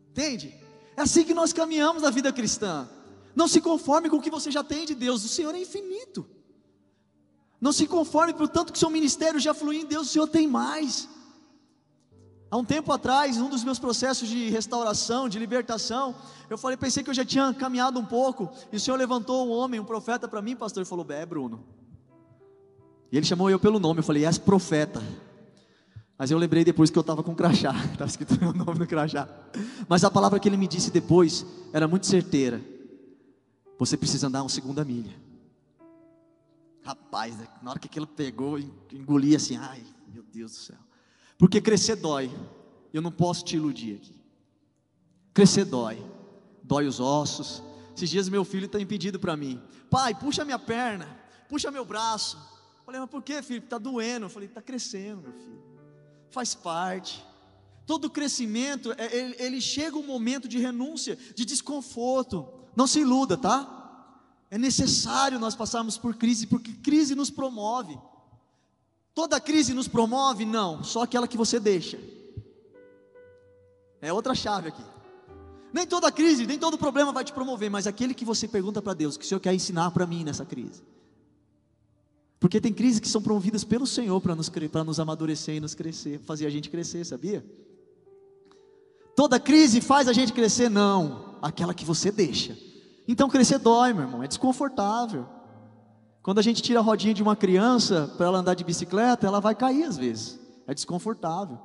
Entende? 0.10 0.54
É 0.98 1.02
assim 1.02 1.26
que 1.26 1.34
nós 1.34 1.54
caminhamos 1.54 2.02
na 2.02 2.10
vida 2.10 2.32
cristã. 2.34 2.90
Não 3.36 3.48
se 3.48 3.60
conforme 3.60 4.10
com 4.10 4.18
o 4.18 4.22
que 4.22 4.30
você 4.30 4.50
já 4.50 4.64
tem 4.64 4.86
de 4.86 4.96
Deus, 4.96 5.26
o 5.26 5.28
Senhor 5.28 5.54
é 5.54 5.60
infinito. 5.60 6.26
Não 7.60 7.72
se 7.72 7.88
conforme 7.88 8.34
por 8.34 8.48
tanto 8.48 8.72
que 8.72 8.80
seu 8.80 8.90
ministério 8.90 9.40
já 9.40 9.54
flui 9.54 9.78
em 9.78 9.86
Deus, 9.86 10.08
o 10.08 10.12
Senhor 10.12 10.28
tem 10.28 10.48
mais. 10.48 11.10
Há 12.50 12.58
um 12.58 12.64
tempo 12.64 12.92
atrás, 12.92 13.38
um 13.38 13.50
dos 13.50 13.64
meus 13.64 13.80
processos 13.80 14.30
de 14.30 14.50
restauração, 14.50 15.28
de 15.28 15.38
libertação, 15.38 16.16
eu 16.50 16.58
falei, 16.58 16.78
pensei 16.78 17.04
que 17.04 17.10
eu 17.10 17.14
já 17.14 17.26
tinha 17.26 17.54
caminhado 17.54 18.00
um 18.00 18.06
pouco, 18.06 18.50
e 18.72 18.78
o 18.78 18.80
Senhor 18.80 18.96
levantou 18.96 19.48
um 19.48 19.52
homem, 19.52 19.80
um 19.80 19.86
profeta 19.86 20.28
para 20.28 20.42
mim, 20.42 20.56
pastor, 20.56 20.84
e 20.84 20.86
falou: 20.86 21.06
É, 21.10 21.26
Bruno. 21.26 21.66
E 23.12 23.18
ele 23.18 23.26
chamou 23.26 23.50
eu 23.50 23.60
pelo 23.60 23.80
nome, 23.80 24.00
eu 24.00 24.04
falei: 24.04 24.26
És 24.26 24.38
profeta. 24.38 25.02
Mas 26.18 26.32
eu 26.32 26.38
lembrei 26.38 26.64
depois 26.64 26.90
que 26.90 26.98
eu 26.98 27.02
estava 27.02 27.22
com 27.22 27.36
crachá, 27.36 27.74
estava 27.92 28.10
escrito 28.10 28.40
meu 28.40 28.54
nome 28.54 28.80
no 28.80 28.88
crachá. 28.88 29.28
Mas 29.90 30.04
a 30.04 30.12
palavra 30.12 30.40
que 30.40 30.48
ele 30.48 30.56
me 30.56 30.68
disse 30.68 30.92
depois 30.92 31.46
era 31.74 31.88
muito 31.88 32.06
certeira. 32.06 32.62
Você 33.78 33.98
precisa 33.98 34.28
andar 34.28 34.44
uma 34.44 34.50
segunda 34.50 34.84
milha. 34.84 35.16
Rapaz, 36.84 37.36
né, 37.38 37.48
na 37.62 37.72
hora 37.72 37.80
que 37.80 37.88
aquilo 37.88 38.08
pegou, 38.08 38.60
engoli 38.92 39.36
assim, 39.36 39.58
ai, 39.58 39.84
meu 40.08 40.24
Deus 40.24 40.52
do 40.52 40.58
céu. 40.58 40.78
Porque 41.38 41.60
crescer 41.60 41.96
dói. 41.96 42.32
Eu 42.94 43.02
não 43.02 43.12
posso 43.12 43.44
te 43.44 43.58
iludir 43.58 43.96
aqui. 43.96 44.16
Crescer 45.34 45.66
dói. 45.66 46.02
Dói 46.64 46.88
os 46.88 47.00
ossos. 47.00 47.62
Esses 47.96 48.10
dias 48.10 48.30
meu 48.30 48.46
filho 48.46 48.66
está 48.66 48.80
impedido 48.80 49.20
para 49.20 49.36
mim. 49.36 49.62
Pai, 49.90 50.14
puxa 50.14 50.46
minha 50.46 50.60
perna, 50.60 51.08
puxa 51.50 51.72
meu 51.72 51.86
braço. 51.86 52.38
Falei, 52.86 53.02
mas 53.02 53.10
por 53.10 53.24
que, 53.24 53.42
filho? 53.42 53.64
Está 53.64 53.78
doendo. 53.78 54.26
Eu 54.26 54.30
falei, 54.30 54.48
está 54.48 54.62
crescendo, 54.62 55.24
meu 55.24 55.34
filho. 55.34 55.64
Faz 56.30 56.54
parte. 56.54 57.26
Todo 57.86 58.10
crescimento, 58.10 58.92
é, 58.94 59.44
ele 59.44 59.62
chega 59.62 59.98
um 59.98 60.06
momento 60.06 60.48
de 60.48 60.58
renúncia, 60.58 61.18
de 61.36 61.46
desconforto. 61.46 62.48
Não 62.76 62.88
se 62.88 63.00
iluda, 63.00 63.38
tá? 63.38 63.72
É 64.52 64.58
necessário 64.58 65.40
nós 65.40 65.56
passarmos 65.56 65.98
por 65.98 66.16
crise, 66.16 66.48
porque 66.48 66.72
crise 66.74 67.16
nos 67.16 67.30
promove. 67.30 67.98
Toda 69.14 69.40
crise 69.40 69.74
nos 69.74 69.88
promove? 69.88 70.46
Não, 70.46 70.84
só 70.84 71.04
aquela 71.04 71.28
que 71.28 71.38
você 71.38 71.60
deixa. 71.60 72.00
É 74.02 74.12
outra 74.12 74.36
chave 74.36 74.68
aqui. 74.70 74.84
Nem 75.74 75.88
toda 75.88 76.12
crise, 76.12 76.46
nem 76.46 76.60
todo 76.60 76.78
problema 76.78 77.12
vai 77.12 77.24
te 77.24 77.34
promover, 77.34 77.70
mas 77.70 77.88
aquele 77.88 78.14
que 78.14 78.24
você 78.24 78.48
pergunta 78.48 78.82
para 78.82 78.94
Deus, 78.94 79.18
que 79.18 79.26
o 79.26 79.28
Senhor 79.28 79.40
quer 79.40 79.54
ensinar 79.54 79.92
para 79.92 80.06
mim 80.06 80.24
nessa 80.24 80.46
crise. 80.46 80.84
Porque 82.40 82.62
tem 82.62 82.72
crises 82.74 83.00
que 83.00 83.10
são 83.10 83.22
promovidas 83.22 83.64
pelo 83.64 83.88
Senhor 83.88 84.22
para 84.22 84.36
nos, 84.36 84.52
nos 84.86 85.00
amadurecer 85.00 85.56
e 85.56 85.60
nos 85.60 85.74
crescer, 85.74 86.20
fazer 86.20 86.46
a 86.46 86.50
gente 86.50 86.70
crescer, 86.70 87.04
sabia? 87.06 87.44
Toda 89.16 89.40
crise 89.40 89.82
faz 89.82 90.08
a 90.08 90.14
gente 90.14 90.32
crescer? 90.32 90.70
Não, 90.70 91.25
aquela 91.42 91.74
que 91.74 91.86
você 91.86 92.12
deixa. 92.12 92.58
Então 93.08 93.30
crescer 93.30 93.60
dói, 93.60 93.94
meu 93.94 94.04
irmão, 94.04 94.24
é 94.24 94.28
desconfortável. 94.28 95.28
Quando 96.22 96.40
a 96.40 96.42
gente 96.42 96.62
tira 96.62 96.80
a 96.80 96.82
rodinha 96.82 97.14
de 97.14 97.22
uma 97.22 97.36
criança 97.36 98.12
para 98.18 98.26
ela 98.26 98.40
andar 98.40 98.56
de 98.56 98.64
bicicleta, 98.64 99.28
ela 99.28 99.40
vai 99.40 99.54
cair 99.54 99.84
às 99.84 99.98
vezes. 99.98 100.40
É 100.66 100.74
desconfortável. 100.74 101.60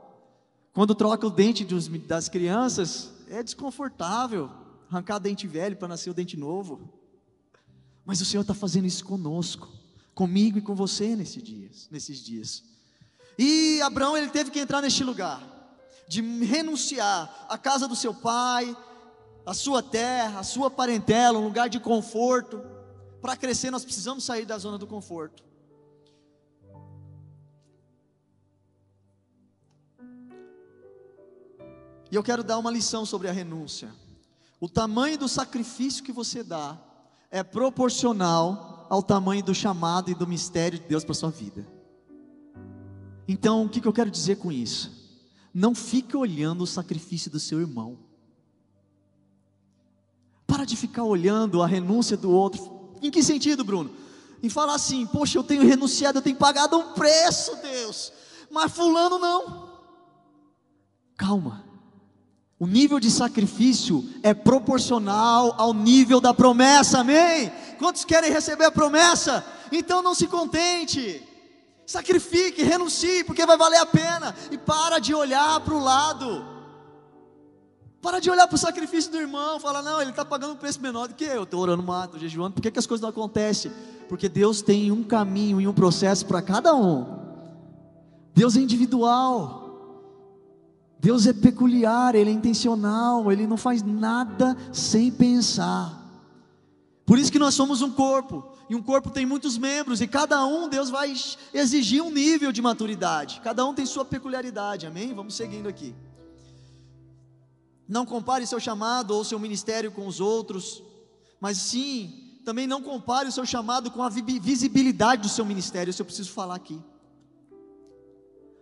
Quando 0.72 0.94
troca 0.94 1.26
o 1.26 1.30
dente 1.30 1.64
dos, 1.64 1.88
das 1.88 2.28
crianças, 2.28 3.10
é 3.28 3.42
desconfortável. 3.42 4.50
Arrancar 4.90 5.18
dente 5.18 5.46
velho 5.46 5.76
para 5.76 5.88
nascer 5.88 6.10
o 6.10 6.14
dente 6.14 6.36
novo. 6.36 6.92
Mas 8.04 8.20
o 8.20 8.24
Senhor 8.24 8.42
está 8.42 8.54
fazendo 8.54 8.86
isso 8.86 9.04
conosco, 9.04 9.68
comigo 10.14 10.58
e 10.58 10.62
com 10.62 10.74
você 10.74 11.16
nesses 11.16 11.42
dias, 11.42 11.88
nesses 11.90 12.18
dias. 12.18 12.62
E 13.38 13.80
Abraão 13.80 14.16
ele 14.16 14.28
teve 14.28 14.50
que 14.50 14.58
entrar 14.58 14.82
neste 14.82 15.02
lugar 15.02 15.40
de 16.08 16.20
renunciar 16.44 17.46
à 17.48 17.56
casa 17.56 17.86
do 17.86 17.94
seu 17.94 18.12
pai, 18.12 18.76
a 19.44 19.54
sua 19.54 19.82
terra, 19.82 20.40
a 20.40 20.42
sua 20.42 20.70
parentela, 20.70 21.38
um 21.38 21.44
lugar 21.44 21.68
de 21.68 21.80
conforto. 21.80 22.62
Para 23.20 23.36
crescer, 23.36 23.70
nós 23.70 23.84
precisamos 23.84 24.24
sair 24.24 24.44
da 24.44 24.58
zona 24.58 24.78
do 24.78 24.86
conforto. 24.86 25.42
E 32.10 32.14
eu 32.14 32.22
quero 32.22 32.42
dar 32.42 32.58
uma 32.58 32.70
lição 32.70 33.06
sobre 33.06 33.28
a 33.28 33.32
renúncia. 33.32 33.94
O 34.60 34.68
tamanho 34.68 35.16
do 35.16 35.28
sacrifício 35.28 36.02
que 36.02 36.12
você 36.12 36.42
dá 36.42 36.78
é 37.30 37.42
proporcional 37.42 38.86
ao 38.90 39.02
tamanho 39.02 39.42
do 39.42 39.54
chamado 39.54 40.10
e 40.10 40.14
do 40.14 40.26
mistério 40.26 40.78
de 40.78 40.86
Deus 40.86 41.04
para 41.04 41.14
sua 41.14 41.30
vida. 41.30 41.66
Então, 43.28 43.64
o 43.64 43.68
que, 43.68 43.80
que 43.80 43.86
eu 43.86 43.92
quero 43.92 44.10
dizer 44.10 44.36
com 44.36 44.50
isso? 44.50 44.90
Não 45.54 45.74
fique 45.74 46.16
olhando 46.16 46.62
o 46.62 46.66
sacrifício 46.66 47.30
do 47.30 47.38
seu 47.38 47.60
irmão. 47.60 48.09
Para 50.60 50.66
de 50.66 50.76
ficar 50.76 51.04
olhando 51.04 51.62
a 51.62 51.66
renúncia 51.66 52.18
do 52.18 52.30
outro. 52.30 52.92
Em 53.00 53.10
que 53.10 53.22
sentido, 53.22 53.64
Bruno? 53.64 53.90
Em 54.42 54.50
falar 54.50 54.74
assim, 54.74 55.06
poxa, 55.06 55.38
eu 55.38 55.42
tenho 55.42 55.62
renunciado, 55.66 56.18
eu 56.18 56.22
tenho 56.22 56.36
pagado 56.36 56.76
um 56.76 56.92
preço, 56.92 57.56
Deus, 57.62 58.12
mas 58.50 58.70
fulano 58.70 59.18
não. 59.18 59.70
Calma. 61.16 61.64
O 62.58 62.66
nível 62.66 63.00
de 63.00 63.10
sacrifício 63.10 64.06
é 64.22 64.34
proporcional 64.34 65.54
ao 65.56 65.72
nível 65.72 66.20
da 66.20 66.34
promessa, 66.34 66.98
amém? 66.98 67.50
Quantos 67.78 68.04
querem 68.04 68.30
receber 68.30 68.66
a 68.66 68.70
promessa? 68.70 69.42
Então 69.72 70.02
não 70.02 70.14
se 70.14 70.26
contente. 70.26 71.26
Sacrifique, 71.86 72.62
renuncie, 72.62 73.24
porque 73.24 73.46
vai 73.46 73.56
valer 73.56 73.78
a 73.78 73.86
pena. 73.86 74.36
E 74.50 74.58
para 74.58 74.98
de 74.98 75.14
olhar 75.14 75.58
para 75.60 75.72
o 75.72 75.82
lado. 75.82 76.59
Para 78.00 78.18
de 78.18 78.30
olhar 78.30 78.46
para 78.46 78.54
o 78.54 78.58
sacrifício 78.58 79.10
do 79.10 79.18
irmão, 79.18 79.60
fala, 79.60 79.82
não, 79.82 80.00
ele 80.00 80.10
está 80.10 80.24
pagando 80.24 80.54
um 80.54 80.56
preço 80.56 80.80
menor 80.80 81.08
do 81.08 81.14
que 81.14 81.24
eu, 81.24 81.42
estou 81.42 81.60
orando 81.60 81.82
mais, 81.82 82.06
estou 82.06 82.20
jejuando, 82.20 82.54
por 82.54 82.62
que, 82.62 82.70
que 82.70 82.78
as 82.78 82.86
coisas 82.86 83.02
não 83.02 83.10
acontecem? 83.10 83.70
Porque 84.08 84.28
Deus 84.28 84.62
tem 84.62 84.90
um 84.90 85.04
caminho 85.04 85.60
e 85.60 85.68
um 85.68 85.72
processo 85.72 86.24
para 86.24 86.40
cada 86.40 86.74
um. 86.74 87.20
Deus 88.34 88.56
é 88.56 88.60
individual. 88.60 89.60
Deus 90.98 91.26
é 91.26 91.32
peculiar, 91.32 92.14
Ele 92.14 92.30
é 92.30 92.32
intencional, 92.32 93.30
Ele 93.30 93.46
não 93.46 93.56
faz 93.56 93.82
nada 93.82 94.56
sem 94.72 95.10
pensar. 95.10 95.98
Por 97.04 97.18
isso 97.18 97.32
que 97.32 97.38
nós 97.38 97.54
somos 97.54 97.82
um 97.82 97.90
corpo, 97.90 98.44
e 98.68 98.74
um 98.74 98.82
corpo 98.82 99.10
tem 99.10 99.26
muitos 99.26 99.58
membros, 99.58 100.00
e 100.00 100.06
cada 100.06 100.44
um 100.46 100.68
Deus 100.68 100.90
vai 100.90 101.12
exigir 101.52 102.02
um 102.02 102.10
nível 102.10 102.52
de 102.52 102.62
maturidade, 102.62 103.40
cada 103.42 103.64
um 103.66 103.74
tem 103.74 103.84
sua 103.84 104.04
peculiaridade, 104.04 104.86
amém? 104.86 105.12
Vamos 105.12 105.34
seguindo 105.34 105.68
aqui. 105.68 105.94
Não 107.90 108.06
compare 108.06 108.46
seu 108.46 108.60
chamado 108.60 109.10
ou 109.10 109.24
seu 109.24 109.36
ministério 109.36 109.90
com 109.90 110.06
os 110.06 110.20
outros, 110.20 110.80
mas 111.40 111.58
sim, 111.58 112.38
também 112.44 112.64
não 112.64 112.80
compare 112.80 113.28
o 113.28 113.32
seu 113.32 113.44
chamado 113.44 113.90
com 113.90 114.00
a 114.00 114.08
visibilidade 114.08 115.22
do 115.22 115.28
seu 115.28 115.44
ministério. 115.44 115.90
Isso 115.90 116.00
eu 116.00 116.06
preciso 116.06 116.30
falar 116.30 116.54
aqui. 116.54 116.80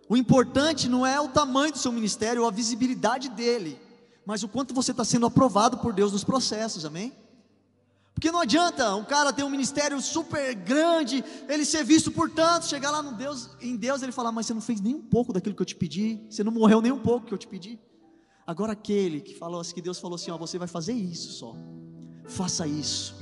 O 0.09 0.17
importante 0.17 0.89
não 0.89 1.05
é 1.05 1.21
o 1.21 1.27
tamanho 1.27 1.71
do 1.71 1.77
seu 1.77 1.91
ministério 1.91 2.41
ou 2.41 2.47
a 2.47 2.51
visibilidade 2.51 3.29
dele, 3.29 3.79
mas 4.25 4.41
o 4.41 4.47
quanto 4.47 4.73
você 4.73 4.89
está 4.89 5.05
sendo 5.05 5.27
aprovado 5.27 5.77
por 5.77 5.93
Deus 5.93 6.11
nos 6.11 6.23
processos, 6.23 6.83
amém? 6.83 7.13
Porque 8.15 8.31
não 8.31 8.39
adianta 8.39 8.95
um 8.95 9.05
cara 9.05 9.31
ter 9.31 9.43
um 9.43 9.49
ministério 9.49 10.01
super 10.01 10.55
grande, 10.55 11.23
ele 11.47 11.65
ser 11.65 11.83
visto 11.83 12.11
por 12.11 12.31
tanto, 12.31 12.65
chegar 12.65 12.89
lá 12.89 13.03
no 13.03 13.11
Deus, 13.11 13.51
em 13.61 13.77
Deus 13.77 14.01
ele 14.01 14.11
falar, 14.11 14.31
mas 14.31 14.47
você 14.47 14.55
não 14.55 14.61
fez 14.61 14.81
nem 14.81 14.95
um 14.95 15.03
pouco 15.03 15.31
daquilo 15.31 15.53
que 15.53 15.61
eu 15.61 15.67
te 15.67 15.75
pedi, 15.75 16.19
você 16.27 16.43
não 16.43 16.51
morreu 16.51 16.81
nem 16.81 16.91
um 16.91 16.99
pouco 16.99 17.27
que 17.27 17.33
eu 17.33 17.37
te 17.37 17.47
pedi. 17.47 17.79
Agora 18.49 18.71
aquele 18.71 19.21
que 19.21 19.35
falou 19.35 19.61
que 19.61 19.79
Deus 19.79 19.99
falou 19.99 20.15
assim, 20.15 20.31
ó, 20.31 20.37
você 20.37 20.57
vai 20.57 20.67
fazer 20.67 20.93
isso 20.93 21.31
só. 21.33 21.55
Faça 22.25 22.65
isso. 22.65 23.13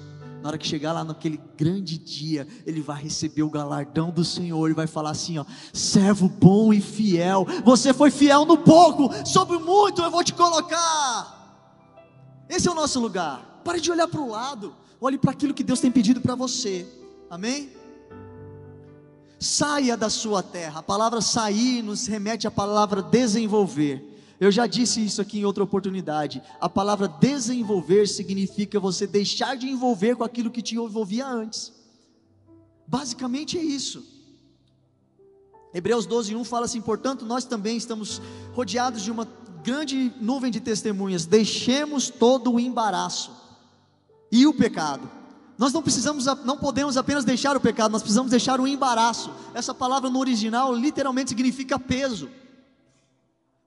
Na 0.42 0.48
hora 0.48 0.58
que 0.58 0.66
chegar 0.66 0.94
lá 0.94 1.04
naquele 1.04 1.38
grande 1.58 1.98
dia, 1.98 2.48
ele 2.66 2.80
vai 2.80 3.04
receber 3.04 3.44
o 3.44 3.50
galardão 3.50 4.10
do 4.10 4.24
Senhor 4.24 4.70
e 4.70 4.74
vai 4.74 4.88
falar 4.88 5.10
assim, 5.10 5.38
ó: 5.38 5.44
"Servo 5.74 6.30
bom 6.30 6.72
e 6.72 6.80
fiel, 6.80 7.46
você 7.66 7.94
foi 7.94 8.10
fiel 8.10 8.46
no 8.46 8.60
pouco, 8.60 9.10
sobre 9.26 9.58
muito 9.58 10.02
eu 10.02 10.10
vou 10.10 10.24
te 10.24 10.34
colocar". 10.34 11.36
Esse 12.48 12.70
é 12.70 12.72
o 12.72 12.76
nosso 12.76 12.98
lugar. 12.98 13.62
Pare 13.66 13.82
de 13.82 13.92
olhar 13.92 14.08
para 14.08 14.22
o 14.22 14.30
lado, 14.30 14.74
olhe 15.02 15.18
para 15.18 15.32
aquilo 15.32 15.54
que 15.54 15.62
Deus 15.62 15.82
tem 15.82 15.92
pedido 15.92 16.22
para 16.22 16.36
você. 16.36 16.88
Amém? 17.30 17.70
Saia 19.38 19.98
da 19.98 20.10
sua 20.10 20.42
terra. 20.42 20.80
A 20.80 20.84
palavra 20.84 21.20
sair 21.20 21.82
nos 21.82 22.08
remete 22.08 22.48
à 22.48 22.52
palavra 22.52 23.02
desenvolver. 23.02 24.16
Eu 24.40 24.52
já 24.52 24.68
disse 24.68 25.04
isso 25.04 25.22
aqui 25.22 25.40
em 25.40 25.46
outra 25.46 25.64
oportunidade. 25.64 26.42
A 26.62 26.70
palavra 26.70 27.08
desenvolver 27.08 28.08
significa 28.08 28.80
você 28.80 29.08
deixar 29.08 29.56
de 29.58 29.68
envolver 29.68 30.16
com 30.16 30.24
aquilo 30.24 30.52
que 30.52 30.62
te 30.62 30.76
envolvia 30.76 31.28
antes. 31.28 31.74
Basicamente 32.88 33.58
é 33.58 33.64
isso. 33.64 34.04
Hebreus 35.74 36.06
12, 36.06 36.36
1 36.36 36.44
fala 36.44 36.66
assim: 36.66 36.82
portanto, 36.82 37.26
nós 37.26 37.46
também 37.46 37.78
estamos 37.78 38.22
rodeados 38.54 39.02
de 39.02 39.12
uma 39.12 39.28
grande 39.64 40.14
nuvem 40.22 40.52
de 40.52 40.60
testemunhas, 40.60 41.26
deixemos 41.26 42.10
todo 42.10 42.54
o 42.54 42.60
embaraço 42.60 43.32
e 44.32 44.48
o 44.48 44.54
pecado. 44.54 45.10
Nós 45.58 45.74
não 45.74 45.82
precisamos, 45.82 46.26
não 46.46 46.58
podemos 46.58 46.96
apenas 46.96 47.26
deixar 47.26 47.58
o 47.58 47.60
pecado, 47.60 47.92
nós 47.92 48.04
precisamos 48.04 48.30
deixar 48.30 48.62
o 48.62 48.68
embaraço. 48.68 49.32
Essa 49.54 49.74
palavra 49.74 50.10
no 50.10 50.20
original 50.20 50.74
literalmente 50.74 51.32
significa 51.32 51.80
peso. 51.80 52.30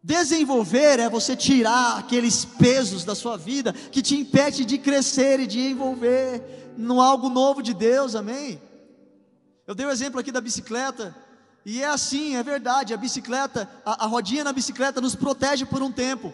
Desenvolver 0.03 0.99
é 0.99 1.11
você 1.11 1.37
tirar 1.37 1.99
aqueles 1.99 2.45
pesos 2.45 3.05
da 3.05 3.15
sua 3.15 3.37
vida 3.37 3.73
que 3.73 4.01
te 4.01 4.17
impede 4.17 4.65
de 4.65 4.79
crescer 4.79 5.41
e 5.41 5.47
de 5.47 5.61
envolver 5.61 6.73
no 6.77 7.03
algo 7.03 7.29
novo 7.29 7.63
de 7.63 7.75
Deus, 7.75 8.15
amém? 8.15 8.61
Eu 9.67 9.75
dei 9.75 9.85
o 9.85 9.91
um 9.91 9.93
exemplo 9.93 10.19
aqui 10.19 10.33
da 10.33 10.41
bicicleta, 10.41 11.15
e 11.67 11.83
é 11.83 11.87
assim, 11.87 12.35
é 12.35 12.43
verdade, 12.43 12.95
a 12.95 12.97
bicicleta, 12.97 13.69
a, 13.85 14.05
a 14.05 14.07
rodinha 14.07 14.43
na 14.43 14.55
bicicleta 14.55 15.03
nos 15.03 15.15
protege 15.15 15.67
por 15.67 15.83
um 15.83 15.93
tempo, 15.93 16.33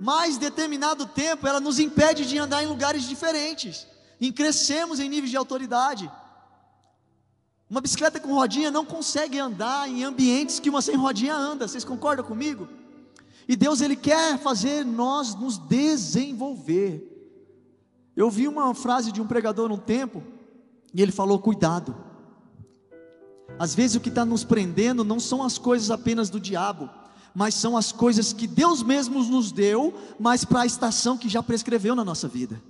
mas 0.00 0.36
determinado 0.36 1.06
tempo 1.06 1.46
ela 1.46 1.60
nos 1.60 1.78
impede 1.78 2.26
de 2.26 2.36
andar 2.36 2.64
em 2.64 2.66
lugares 2.66 3.04
diferentes, 3.04 3.86
em 4.20 4.32
crescemos 4.32 4.98
em 4.98 5.08
níveis 5.08 5.30
de 5.30 5.36
autoridade. 5.36 6.10
Uma 7.70 7.80
bicicleta 7.80 8.18
com 8.18 8.34
rodinha 8.34 8.72
não 8.72 8.84
consegue 8.84 9.38
andar 9.38 9.88
em 9.88 10.02
ambientes 10.02 10.58
que 10.58 10.68
uma 10.68 10.82
sem 10.82 10.96
rodinha 10.96 11.34
anda, 11.34 11.68
vocês 11.68 11.84
concordam 11.84 12.26
comigo? 12.26 12.68
E 13.48 13.56
Deus 13.56 13.80
ele 13.80 13.96
quer 13.96 14.38
fazer 14.38 14.84
nós 14.84 15.34
nos 15.34 15.58
desenvolver. 15.58 17.10
Eu 18.16 18.30
vi 18.30 18.48
uma 18.48 18.74
frase 18.74 19.12
de 19.12 19.20
um 19.20 19.26
pregador 19.26 19.70
um 19.70 19.76
tempo, 19.76 20.22
e 20.92 21.02
ele 21.02 21.12
falou: 21.12 21.38
cuidado. 21.38 21.94
Às 23.58 23.74
vezes 23.74 23.96
o 23.96 24.00
que 24.00 24.08
está 24.08 24.24
nos 24.24 24.44
prendendo 24.44 25.04
não 25.04 25.20
são 25.20 25.42
as 25.42 25.58
coisas 25.58 25.90
apenas 25.90 26.30
do 26.30 26.40
diabo, 26.40 26.88
mas 27.34 27.54
são 27.54 27.76
as 27.76 27.92
coisas 27.92 28.32
que 28.32 28.46
Deus 28.46 28.82
mesmo 28.82 29.22
nos 29.24 29.52
deu, 29.52 29.94
mas 30.18 30.44
para 30.44 30.62
a 30.62 30.66
estação 30.66 31.18
que 31.18 31.28
já 31.28 31.42
prescreveu 31.42 31.94
na 31.94 32.04
nossa 32.04 32.26
vida. 32.26 32.60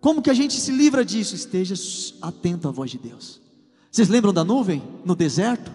Como 0.00 0.20
que 0.20 0.28
a 0.28 0.34
gente 0.34 0.60
se 0.60 0.70
livra 0.70 1.02
disso? 1.02 1.34
Esteja 1.34 1.74
atento 2.20 2.68
à 2.68 2.70
voz 2.70 2.90
de 2.90 2.98
Deus. 2.98 3.40
Vocês 3.90 4.08
lembram 4.08 4.34
da 4.34 4.44
nuvem 4.44 4.82
no 5.04 5.16
deserto? 5.16 5.72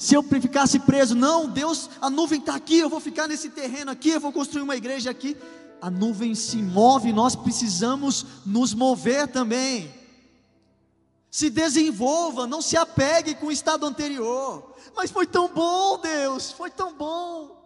Se 0.00 0.14
eu 0.14 0.22
ficasse 0.22 0.78
preso, 0.78 1.14
não, 1.14 1.46
Deus, 1.46 1.90
a 2.00 2.08
nuvem 2.08 2.40
está 2.40 2.54
aqui, 2.54 2.78
eu 2.78 2.88
vou 2.88 3.00
ficar 3.00 3.28
nesse 3.28 3.50
terreno 3.50 3.90
aqui, 3.90 4.08
eu 4.08 4.18
vou 4.18 4.32
construir 4.32 4.62
uma 4.62 4.74
igreja 4.74 5.10
aqui. 5.10 5.36
A 5.78 5.90
nuvem 5.90 6.34
se 6.34 6.56
move, 6.56 7.12
nós 7.12 7.36
precisamos 7.36 8.24
nos 8.46 8.72
mover 8.72 9.28
também. 9.28 9.92
Se 11.30 11.50
desenvolva, 11.50 12.46
não 12.46 12.62
se 12.62 12.78
apegue 12.78 13.34
com 13.34 13.48
o 13.48 13.52
estado 13.52 13.84
anterior. 13.84 14.74
Mas 14.96 15.10
foi 15.10 15.26
tão 15.26 15.48
bom, 15.52 16.00
Deus, 16.00 16.50
foi 16.50 16.70
tão 16.70 16.94
bom. 16.94 17.60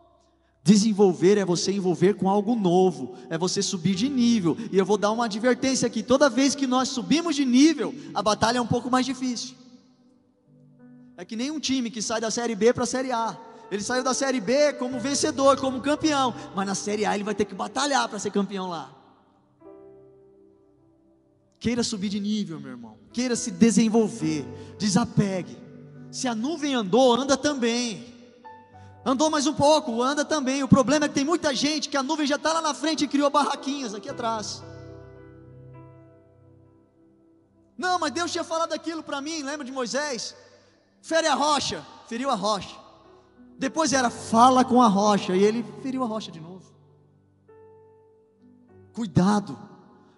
Desenvolver 0.65 1.39
é 1.39 1.45
você 1.45 1.71
envolver 1.71 2.15
com 2.15 2.29
algo 2.29 2.57
novo, 2.57 3.15
é 3.31 3.39
você 3.39 3.63
subir 3.63 3.95
de 3.95 4.09
nível. 4.09 4.57
E 4.73 4.77
eu 4.77 4.85
vou 4.85 4.99
dar 4.99 5.13
uma 5.13 5.27
advertência 5.27 5.87
aqui: 5.87 6.03
toda 6.03 6.29
vez 6.29 6.57
que 6.57 6.67
nós 6.67 6.89
subimos 6.89 7.37
de 7.37 7.45
nível, 7.45 7.95
a 8.13 8.21
batalha 8.21 8.59
é 8.59 8.61
um 8.61 8.67
pouco 8.67 8.91
mais 8.91 9.07
difícil. 9.07 9.55
É 11.17 11.25
que 11.25 11.37
nem 11.37 11.51
um 11.51 11.61
time 11.61 11.91
que 11.91 12.03
sai 12.03 12.21
da 12.21 12.31
série 12.31 12.55
B 12.55 12.73
para 12.73 12.85
a 12.85 12.87
série 12.87 13.13
A. 13.13 13.37
Ele 13.71 13.83
saiu 13.83 14.03
da 14.03 14.13
série 14.13 14.41
B 14.41 14.73
como 14.75 15.01
vencedor, 15.01 15.59
como 15.59 15.81
campeão, 15.81 16.35
mas 16.55 16.67
na 16.67 16.75
série 16.75 17.07
A 17.07 17.15
ele 17.15 17.25
vai 17.25 17.35
ter 17.35 17.45
que 17.45 17.55
batalhar 17.55 18.09
para 18.09 18.19
ser 18.19 18.31
campeão 18.31 18.69
lá. 18.69 18.91
Queira 21.59 21.83
subir 21.83 22.11
de 22.11 22.21
nível, 22.21 22.61
meu 22.61 22.73
irmão. 22.73 22.99
Queira 23.13 23.35
se 23.35 23.51
desenvolver. 23.51 24.45
Desapegue. 24.79 25.57
Se 26.11 26.29
a 26.29 26.35
nuvem 26.35 26.75
andou, 26.75 27.15
anda 27.15 27.37
também. 27.37 28.13
Andou 29.05 29.31
mais 29.31 29.47
um 29.47 29.55
pouco, 29.55 30.03
anda 30.03 30.25
também. 30.25 30.63
O 30.63 30.69
problema 30.69 31.07
é 31.07 31.09
que 31.09 31.15
tem 31.15 31.25
muita 31.25 31.55
gente 31.55 31.89
que 31.89 31.97
a 31.97 32.03
nuvem 32.03 32.27
já 32.27 32.37
está 32.37 32.53
lá 32.53 32.61
na 32.61 32.75
frente 32.75 33.05
e 33.05 33.09
criou 33.09 33.31
barraquinhas 33.31 33.95
aqui 33.95 34.09
atrás. 34.09 34.63
Não, 37.77 37.99
mas 37.99 38.13
Deus 38.13 38.31
tinha 38.31 38.45
falado 38.45 38.73
aquilo 38.73 39.03
para 39.03 39.21
mim, 39.21 39.43
lembra 39.43 39.65
de 39.65 39.73
Moisés? 39.73 40.37
Fere 41.05 41.27
a 41.27 41.35
rocha, 41.35 41.85
feriu 42.09 42.31
a 42.31 42.35
rocha. 42.35 42.75
Depois 43.59 43.93
era 43.93 44.09
fala 44.09 44.65
com 44.65 44.81
a 44.81 44.89
rocha, 44.89 45.37
e 45.37 45.45
ele 45.45 45.63
feriu 45.83 46.03
a 46.03 46.07
rocha 46.07 46.33
de 46.33 46.41
novo. 46.41 46.65
Cuidado 48.95 49.59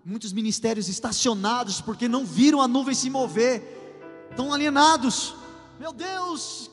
muitos 0.07 0.33
ministérios 0.33 0.89
estacionados 0.89 1.81
porque 1.81 2.07
não 2.07 2.25
viram 2.25 2.63
a 2.63 2.69
nuvem 2.69 2.95
se 2.95 3.11
mover, 3.11 4.29
estão 4.31 4.55
alienados. 4.55 5.35
Meu 5.81 5.93
Deus, 5.93 6.71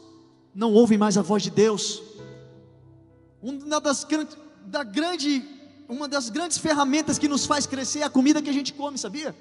não 0.54 0.72
ouvem 0.72 1.00
mais 1.00 1.18
a 1.18 1.24
voz 1.24 1.42
de 1.42 1.50
Deus. 1.50 2.04
Uma 3.42 3.82
das, 3.82 4.06
da 4.68 4.84
grande, 4.84 5.44
uma 5.90 6.08
das 6.08 6.30
grandes 6.30 6.60
ferramentas 6.60 7.18
que 7.18 7.28
nos 7.28 7.48
faz 7.48 7.66
crescer 7.66 8.02
é 8.02 8.04
a 8.04 8.10
comida 8.12 8.44
que 8.44 8.52
a 8.52 8.54
gente 8.54 8.72
come, 8.74 9.00
sabia? 9.00 9.36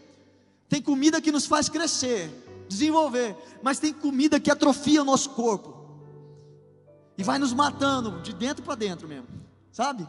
Tem 0.71 0.81
comida 0.81 1.21
que 1.21 1.31
nos 1.31 1.45
faz 1.45 1.69
crescer, 1.69 2.31
desenvolver, 2.69 3.37
mas 3.63 3.79
tem 3.79 3.93
comida 3.93 4.41
que 4.41 4.51
atrofia 4.51 5.03
o 5.03 5.05
nosso 5.05 5.31
corpo 5.31 5.83
e 7.17 7.23
vai 7.23 7.39
nos 7.39 7.53
matando 7.53 8.21
de 8.23 8.33
dentro 8.33 8.65
para 8.65 8.75
dentro 8.75 9.07
mesmo, 9.07 9.29
sabe? 9.71 10.07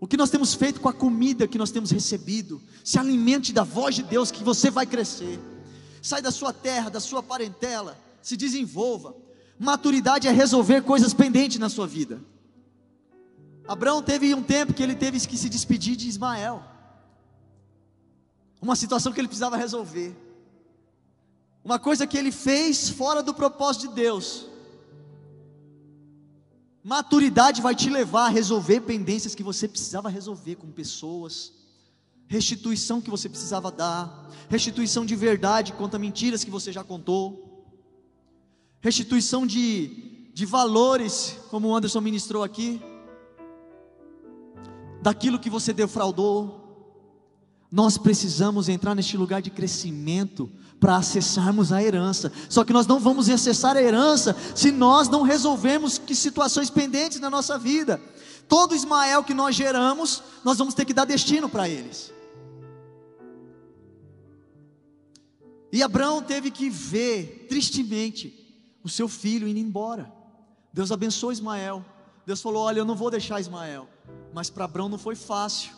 O 0.00 0.06
que 0.06 0.16
nós 0.16 0.30
temos 0.30 0.54
feito 0.54 0.80
com 0.80 0.88
a 0.88 0.92
comida 0.92 1.48
que 1.48 1.58
nós 1.58 1.70
temos 1.70 1.90
recebido? 1.90 2.62
Se 2.84 2.98
alimente 2.98 3.52
da 3.52 3.64
voz 3.64 3.94
de 3.96 4.02
Deus 4.02 4.30
que 4.30 4.44
você 4.44 4.70
vai 4.70 4.86
crescer. 4.86 5.40
Sai 6.00 6.22
da 6.22 6.30
sua 6.30 6.52
terra, 6.52 6.88
da 6.88 7.00
sua 7.00 7.22
parentela, 7.22 7.98
se 8.22 8.36
desenvolva. 8.36 9.14
Maturidade 9.58 10.28
é 10.28 10.30
resolver 10.30 10.82
coisas 10.82 11.12
pendentes 11.12 11.58
na 11.58 11.68
sua 11.68 11.86
vida. 11.86 12.22
Abraão 13.66 14.00
teve 14.00 14.32
um 14.34 14.42
tempo 14.42 14.72
que 14.72 14.82
ele 14.82 14.94
teve 14.94 15.20
que 15.26 15.36
se 15.36 15.48
despedir 15.48 15.96
de 15.96 16.08
Ismael. 16.08 16.62
Uma 18.62 18.76
situação 18.76 19.12
que 19.12 19.20
ele 19.20 19.28
precisava 19.28 19.56
resolver. 19.56 20.16
Uma 21.68 21.78
coisa 21.78 22.06
que 22.06 22.16
ele 22.16 22.32
fez 22.32 22.88
fora 22.88 23.22
do 23.22 23.34
propósito 23.34 23.88
de 23.88 23.94
Deus. 23.96 24.46
Maturidade 26.82 27.60
vai 27.60 27.74
te 27.74 27.90
levar 27.90 28.24
a 28.24 28.30
resolver 28.30 28.80
pendências 28.80 29.34
que 29.34 29.42
você 29.42 29.68
precisava 29.68 30.08
resolver 30.08 30.54
com 30.54 30.72
pessoas, 30.72 31.52
restituição 32.26 33.02
que 33.02 33.10
você 33.10 33.28
precisava 33.28 33.70
dar, 33.70 34.30
restituição 34.48 35.04
de 35.04 35.14
verdade 35.14 35.74
quanto 35.74 35.94
a 35.94 35.98
mentiras 35.98 36.42
que 36.42 36.50
você 36.50 36.72
já 36.72 36.82
contou, 36.82 37.66
restituição 38.80 39.46
de, 39.46 40.30
de 40.32 40.46
valores, 40.46 41.36
como 41.50 41.68
o 41.68 41.76
Anderson 41.76 42.00
ministrou 42.00 42.42
aqui, 42.42 42.80
daquilo 45.02 45.38
que 45.38 45.50
você 45.50 45.74
defraudou. 45.74 46.64
Nós 47.70 47.98
precisamos 47.98 48.70
entrar 48.70 48.94
neste 48.94 49.18
lugar 49.18 49.42
de 49.42 49.50
crescimento 49.50 50.50
para 50.80 50.96
acessarmos 50.96 51.72
a 51.72 51.82
herança. 51.82 52.32
Só 52.48 52.64
que 52.64 52.72
nós 52.72 52.86
não 52.86 52.98
vamos 52.98 53.28
acessar 53.28 53.76
a 53.76 53.82
herança 53.82 54.36
se 54.54 54.70
nós 54.70 55.08
não 55.08 55.22
resolvermos 55.22 55.98
que 55.98 56.14
situações 56.14 56.70
pendentes 56.70 57.20
na 57.20 57.30
nossa 57.30 57.58
vida. 57.58 58.00
Todo 58.48 58.74
Ismael 58.74 59.24
que 59.24 59.34
nós 59.34 59.54
geramos, 59.54 60.22
nós 60.44 60.58
vamos 60.58 60.74
ter 60.74 60.84
que 60.84 60.94
dar 60.94 61.04
destino 61.04 61.48
para 61.48 61.68
eles. 61.68 62.12
E 65.70 65.82
Abraão 65.82 66.22
teve 66.22 66.50
que 66.50 66.70
ver, 66.70 67.46
tristemente, 67.48 68.34
o 68.82 68.88
seu 68.88 69.06
filho 69.06 69.46
indo 69.46 69.58
embora. 69.58 70.10
Deus 70.72 70.90
abençoou 70.90 71.32
Ismael. 71.32 71.84
Deus 72.24 72.40
falou: 72.40 72.62
Olha, 72.62 72.78
eu 72.78 72.84
não 72.84 72.94
vou 72.94 73.10
deixar 73.10 73.40
Ismael. 73.40 73.86
Mas 74.32 74.48
para 74.48 74.64
Abraão 74.64 74.88
não 74.88 74.98
foi 74.98 75.14
fácil 75.14 75.72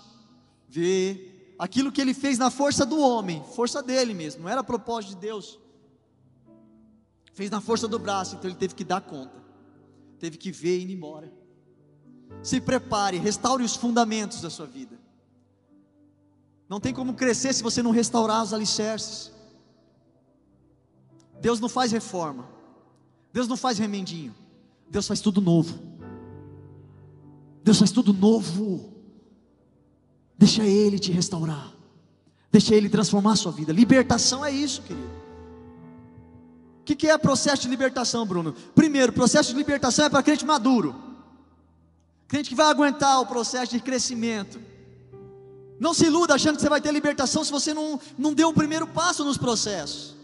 ver 0.69 1.40
aquilo 1.61 1.93
que 1.93 2.01
ele 2.01 2.15
fez 2.15 2.39
na 2.39 2.51
força 2.51 2.87
do 2.87 2.99
homem, 2.99 3.45
força 3.55 3.83
dele 3.83 4.15
mesmo, 4.15 4.43
não 4.43 4.49
era 4.49 4.65
propósito 4.65 5.11
de 5.11 5.17
Deus. 5.17 5.61
Fez 7.35 7.51
na 7.51 7.61
força 7.61 7.87
do 7.87 7.99
braço, 7.99 8.37
então 8.37 8.49
ele 8.49 8.59
teve 8.59 8.75
que 8.75 8.83
dar 8.83 9.03
conta, 9.03 9.37
teve 10.19 10.39
que 10.39 10.51
ver 10.51 10.79
e 10.79 10.85
ir 10.85 10.91
embora. 10.91 11.31
Se 12.43 12.63
prepare, 12.63 13.19
restaure 13.19 13.63
os 13.63 13.77
fundamentos 13.77 14.41
da 14.41 14.49
sua 14.49 14.65
vida. 14.65 14.99
Não 16.67 16.81
tem 16.81 16.95
como 16.95 17.13
crescer 17.13 17.53
se 17.53 17.63
você 17.63 17.83
não 17.83 17.91
restaurar 17.91 18.43
os 18.43 18.55
alicerces. 18.55 19.31
Deus 21.43 21.61
não 21.61 21.69
faz 21.69 21.93
reforma, 21.93 22.49
Deus 23.35 23.47
não 23.47 23.57
faz 23.57 23.79
remendinho, 23.79 24.35
Deus 24.89 25.07
faz 25.07 25.21
tudo 25.21 25.43
novo. 25.43 25.79
Deus 27.63 27.79
faz 27.79 27.93
tudo 27.93 28.15
novo. 28.15 29.00
Deixa 30.41 30.65
Ele 30.65 30.99
te 30.99 31.13
restaurar. 31.13 31.71
Deixa 32.51 32.75
Ele 32.75 32.89
transformar 32.89 33.33
a 33.33 33.37
sua 33.37 33.53
vida. 33.53 33.75
Libertação 33.75 34.43
é 34.43 34.51
isso, 34.51 34.81
querido. 34.81 35.11
O 36.81 36.85
que, 36.87 36.97
que 36.97 37.09
é 37.09 37.19
processo 37.19 37.63
de 37.65 37.69
libertação, 37.69 38.25
Bruno? 38.25 38.55
Primeiro, 38.75 39.13
processo 39.13 39.51
de 39.51 39.59
libertação 39.59 40.07
é 40.07 40.09
para 40.09 40.23
crente 40.23 40.47
maduro. 40.47 40.97
Crente 42.27 42.49
que 42.49 42.55
vai 42.55 42.69
aguentar 42.69 43.21
o 43.21 43.27
processo 43.27 43.73
de 43.73 43.81
crescimento. 43.81 44.59
Não 45.79 45.93
se 45.93 46.07
iluda 46.07 46.35
achando 46.35 46.57
que 46.57 46.63
você 46.63 46.71
vai 46.71 46.81
ter 46.81 46.91
libertação 46.91 47.45
se 47.45 47.53
você 47.53 47.75
não, 47.75 48.01
não 48.17 48.33
deu 48.33 48.49
o 48.49 48.55
primeiro 48.55 48.87
passo 48.87 49.23
nos 49.23 49.37
processos. 49.37 50.17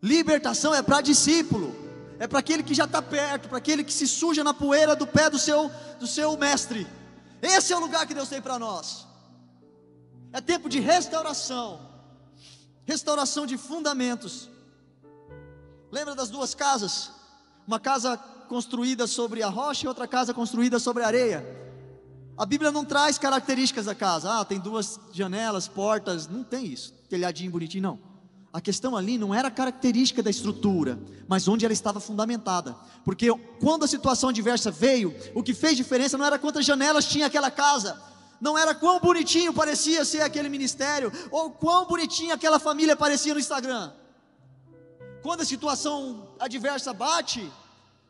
Libertação 0.00 0.72
é 0.72 0.80
para 0.80 1.00
discípulo, 1.00 1.74
é 2.20 2.28
para 2.28 2.38
aquele 2.38 2.62
que 2.62 2.72
já 2.72 2.84
está 2.84 3.02
perto, 3.02 3.48
para 3.48 3.58
aquele 3.58 3.82
que 3.82 3.92
se 3.92 4.06
suja 4.06 4.44
na 4.44 4.54
poeira 4.54 4.94
do 4.94 5.08
pé 5.08 5.28
do 5.28 5.40
seu, 5.40 5.68
do 5.98 6.06
seu 6.06 6.36
mestre. 6.36 6.86
Esse 7.40 7.72
é 7.72 7.76
o 7.76 7.80
lugar 7.80 8.06
que 8.06 8.14
Deus 8.14 8.28
tem 8.28 8.40
para 8.40 8.58
nós. 8.58 9.06
É 10.32 10.40
tempo 10.40 10.68
de 10.68 10.80
restauração, 10.80 11.80
restauração 12.84 13.46
de 13.46 13.56
fundamentos. 13.56 14.48
Lembra 15.90 16.14
das 16.14 16.28
duas 16.28 16.54
casas? 16.54 17.10
Uma 17.66 17.80
casa 17.80 18.16
construída 18.48 19.06
sobre 19.06 19.42
a 19.42 19.48
rocha 19.48 19.84
e 19.84 19.88
outra 19.88 20.06
casa 20.06 20.34
construída 20.34 20.78
sobre 20.78 21.02
a 21.02 21.06
areia. 21.06 21.58
A 22.36 22.46
Bíblia 22.46 22.70
não 22.70 22.84
traz 22.84 23.18
características 23.18 23.86
da 23.86 23.94
casa. 23.94 24.38
Ah, 24.38 24.44
tem 24.44 24.60
duas 24.60 25.00
janelas, 25.12 25.66
portas. 25.66 26.28
Não 26.28 26.44
tem 26.44 26.66
isso. 26.66 26.92
Telhadinho 27.08 27.50
bonitinho, 27.50 27.82
não. 27.82 28.07
A 28.52 28.60
questão 28.60 28.96
ali 28.96 29.18
não 29.18 29.34
era 29.34 29.50
característica 29.50 30.22
da 30.22 30.30
estrutura, 30.30 30.98
mas 31.26 31.46
onde 31.46 31.64
ela 31.64 31.72
estava 31.72 32.00
fundamentada. 32.00 32.74
Porque 33.04 33.28
quando 33.60 33.84
a 33.84 33.88
situação 33.88 34.30
adversa 34.30 34.70
veio, 34.70 35.14
o 35.34 35.42
que 35.42 35.52
fez 35.52 35.76
diferença 35.76 36.16
não 36.16 36.24
era 36.24 36.38
quantas 36.38 36.64
janelas 36.64 37.04
tinha 37.04 37.26
aquela 37.26 37.50
casa, 37.50 38.00
não 38.40 38.56
era 38.56 38.74
quão 38.74 39.00
bonitinho 39.00 39.52
parecia 39.52 40.04
ser 40.04 40.22
aquele 40.22 40.48
ministério, 40.48 41.12
ou 41.30 41.50
quão 41.50 41.86
bonitinha 41.86 42.34
aquela 42.34 42.58
família 42.58 42.96
parecia 42.96 43.34
no 43.34 43.40
Instagram. 43.40 43.92
Quando 45.22 45.42
a 45.42 45.44
situação 45.44 46.28
adversa 46.38 46.94
bate, 46.94 47.50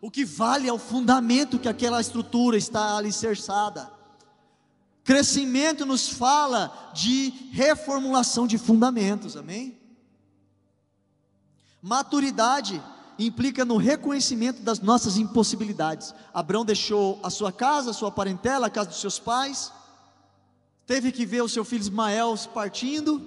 o 0.01 0.11
que 0.11 0.24
vale 0.24 0.68
é 0.68 0.72
o 0.72 0.78
fundamento 0.78 1.59
que 1.59 1.68
aquela 1.68 2.01
estrutura 2.01 2.57
está 2.57 2.97
alicerçada. 2.97 3.91
Crescimento 5.03 5.86
nos 5.86 6.09
fala 6.09 6.93
de 6.95 7.32
reformulação 7.51 8.47
de 8.47 8.59
fundamentos, 8.59 9.36
amém? 9.36 9.77
Maturidade 11.82 12.82
implica 13.18 13.64
no 13.64 13.76
reconhecimento 13.76 14.62
das 14.62 14.80
nossas 14.80 15.16
impossibilidades. 15.16 16.14
Abraão 16.32 16.64
deixou 16.64 17.18
a 17.22 17.30
sua 17.30 17.50
casa, 17.50 17.90
a 17.90 17.94
sua 17.94 18.10
parentela, 18.10 18.68
a 18.68 18.70
casa 18.70 18.90
dos 18.90 19.00
seus 19.00 19.18
pais, 19.18 19.72
teve 20.86 21.12
que 21.12 21.26
ver 21.26 21.42
o 21.42 21.48
seu 21.48 21.64
filho 21.64 21.82
Ismael 21.82 22.34
partindo, 22.54 23.20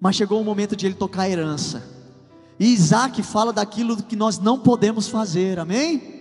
mas 0.00 0.16
chegou 0.16 0.40
o 0.40 0.44
momento 0.44 0.74
de 0.74 0.86
ele 0.86 0.94
tocar 0.94 1.22
a 1.22 1.28
herança. 1.28 1.82
E 2.58 2.72
Isaac 2.72 3.22
fala 3.22 3.52
daquilo 3.52 4.02
que 4.02 4.14
nós 4.14 4.38
não 4.38 4.58
podemos 4.58 5.08
fazer, 5.08 5.58
amém? 5.58 6.14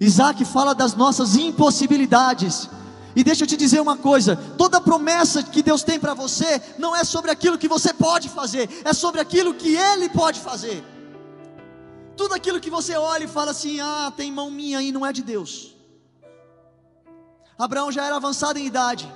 Isaac 0.00 0.44
fala 0.44 0.74
das 0.74 0.94
nossas 0.94 1.36
impossibilidades. 1.36 2.70
E 3.14 3.24
deixa 3.24 3.44
eu 3.44 3.48
te 3.48 3.56
dizer 3.56 3.80
uma 3.80 3.96
coisa: 3.96 4.36
toda 4.56 4.80
promessa 4.80 5.42
que 5.42 5.62
Deus 5.62 5.82
tem 5.82 5.98
para 5.98 6.14
você 6.14 6.62
não 6.78 6.94
é 6.94 7.04
sobre 7.04 7.30
aquilo 7.30 7.58
que 7.58 7.68
você 7.68 7.92
pode 7.92 8.28
fazer, 8.28 8.68
é 8.84 8.92
sobre 8.92 9.20
aquilo 9.20 9.54
que 9.54 9.76
Ele 9.76 10.08
pode 10.08 10.40
fazer. 10.40 10.84
Tudo 12.16 12.34
aquilo 12.34 12.60
que 12.60 12.70
você 12.70 12.96
olha 12.96 13.24
e 13.24 13.28
fala 13.28 13.50
assim: 13.50 13.80
ah, 13.80 14.12
tem 14.16 14.30
mão 14.30 14.50
minha 14.50 14.78
aí, 14.78 14.92
não 14.92 15.04
é 15.04 15.12
de 15.12 15.22
Deus. 15.22 15.74
Abraão 17.58 17.90
já 17.92 18.04
era 18.04 18.16
avançado 18.16 18.58
em 18.58 18.66
idade. 18.66 19.12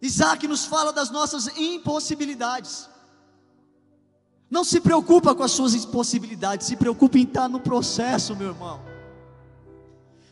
Isaac 0.00 0.46
nos 0.46 0.64
fala 0.64 0.92
das 0.92 1.10
nossas 1.10 1.48
impossibilidades. 1.56 2.88
Não 4.50 4.64
se 4.64 4.80
preocupa 4.80 5.34
com 5.34 5.42
as 5.42 5.50
suas 5.50 5.74
impossibilidades, 5.74 6.66
se 6.66 6.76
preocupe 6.76 7.18
em 7.18 7.24
estar 7.24 7.48
no 7.48 7.60
processo, 7.60 8.34
meu 8.34 8.48
irmão. 8.48 8.87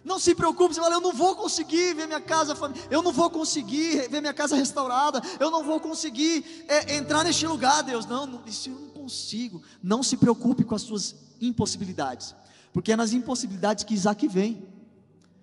Não 0.06 0.20
se 0.20 0.36
preocupe, 0.36 0.72
você 0.72 0.80
fala, 0.80 0.94
eu 0.94 1.00
não 1.00 1.12
vou 1.12 1.34
conseguir 1.34 1.92
ver 1.92 2.06
minha 2.06 2.20
casa, 2.20 2.56
eu 2.88 3.02
não 3.02 3.10
vou 3.10 3.28
conseguir 3.28 4.08
ver 4.08 4.20
minha 4.20 4.32
casa 4.32 4.54
restaurada, 4.54 5.20
eu 5.40 5.50
não 5.50 5.64
vou 5.64 5.80
conseguir 5.80 6.64
é, 6.68 6.94
entrar 6.94 7.24
neste 7.24 7.44
lugar, 7.44 7.82
Deus. 7.82 8.06
Não, 8.06 8.40
isso 8.46 8.70
eu 8.70 8.78
não 8.78 8.88
consigo. 8.90 9.60
Não 9.82 10.04
se 10.04 10.16
preocupe 10.16 10.62
com 10.62 10.76
as 10.76 10.82
suas 10.82 11.16
impossibilidades, 11.40 12.36
porque 12.72 12.92
é 12.92 12.96
nas 12.96 13.12
impossibilidades 13.12 13.82
que 13.82 13.94
Isaac 13.94 14.28
vem. 14.28 14.62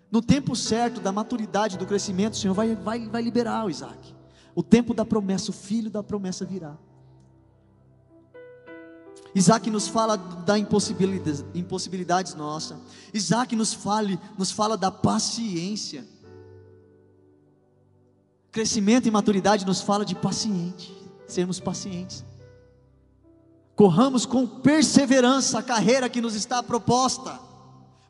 No 0.09 0.22
tempo 0.22 0.55
certo 0.55 1.01
da 1.01 1.11
maturidade, 1.11 1.78
do 1.78 1.86
crescimento, 1.86 2.36
o 2.36 2.38
Senhor 2.38 2.53
vai, 2.53 2.74
vai, 2.74 3.05
vai 3.05 3.22
liberar 3.22 3.66
o 3.66 3.70
Isaac. 3.70 4.16
O 4.55 4.64
tempo 4.64 4.93
da 4.93 5.03
promessa, 5.03 5.51
o 5.51 5.53
filho 5.53 5.91
da 5.91 6.01
promessa 6.01 6.45
virá. 6.45 6.78
Isaac 9.36 9.69
nos 9.69 9.88
fala 9.88 10.15
da 10.15 10.57
impossibilidade, 10.59 11.43
impossibilidades 11.55 12.36
nossa. 12.36 12.79
Isaac 13.13 13.55
nos 13.55 13.73
fala, 13.73 14.19
nos 14.38 14.51
fala 14.51 14.77
da 14.77 14.91
paciência. 14.91 16.05
Crescimento 18.51 19.07
e 19.07 19.11
maturidade 19.11 19.65
nos 19.65 19.81
fala 19.81 20.05
de 20.05 20.13
paciente, 20.13 20.95
sermos 21.27 21.59
pacientes. 21.59 22.23
Corramos 23.75 24.25
com 24.27 24.45
perseverança 24.45 25.57
a 25.57 25.63
carreira 25.63 26.07
que 26.07 26.21
nos 26.21 26.36
está 26.36 26.61
proposta. 26.61 27.39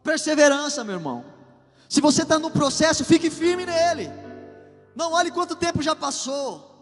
Perseverança, 0.03 0.84
meu 0.84 0.95
irmão. 0.95 1.24
Se 1.88 2.01
você 2.01 2.24
está 2.24 2.38
no 2.38 2.51
processo, 2.51 3.05
fique 3.05 3.30
firme 3.30 3.65
nele. 3.65 4.11
Não 4.93 5.13
olhe 5.13 5.32
quanto 5.32 5.55
tempo 5.55 5.82
já 5.82 5.95
passou. 5.95 6.72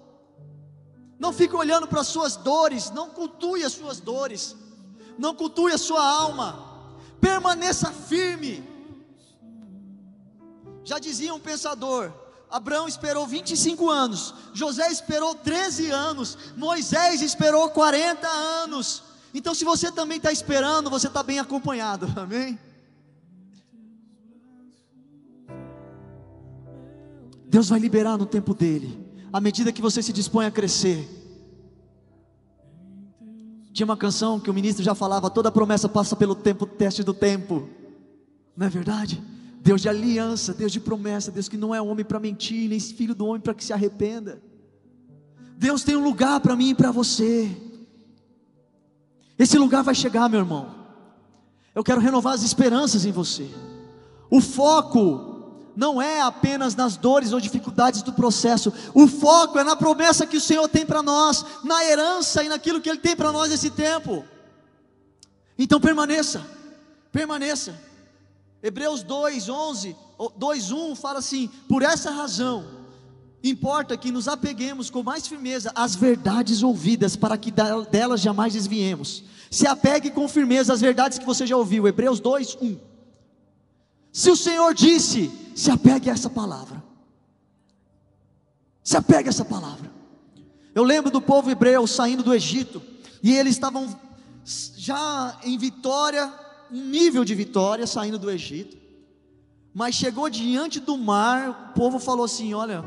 Não 1.22 1.32
fique 1.32 1.56
olhando 1.56 1.88
para 1.88 2.02
as 2.02 2.08
suas 2.08 2.36
dores, 2.36 2.90
não 2.90 3.08
cultue 3.12 3.64
as 3.64 3.74
suas 3.74 4.00
dores, 4.00 4.56
não 5.20 5.36
cultue 5.36 5.72
a 5.72 5.78
sua 5.78 6.04
alma, 6.04 6.48
permaneça 7.22 7.92
firme. 7.92 8.68
Já 10.84 10.98
dizia 10.98 11.32
um 11.32 11.40
pensador: 11.40 12.12
Abraão 12.50 12.88
esperou 12.88 13.28
25 13.28 13.88
anos, 13.88 14.34
José 14.52 14.92
esperou 14.92 15.36
13 15.36 15.92
anos, 15.92 16.36
Moisés 16.58 17.22
esperou 17.22 17.70
40 17.70 18.28
anos. 18.28 19.04
Então, 19.32 19.54
se 19.54 19.64
você 19.64 19.92
também 19.92 20.18
está 20.18 20.32
esperando, 20.32 20.90
você 20.90 21.06
está 21.06 21.22
bem 21.22 21.38
acompanhado, 21.38 22.12
amém? 22.20 22.60
Deus 27.46 27.70
vai 27.70 27.80
liberar 27.80 28.18
no 28.18 28.26
tempo 28.26 28.56
dele 28.56 29.11
à 29.32 29.40
medida 29.40 29.72
que 29.72 29.82
você 29.82 30.02
se 30.02 30.12
dispõe 30.12 30.46
a 30.46 30.52
crescer. 30.52 31.08
Tinha 33.74 33.86
uma 33.86 33.98
canção 33.98 34.40
que 34.40 34.50
o 34.50 34.54
ministro 34.54 34.84
já 34.84 34.94
falava: 34.94 35.30
toda 35.30 35.52
promessa 35.52 35.88
passa 35.88 36.16
pelo 36.16 36.36
tempo, 36.36 36.66
teste 36.66 37.04
do 37.04 37.14
tempo. 37.14 37.70
Não 38.56 38.68
é 38.68 38.70
verdade? 38.70 39.22
Deus 39.62 39.82
de 39.82 39.90
aliança, 39.90 40.54
Deus 40.54 40.72
de 40.72 40.80
promessa, 40.80 41.32
Deus 41.32 41.48
que 41.48 41.58
não 41.58 41.74
é 41.74 41.82
homem 41.82 42.04
para 42.04 42.20
mentir, 42.20 42.68
nem 42.70 42.80
filho 42.80 43.16
do 43.16 43.26
homem 43.26 43.40
para 43.40 43.54
que 43.54 43.64
se 43.64 43.72
arrependa. 43.72 44.42
Deus 45.58 45.84
tem 45.84 45.96
um 45.96 46.04
lugar 46.04 46.40
para 46.40 46.56
mim 46.56 46.70
e 46.70 46.76
para 46.76 46.92
você. 46.92 47.56
Esse 49.38 49.58
lugar 49.58 49.84
vai 49.84 49.96
chegar, 49.96 50.28
meu 50.28 50.40
irmão. 50.40 50.76
Eu 51.74 51.84
quero 51.84 52.02
renovar 52.02 52.34
as 52.34 52.44
esperanças 52.44 53.06
em 53.06 53.12
você. 53.12 53.48
O 54.30 54.42
foco 54.42 55.31
não 55.76 56.02
é 56.02 56.22
apenas 56.22 56.76
nas 56.76 56.98
dores 56.98 57.32
ou 57.32 57.40
dificuldades 57.40 58.02
do 58.02 58.14
processo, 58.14 58.74
o 58.94 59.08
foco 59.08 59.60
é 59.60 59.64
na 59.64 59.76
promessa 59.76 60.28
que 60.28 60.38
o 60.38 60.42
Senhor 60.42 60.68
tem 60.68 60.86
para 60.86 61.02
nós, 61.02 61.46
na 61.64 61.84
herança 61.86 62.44
e 62.44 62.50
naquilo 62.50 62.82
que 62.82 62.90
Ele 62.90 63.00
tem 63.00 63.16
para 63.16 63.32
nós 63.32 63.50
nesse 63.50 63.70
tempo. 63.70 64.26
Então 65.58 65.80
permaneça, 65.80 66.46
permaneça. 67.12 67.80
Hebreus 68.64 69.02
2, 69.04 69.50
11, 69.50 69.96
2, 70.38 70.72
1 70.72 70.96
fala 70.96 71.20
assim: 71.20 71.50
por 71.68 71.82
essa 71.82 72.12
razão, 72.12 72.66
importa 73.44 73.98
que 73.98 74.12
nos 74.12 74.28
apeguemos 74.28 74.90
com 74.90 75.02
mais 75.02 75.28
firmeza 75.28 75.72
às 75.74 75.96
verdades 75.96 76.62
ouvidas, 76.62 77.16
para 77.16 77.38
que 77.38 77.52
delas 77.90 78.22
jamais 78.22 78.54
desviemos. 78.54 79.24
Se 79.50 79.68
apegue 79.68 80.12
com 80.12 80.28
firmeza 80.28 80.74
às 80.74 80.80
verdades 80.80 81.18
que 81.18 81.26
você 81.26 81.46
já 81.46 81.58
ouviu. 81.58 81.88
Hebreus 81.88 82.20
2, 82.20 82.58
1. 82.62 82.78
Se 84.12 84.30
o 84.30 84.36
Senhor 84.36 84.74
disse, 84.74 85.32
se 85.56 85.72
apegue 85.72 86.10
a 86.10 86.14
essa 86.14 86.30
palavra. 86.30 86.84
Se 88.84 88.98
apegue 88.98 89.30
a 89.30 89.32
essa 89.32 89.46
palavra. 89.46 89.92
Eu 90.74 90.84
lembro 90.84 91.12
do 91.12 91.22
povo 91.22 91.50
hebreu 91.50 91.86
saindo 91.86 92.24
do 92.24 92.34
Egito, 92.34 92.82
e 93.22 93.36
eles 93.36 93.54
estavam 93.54 93.88
já 94.44 95.38
em 95.44 95.58
vitória, 95.58 96.34
um 96.72 96.84
nível 96.84 97.24
de 97.24 97.36
vitória, 97.36 97.86
saindo 97.86 98.18
do 98.18 98.32
Egito. 98.32 98.78
Mas 99.74 99.96
chegou 99.96 100.30
diante 100.30 100.80
do 100.80 100.98
mar, 100.98 101.50
o 101.50 101.74
povo 101.74 102.00
falou 102.00 102.26
assim: 102.26 102.54
Olha, 102.54 102.84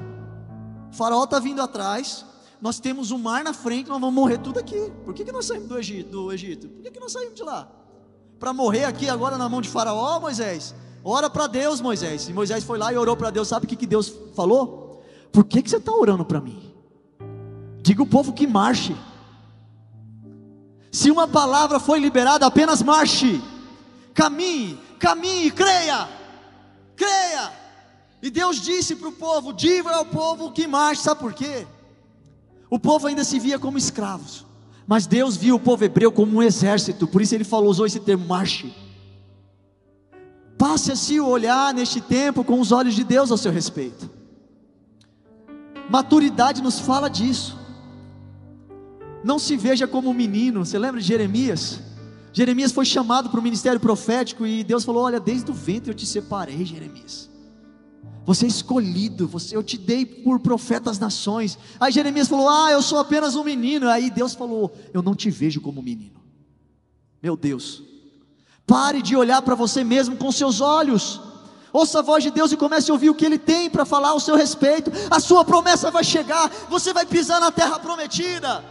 o 0.91 0.95
faraó 0.95 1.25
está 1.25 1.39
vindo 1.39 1.63
atrás, 1.63 2.25
nós 2.61 2.79
temos 2.81 3.11
um 3.11 3.19
mar 3.19 3.45
na 3.45 3.53
frente, 3.53 3.89
nós 3.89 4.01
vamos 4.01 4.15
morrer 4.15 4.39
tudo 4.39 4.59
aqui. 4.59 4.91
Por 5.05 5.15
que, 5.15 5.25
que 5.25 5.33
nós 5.33 5.47
saímos 5.47 5.69
do 5.69 5.79
Egito? 5.79 6.11
Do 6.11 6.33
Egito? 6.33 6.69
Por 6.69 6.83
que, 6.83 6.91
que 6.91 7.01
nós 7.01 7.13
saímos 7.13 7.35
de 7.35 7.43
lá? 7.43 7.69
Para 8.39 8.53
morrer 8.53 8.85
aqui 8.85 9.09
agora 9.09 9.39
na 9.39 9.49
mão 9.49 9.61
de 9.61 9.69
Faraó, 9.69 10.19
Moisés? 10.21 10.75
Ora 11.05 11.29
para 11.29 11.47
Deus, 11.47 11.83
Moisés. 11.83 12.29
E 12.29 12.33
Moisés 12.33 12.65
foi 12.65 12.79
lá 12.79 12.91
e 12.93 12.97
orou 12.97 13.15
para 13.15 13.31
Deus. 13.31 13.47
Sabe 13.47 13.67
o 13.67 13.69
que, 13.69 13.77
que 13.77 13.87
Deus 13.87 14.13
falou? 14.35 15.05
Por 15.31 15.45
que, 15.45 15.61
que 15.61 15.69
você 15.69 15.77
está 15.77 15.93
orando 15.93 16.25
para 16.25 16.41
mim? 16.41 16.73
Diga 17.83 18.03
o 18.03 18.07
povo 18.07 18.33
que 18.33 18.47
marche. 18.47 18.97
Se 20.91 21.11
uma 21.11 21.29
palavra 21.29 21.79
foi 21.79 21.99
liberada, 21.99 22.47
apenas 22.47 22.83
marche. 22.83 23.43
Caminhe, 24.15 24.79
caminhe, 24.99 25.51
creia, 25.51 26.09
creia. 26.97 27.53
E 28.23 28.31
Deus 28.31 28.63
disse 28.63 28.97
para 28.97 29.09
o 29.09 29.13
povo: 29.13 29.53
diga 29.53 29.91
ao 29.91 30.07
povo 30.07 30.53
que 30.53 30.67
marche. 30.67 31.03
Sabe 31.03 31.21
por 31.21 31.35
quê? 31.35 31.67
O 32.71 32.79
povo 32.79 33.07
ainda 33.07 33.23
se 33.23 33.39
via 33.39 33.59
como 33.59 33.77
escravos, 33.77 34.47
mas 34.87 35.07
Deus 35.07 35.37
via 35.37 35.55
o 35.55 35.61
povo 35.61 35.85
hebreu 35.85 36.11
como 36.11 36.39
um 36.39 36.43
exército, 36.43 37.07
por 37.07 37.21
isso 37.21 37.35
ele 37.35 37.45
falou, 37.45 37.71
usou 37.71 37.87
esse 37.87 38.01
termo, 38.01 38.27
marche. 38.27 38.75
Passe 40.65 40.91
a 40.91 40.97
se 40.97 41.21
olhar 41.21 41.75
neste 41.75 42.01
tempo 42.01 42.43
com 42.43 42.59
os 42.59 42.73
olhos 42.73 42.95
de 42.95 43.05
Deus 43.05 43.31
ao 43.31 43.37
seu 43.37 43.53
respeito. 43.53 44.09
Maturidade 45.91 46.63
nos 46.63 46.81
fala 46.81 47.11
disso. 47.11 47.59
Não 49.23 49.39
se 49.39 49.59
veja 49.59 49.87
como 49.87 50.09
um 50.09 50.15
menino. 50.15 50.65
Você 50.65 50.79
lembra 50.79 51.03
de 51.03 51.07
Jeremias? 51.07 51.81
Jeremias 52.33 52.73
foi 52.73 52.87
chamado 52.87 53.29
para 53.29 53.39
o 53.39 53.43
ministério 53.43 53.79
profético 53.79 54.47
e 54.47 54.65
Deus 54.65 54.85
falou: 54.85 55.03
Olha, 55.03 55.21
desde 55.21 55.51
o 55.51 55.55
ventre 55.55 55.91
eu 55.91 55.95
te 55.95 56.07
separei, 56.07 56.65
Jeremias. 56.65 57.29
Você 58.25 58.47
é 58.47 58.49
escolhido, 58.49 59.29
você, 59.29 59.55
eu 59.55 59.63
te 59.63 59.77
dei 59.77 60.07
por 60.07 60.41
profeta 60.41 60.91
às 60.91 60.99
nações. 60.99 61.59
Aí 61.79 61.93
Jeremias 61.93 62.27
falou: 62.27 62.49
Ah, 62.49 62.71
eu 62.71 62.81
sou 62.81 62.99
apenas 62.99 63.37
um 63.37 63.45
menino. 63.45 63.87
Aí 63.87 64.11
Deus 64.11 64.33
falou: 64.33 64.75
Eu 64.95 65.03
não 65.03 65.15
te 65.15 65.31
vejo 65.31 65.61
como 65.61 65.83
menino. 65.83 66.23
Meu 67.23 67.37
Deus, 67.37 67.83
pare 68.67 69.03
de 69.03 69.17
olhar 69.17 69.43
para 69.43 69.55
você 69.55 69.85
mesmo 69.85 70.17
com 70.17 70.31
seus 70.33 70.61
olhos. 70.61 71.21
Ouça 71.73 71.99
a 71.99 72.03
voz 72.03 72.23
de 72.23 72.31
Deus 72.31 72.53
e 72.53 72.57
comece 72.57 72.91
a 72.91 72.95
ouvir 72.95 73.11
o 73.11 73.15
que 73.15 73.25
Ele 73.25 73.39
tem 73.39 73.69
para 73.69 73.85
falar 73.85 74.11
ao 74.11 74.21
seu 74.21 74.37
respeito. 74.37 74.93
A 75.11 75.19
sua 75.19 75.45
promessa 75.45 75.91
vai 75.91 76.05
chegar, 76.05 76.49
você 76.69 76.93
vai 76.93 77.05
pisar 77.05 77.41
na 77.41 77.51
terra 77.51 77.79
prometida. 77.79 78.65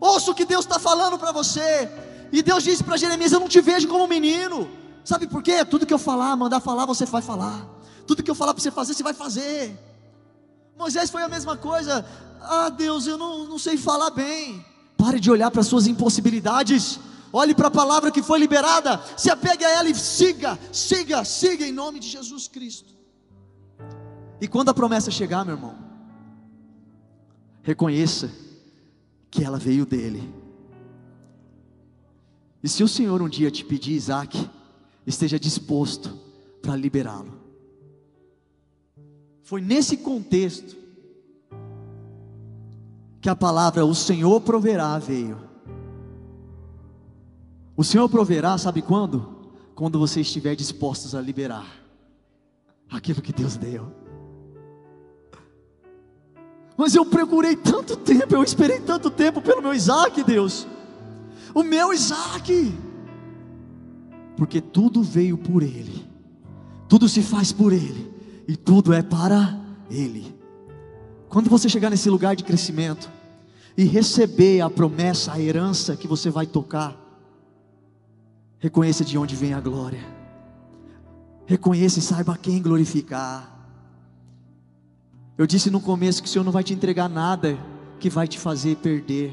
Ouça 0.00 0.30
o 0.30 0.34
que 0.34 0.44
Deus 0.44 0.64
está 0.64 0.78
falando 0.78 1.18
para 1.18 1.32
você. 1.32 1.90
E 2.30 2.42
Deus 2.42 2.62
disse 2.62 2.84
para 2.84 2.96
Jeremias: 2.96 3.32
Eu 3.32 3.40
não 3.40 3.48
te 3.48 3.60
vejo 3.60 3.88
como 3.88 4.06
menino. 4.06 4.68
Sabe 5.04 5.26
por 5.26 5.42
quê? 5.42 5.64
Tudo 5.64 5.86
que 5.86 5.94
eu 5.94 5.98
falar, 5.98 6.36
mandar 6.36 6.60
falar, 6.60 6.84
você 6.84 7.06
vai 7.06 7.22
falar. 7.22 7.66
Tudo 8.06 8.22
que 8.22 8.30
eu 8.30 8.34
falar 8.34 8.52
para 8.52 8.62
você 8.62 8.70
fazer, 8.70 8.92
você 8.92 9.02
vai 9.02 9.14
fazer. 9.14 9.78
Moisés 10.78 11.10
foi 11.10 11.22
a 11.22 11.28
mesma 11.28 11.56
coisa. 11.56 12.04
Ah, 12.42 12.68
Deus, 12.68 13.06
eu 13.06 13.16
não, 13.16 13.44
não 13.44 13.58
sei 13.58 13.76
falar 13.76 14.10
bem. 14.10 14.64
Pare 14.96 15.18
de 15.18 15.30
olhar 15.30 15.50
para 15.50 15.62
suas 15.62 15.86
impossibilidades. 15.86 17.00
Olhe 17.32 17.54
para 17.54 17.68
a 17.68 17.70
palavra 17.70 18.10
que 18.10 18.22
foi 18.22 18.38
liberada. 18.38 19.00
Se 19.16 19.30
apegue 19.30 19.64
a 19.64 19.70
ela 19.70 19.88
e 19.88 19.94
siga, 19.94 20.58
siga, 20.72 21.24
siga 21.24 21.66
em 21.66 21.72
nome 21.72 21.98
de 21.98 22.08
Jesus 22.08 22.48
Cristo. 22.48 22.94
E 24.40 24.46
quando 24.46 24.68
a 24.68 24.74
promessa 24.74 25.10
chegar, 25.10 25.44
meu 25.44 25.56
irmão, 25.56 25.76
reconheça 27.62 28.30
que 29.30 29.44
ela 29.44 29.58
veio 29.58 29.84
dele. 29.84 30.34
E 32.62 32.68
se 32.68 32.82
o 32.82 32.88
Senhor 32.88 33.20
um 33.22 33.28
dia 33.28 33.50
te 33.50 33.64
pedir 33.64 33.92
Isaac, 33.92 34.48
esteja 35.06 35.38
disposto 35.38 36.18
para 36.60 36.76
liberá-lo. 36.76 37.38
Foi 39.42 39.60
nesse 39.60 39.96
contexto 39.96 40.76
que 43.20 43.28
a 43.28 43.36
palavra 43.36 43.84
o 43.84 43.94
Senhor 43.94 44.40
proverá 44.40 44.98
veio. 44.98 45.47
O 47.78 47.84
Senhor 47.84 48.08
proverá, 48.08 48.58
sabe 48.58 48.82
quando? 48.82 49.38
Quando 49.72 50.00
você 50.00 50.22
estiver 50.22 50.56
dispostos 50.56 51.14
a 51.14 51.20
liberar 51.20 51.64
aquilo 52.90 53.22
que 53.22 53.32
Deus 53.32 53.56
deu. 53.56 53.92
Mas 56.76 56.96
eu 56.96 57.06
procurei 57.06 57.54
tanto 57.54 57.96
tempo, 57.96 58.34
eu 58.34 58.42
esperei 58.42 58.80
tanto 58.80 59.08
tempo 59.08 59.40
pelo 59.40 59.62
meu 59.62 59.72
Isaac, 59.72 60.24
Deus. 60.24 60.66
O 61.54 61.62
meu 61.62 61.92
Isaac. 61.92 62.74
Porque 64.36 64.60
tudo 64.60 65.00
veio 65.00 65.38
por 65.38 65.62
Ele, 65.62 66.04
tudo 66.88 67.08
se 67.08 67.22
faz 67.22 67.52
por 67.52 67.72
Ele, 67.72 68.12
e 68.48 68.56
tudo 68.56 68.92
é 68.92 69.02
para 69.02 69.56
Ele. 69.88 70.36
Quando 71.28 71.48
você 71.48 71.68
chegar 71.68 71.90
nesse 71.90 72.10
lugar 72.10 72.34
de 72.34 72.42
crescimento 72.42 73.08
e 73.76 73.84
receber 73.84 74.62
a 74.62 74.68
promessa, 74.68 75.32
a 75.32 75.40
herança 75.40 75.96
que 75.96 76.08
você 76.08 76.28
vai 76.28 76.44
tocar, 76.44 77.07
reconheça 78.58 79.04
de 79.04 79.16
onde 79.16 79.36
vem 79.36 79.54
a 79.54 79.60
glória, 79.60 80.04
reconheça 81.46 81.98
e 81.98 82.02
saiba 82.02 82.36
quem 82.36 82.60
glorificar. 82.60 83.56
Eu 85.36 85.46
disse 85.46 85.70
no 85.70 85.80
começo 85.80 86.22
que 86.22 86.28
o 86.28 86.30
Senhor 86.30 86.44
não 86.44 86.52
vai 86.52 86.64
te 86.64 86.74
entregar 86.74 87.08
nada 87.08 87.58
que 87.98 88.08
vai 88.08 88.26
te 88.26 88.38
fazer 88.38 88.76
perder, 88.76 89.32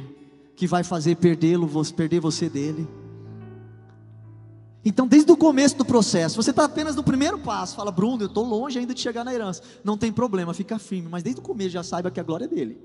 que 0.56 0.68
vai 0.68 0.84
fazer 0.84 1.16
perdê-lo, 1.16 1.70
perder 1.94 2.20
você 2.20 2.50
dele. 2.50 2.88
Então, 4.84 5.08
desde 5.08 5.32
o 5.32 5.38
começo 5.38 5.76
do 5.78 5.86
processo, 5.86 6.42
você 6.42 6.52
está 6.52 6.66
apenas 6.66 6.96
no 6.96 7.04
primeiro 7.04 7.40
passo, 7.40 7.76
fala, 7.76 7.92
Bruno, 7.92 8.22
eu 8.22 8.28
estou 8.28 8.46
longe 8.46 8.78
ainda 8.78 8.94
de 8.94 9.02
chegar 9.02 9.24
na 9.24 9.34
herança. 9.34 9.64
Não 9.84 9.98
tem 9.98 10.12
problema, 10.12 10.54
fica 10.54 10.78
firme, 10.78 11.10
mas 11.10 11.24
desde 11.24 11.42
o 11.42 11.44
começo 11.44 11.72
já 11.72 11.82
saiba 11.82 12.12
que 12.12 12.20
a 12.20 12.24
glória 12.24 12.46
é 12.46 12.48
dele. 12.48 12.80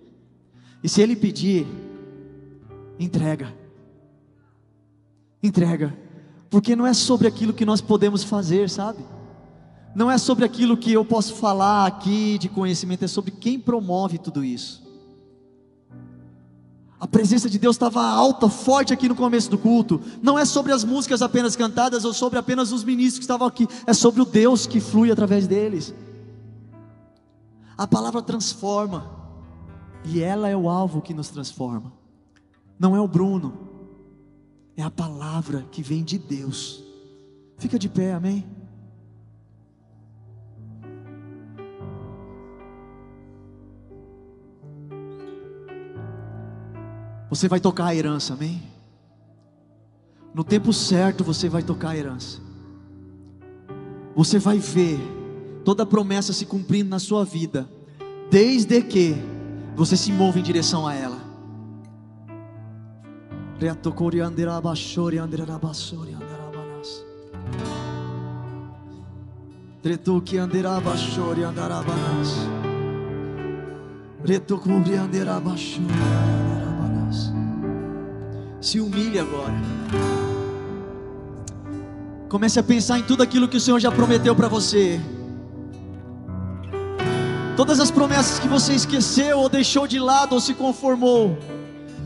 E 0.82 0.88
se 0.88 1.03
ele 1.03 1.14
pedir, 1.14 1.66
entrega. 2.99 3.55
Entrega. 5.43 5.95
Porque 6.51 6.75
não 6.75 6.87
é 6.87 6.93
sobre 6.93 7.29
aquilo 7.29 7.55
que 7.55 7.65
nós 7.65 7.81
podemos 7.81 8.25
fazer, 8.25 8.69
sabe? 8.69 9.03
não 9.95 10.11
é 10.11 10.17
sobre 10.19 10.45
aquilo 10.45 10.77
que 10.77 10.93
eu 10.93 11.05
posso 11.05 11.35
falar 11.35 11.87
aqui 11.87 12.39
de 12.39 12.49
conhecimento, 12.49 13.05
é 13.05 13.09
sobre 13.09 13.31
quem 13.31 13.59
promove 13.59 14.19
tudo 14.19 14.45
isso. 14.45 14.89
A 16.99 17.07
presença 17.07 17.49
de 17.49 17.59
Deus 17.59 17.77
estava 17.77 18.03
alta, 18.03 18.49
forte 18.49 18.93
aqui 18.93 19.09
no 19.09 19.15
começo 19.15 19.51
do 19.51 19.57
culto. 19.57 20.03
Não 20.23 20.39
é 20.39 20.45
sobre 20.45 20.71
as 20.71 20.85
músicas 20.85 21.23
apenas 21.23 21.57
cantadas 21.57 22.05
ou 22.05 22.13
sobre 22.13 22.39
apenas 22.39 22.73
os 22.73 22.85
ministros 22.85 23.19
que 23.19 23.25
estavam 23.25 23.49
aqui, 23.49 23.67
é 23.87 23.95
sobre 23.95 24.21
o 24.21 24.25
Deus 24.25 24.67
que 24.67 24.81
flui 24.81 25.11
através 25.11 25.47
deles. 25.47 25.95
A 27.77 27.87
palavra 27.87 28.21
transforma, 28.21 29.11
e 30.05 30.21
ela 30.21 30.49
é 30.49 30.57
o 30.57 30.69
alvo 30.69 31.01
que 31.01 31.15
nos 31.15 31.31
transforma. 31.31 31.91
Não 32.79 32.95
é 32.95 33.01
o 33.01 33.09
Bruno, 33.09 33.70
é 34.81 34.85
a 34.85 34.91
palavra 34.91 35.66
que 35.70 35.83
vem 35.83 36.03
de 36.03 36.18
Deus. 36.18 36.83
Fica 37.59 37.78
de 37.78 37.89
pé, 37.89 38.12
amém? 38.12 38.47
Você 47.28 47.47
vai 47.47 47.61
tocar 47.61 47.87
a 47.87 47.95
herança, 47.95 48.33
amém? 48.33 48.62
No 50.35 50.43
tempo 50.43 50.72
certo 50.72 51.22
você 51.22 51.49
vai 51.49 51.62
tocar 51.62 51.91
a 51.91 51.97
herança. 51.97 52.41
Você 54.16 54.39
vai 54.39 54.59
ver 54.59 54.99
toda 55.64 55.83
a 55.83 55.87
promessa 55.87 56.33
se 56.33 56.45
cumprindo 56.47 56.91
na 56.91 56.99
sua 56.99 57.24
vida, 57.24 57.70
desde 58.31 58.83
que 58.83 59.14
você 59.76 59.97
se 59.97 60.11
move 60.12 60.41
em 60.41 60.43
direção 60.43 60.87
a 60.87 60.95
ela. 60.95 61.30
Tretuki 69.83 70.39
andirabashori 70.39 71.45
andarabanas. 71.45 72.49
Retokubri 74.25 74.97
andirabashori 74.97 76.41
se 78.61 78.79
humilhe 78.79 79.19
agora. 79.19 79.55
Comece 82.29 82.61
a 82.61 82.63
pensar 82.63 82.99
em 82.99 83.03
tudo 83.03 83.23
aquilo 83.23 83.49
que 83.49 83.57
o 83.57 83.61
Senhor 83.61 83.81
já 83.81 83.91
prometeu 83.91 84.37
para 84.37 84.49
você. 84.49 85.01
Todas 87.57 87.81
as 87.81 87.91
promessas 87.91 88.39
que 88.39 88.49
você 88.49 88.73
esqueceu 88.75 89.39
ou 89.39 89.49
deixou 89.49 89.87
de 89.87 89.99
lado 89.99 90.35
ou 90.35 90.41
se 90.41 90.55
conformou. 90.55 91.37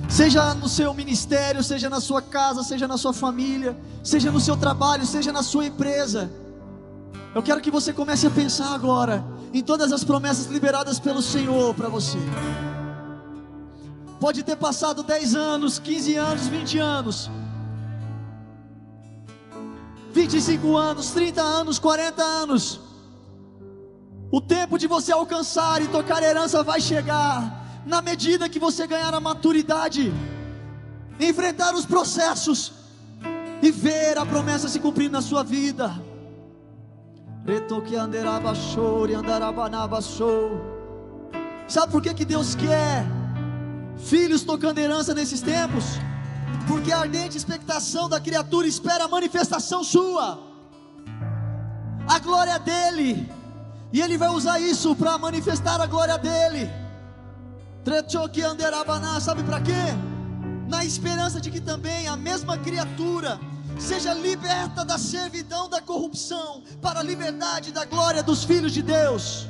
Seja 0.08 0.54
no 0.54 0.68
seu 0.68 0.94
ministério, 0.94 1.62
seja 1.62 1.90
na 1.90 2.00
sua 2.00 2.22
casa, 2.22 2.62
seja 2.62 2.86
na 2.86 2.96
sua 2.96 3.12
família, 3.12 3.76
seja 4.02 4.30
no 4.30 4.38
seu 4.38 4.56
trabalho, 4.56 5.04
seja 5.06 5.32
na 5.32 5.42
sua 5.42 5.66
empresa. 5.66 6.30
Eu 7.34 7.42
quero 7.42 7.60
que 7.60 7.70
você 7.70 7.92
comece 7.92 8.26
a 8.26 8.30
pensar 8.30 8.74
agora 8.74 9.24
em 9.52 9.62
todas 9.62 9.92
as 9.92 10.04
promessas 10.04 10.46
liberadas 10.46 11.00
pelo 11.00 11.20
Senhor 11.20 11.74
para 11.74 11.88
você. 11.88 12.18
Pode 14.20 14.42
ter 14.42 14.56
passado 14.56 15.02
10 15.02 15.34
anos, 15.34 15.78
15 15.78 16.14
anos, 16.14 16.46
20 16.46 16.78
anos, 16.78 17.30
25 20.12 20.76
anos, 20.76 21.10
30 21.10 21.42
anos, 21.42 21.78
40 21.78 22.22
anos. 22.22 22.80
O 24.30 24.40
tempo 24.40 24.78
de 24.78 24.86
você 24.86 25.12
alcançar 25.12 25.82
e 25.82 25.88
tocar 25.88 26.22
herança 26.22 26.62
vai 26.62 26.80
chegar 26.80 27.63
na 27.86 28.00
medida 28.02 28.48
que 28.48 28.58
você 28.58 28.86
ganhar 28.86 29.12
a 29.12 29.20
maturidade, 29.20 30.12
enfrentar 31.20 31.74
os 31.74 31.84
processos 31.84 32.72
e 33.62 33.70
ver 33.70 34.18
a 34.18 34.26
promessa 34.26 34.68
se 34.68 34.80
cumprir 34.80 35.10
na 35.10 35.22
sua 35.22 35.42
vida. 35.42 35.92
Sabe 41.68 41.92
por 41.92 42.02
que, 42.02 42.12
que 42.14 42.24
Deus 42.24 42.54
quer? 42.54 43.04
filhos 43.98 44.42
tocando 44.42 44.78
herança 44.78 45.14
nesses 45.14 45.40
tempos, 45.40 45.84
porque 46.66 46.92
a 46.92 46.98
ardente 46.98 47.36
expectação 47.36 48.08
da 48.08 48.20
criatura 48.20 48.66
espera 48.66 49.04
a 49.04 49.08
manifestação 49.08 49.82
sua, 49.84 50.38
a 52.06 52.18
glória 52.18 52.58
dele, 52.58 53.30
e 53.92 54.00
ele 54.00 54.18
vai 54.18 54.28
usar 54.28 54.58
isso 54.58 54.94
para 54.96 55.16
manifestar 55.18 55.80
a 55.80 55.86
glória 55.86 56.18
dele. 56.18 56.70
Sabe 59.20 59.42
para 59.42 59.60
quê? 59.60 59.72
Na 60.68 60.84
esperança 60.84 61.40
de 61.40 61.50
que 61.50 61.60
também 61.60 62.08
a 62.08 62.16
mesma 62.16 62.56
criatura 62.58 63.38
seja 63.78 64.14
liberta 64.14 64.84
da 64.84 64.98
servidão 64.98 65.68
da 65.68 65.80
corrupção 65.80 66.62
para 66.80 67.00
a 67.00 67.02
liberdade 67.02 67.72
da 67.72 67.84
glória 67.84 68.22
dos 68.22 68.44
filhos 68.44 68.72
de 68.72 68.82
Deus. 68.82 69.46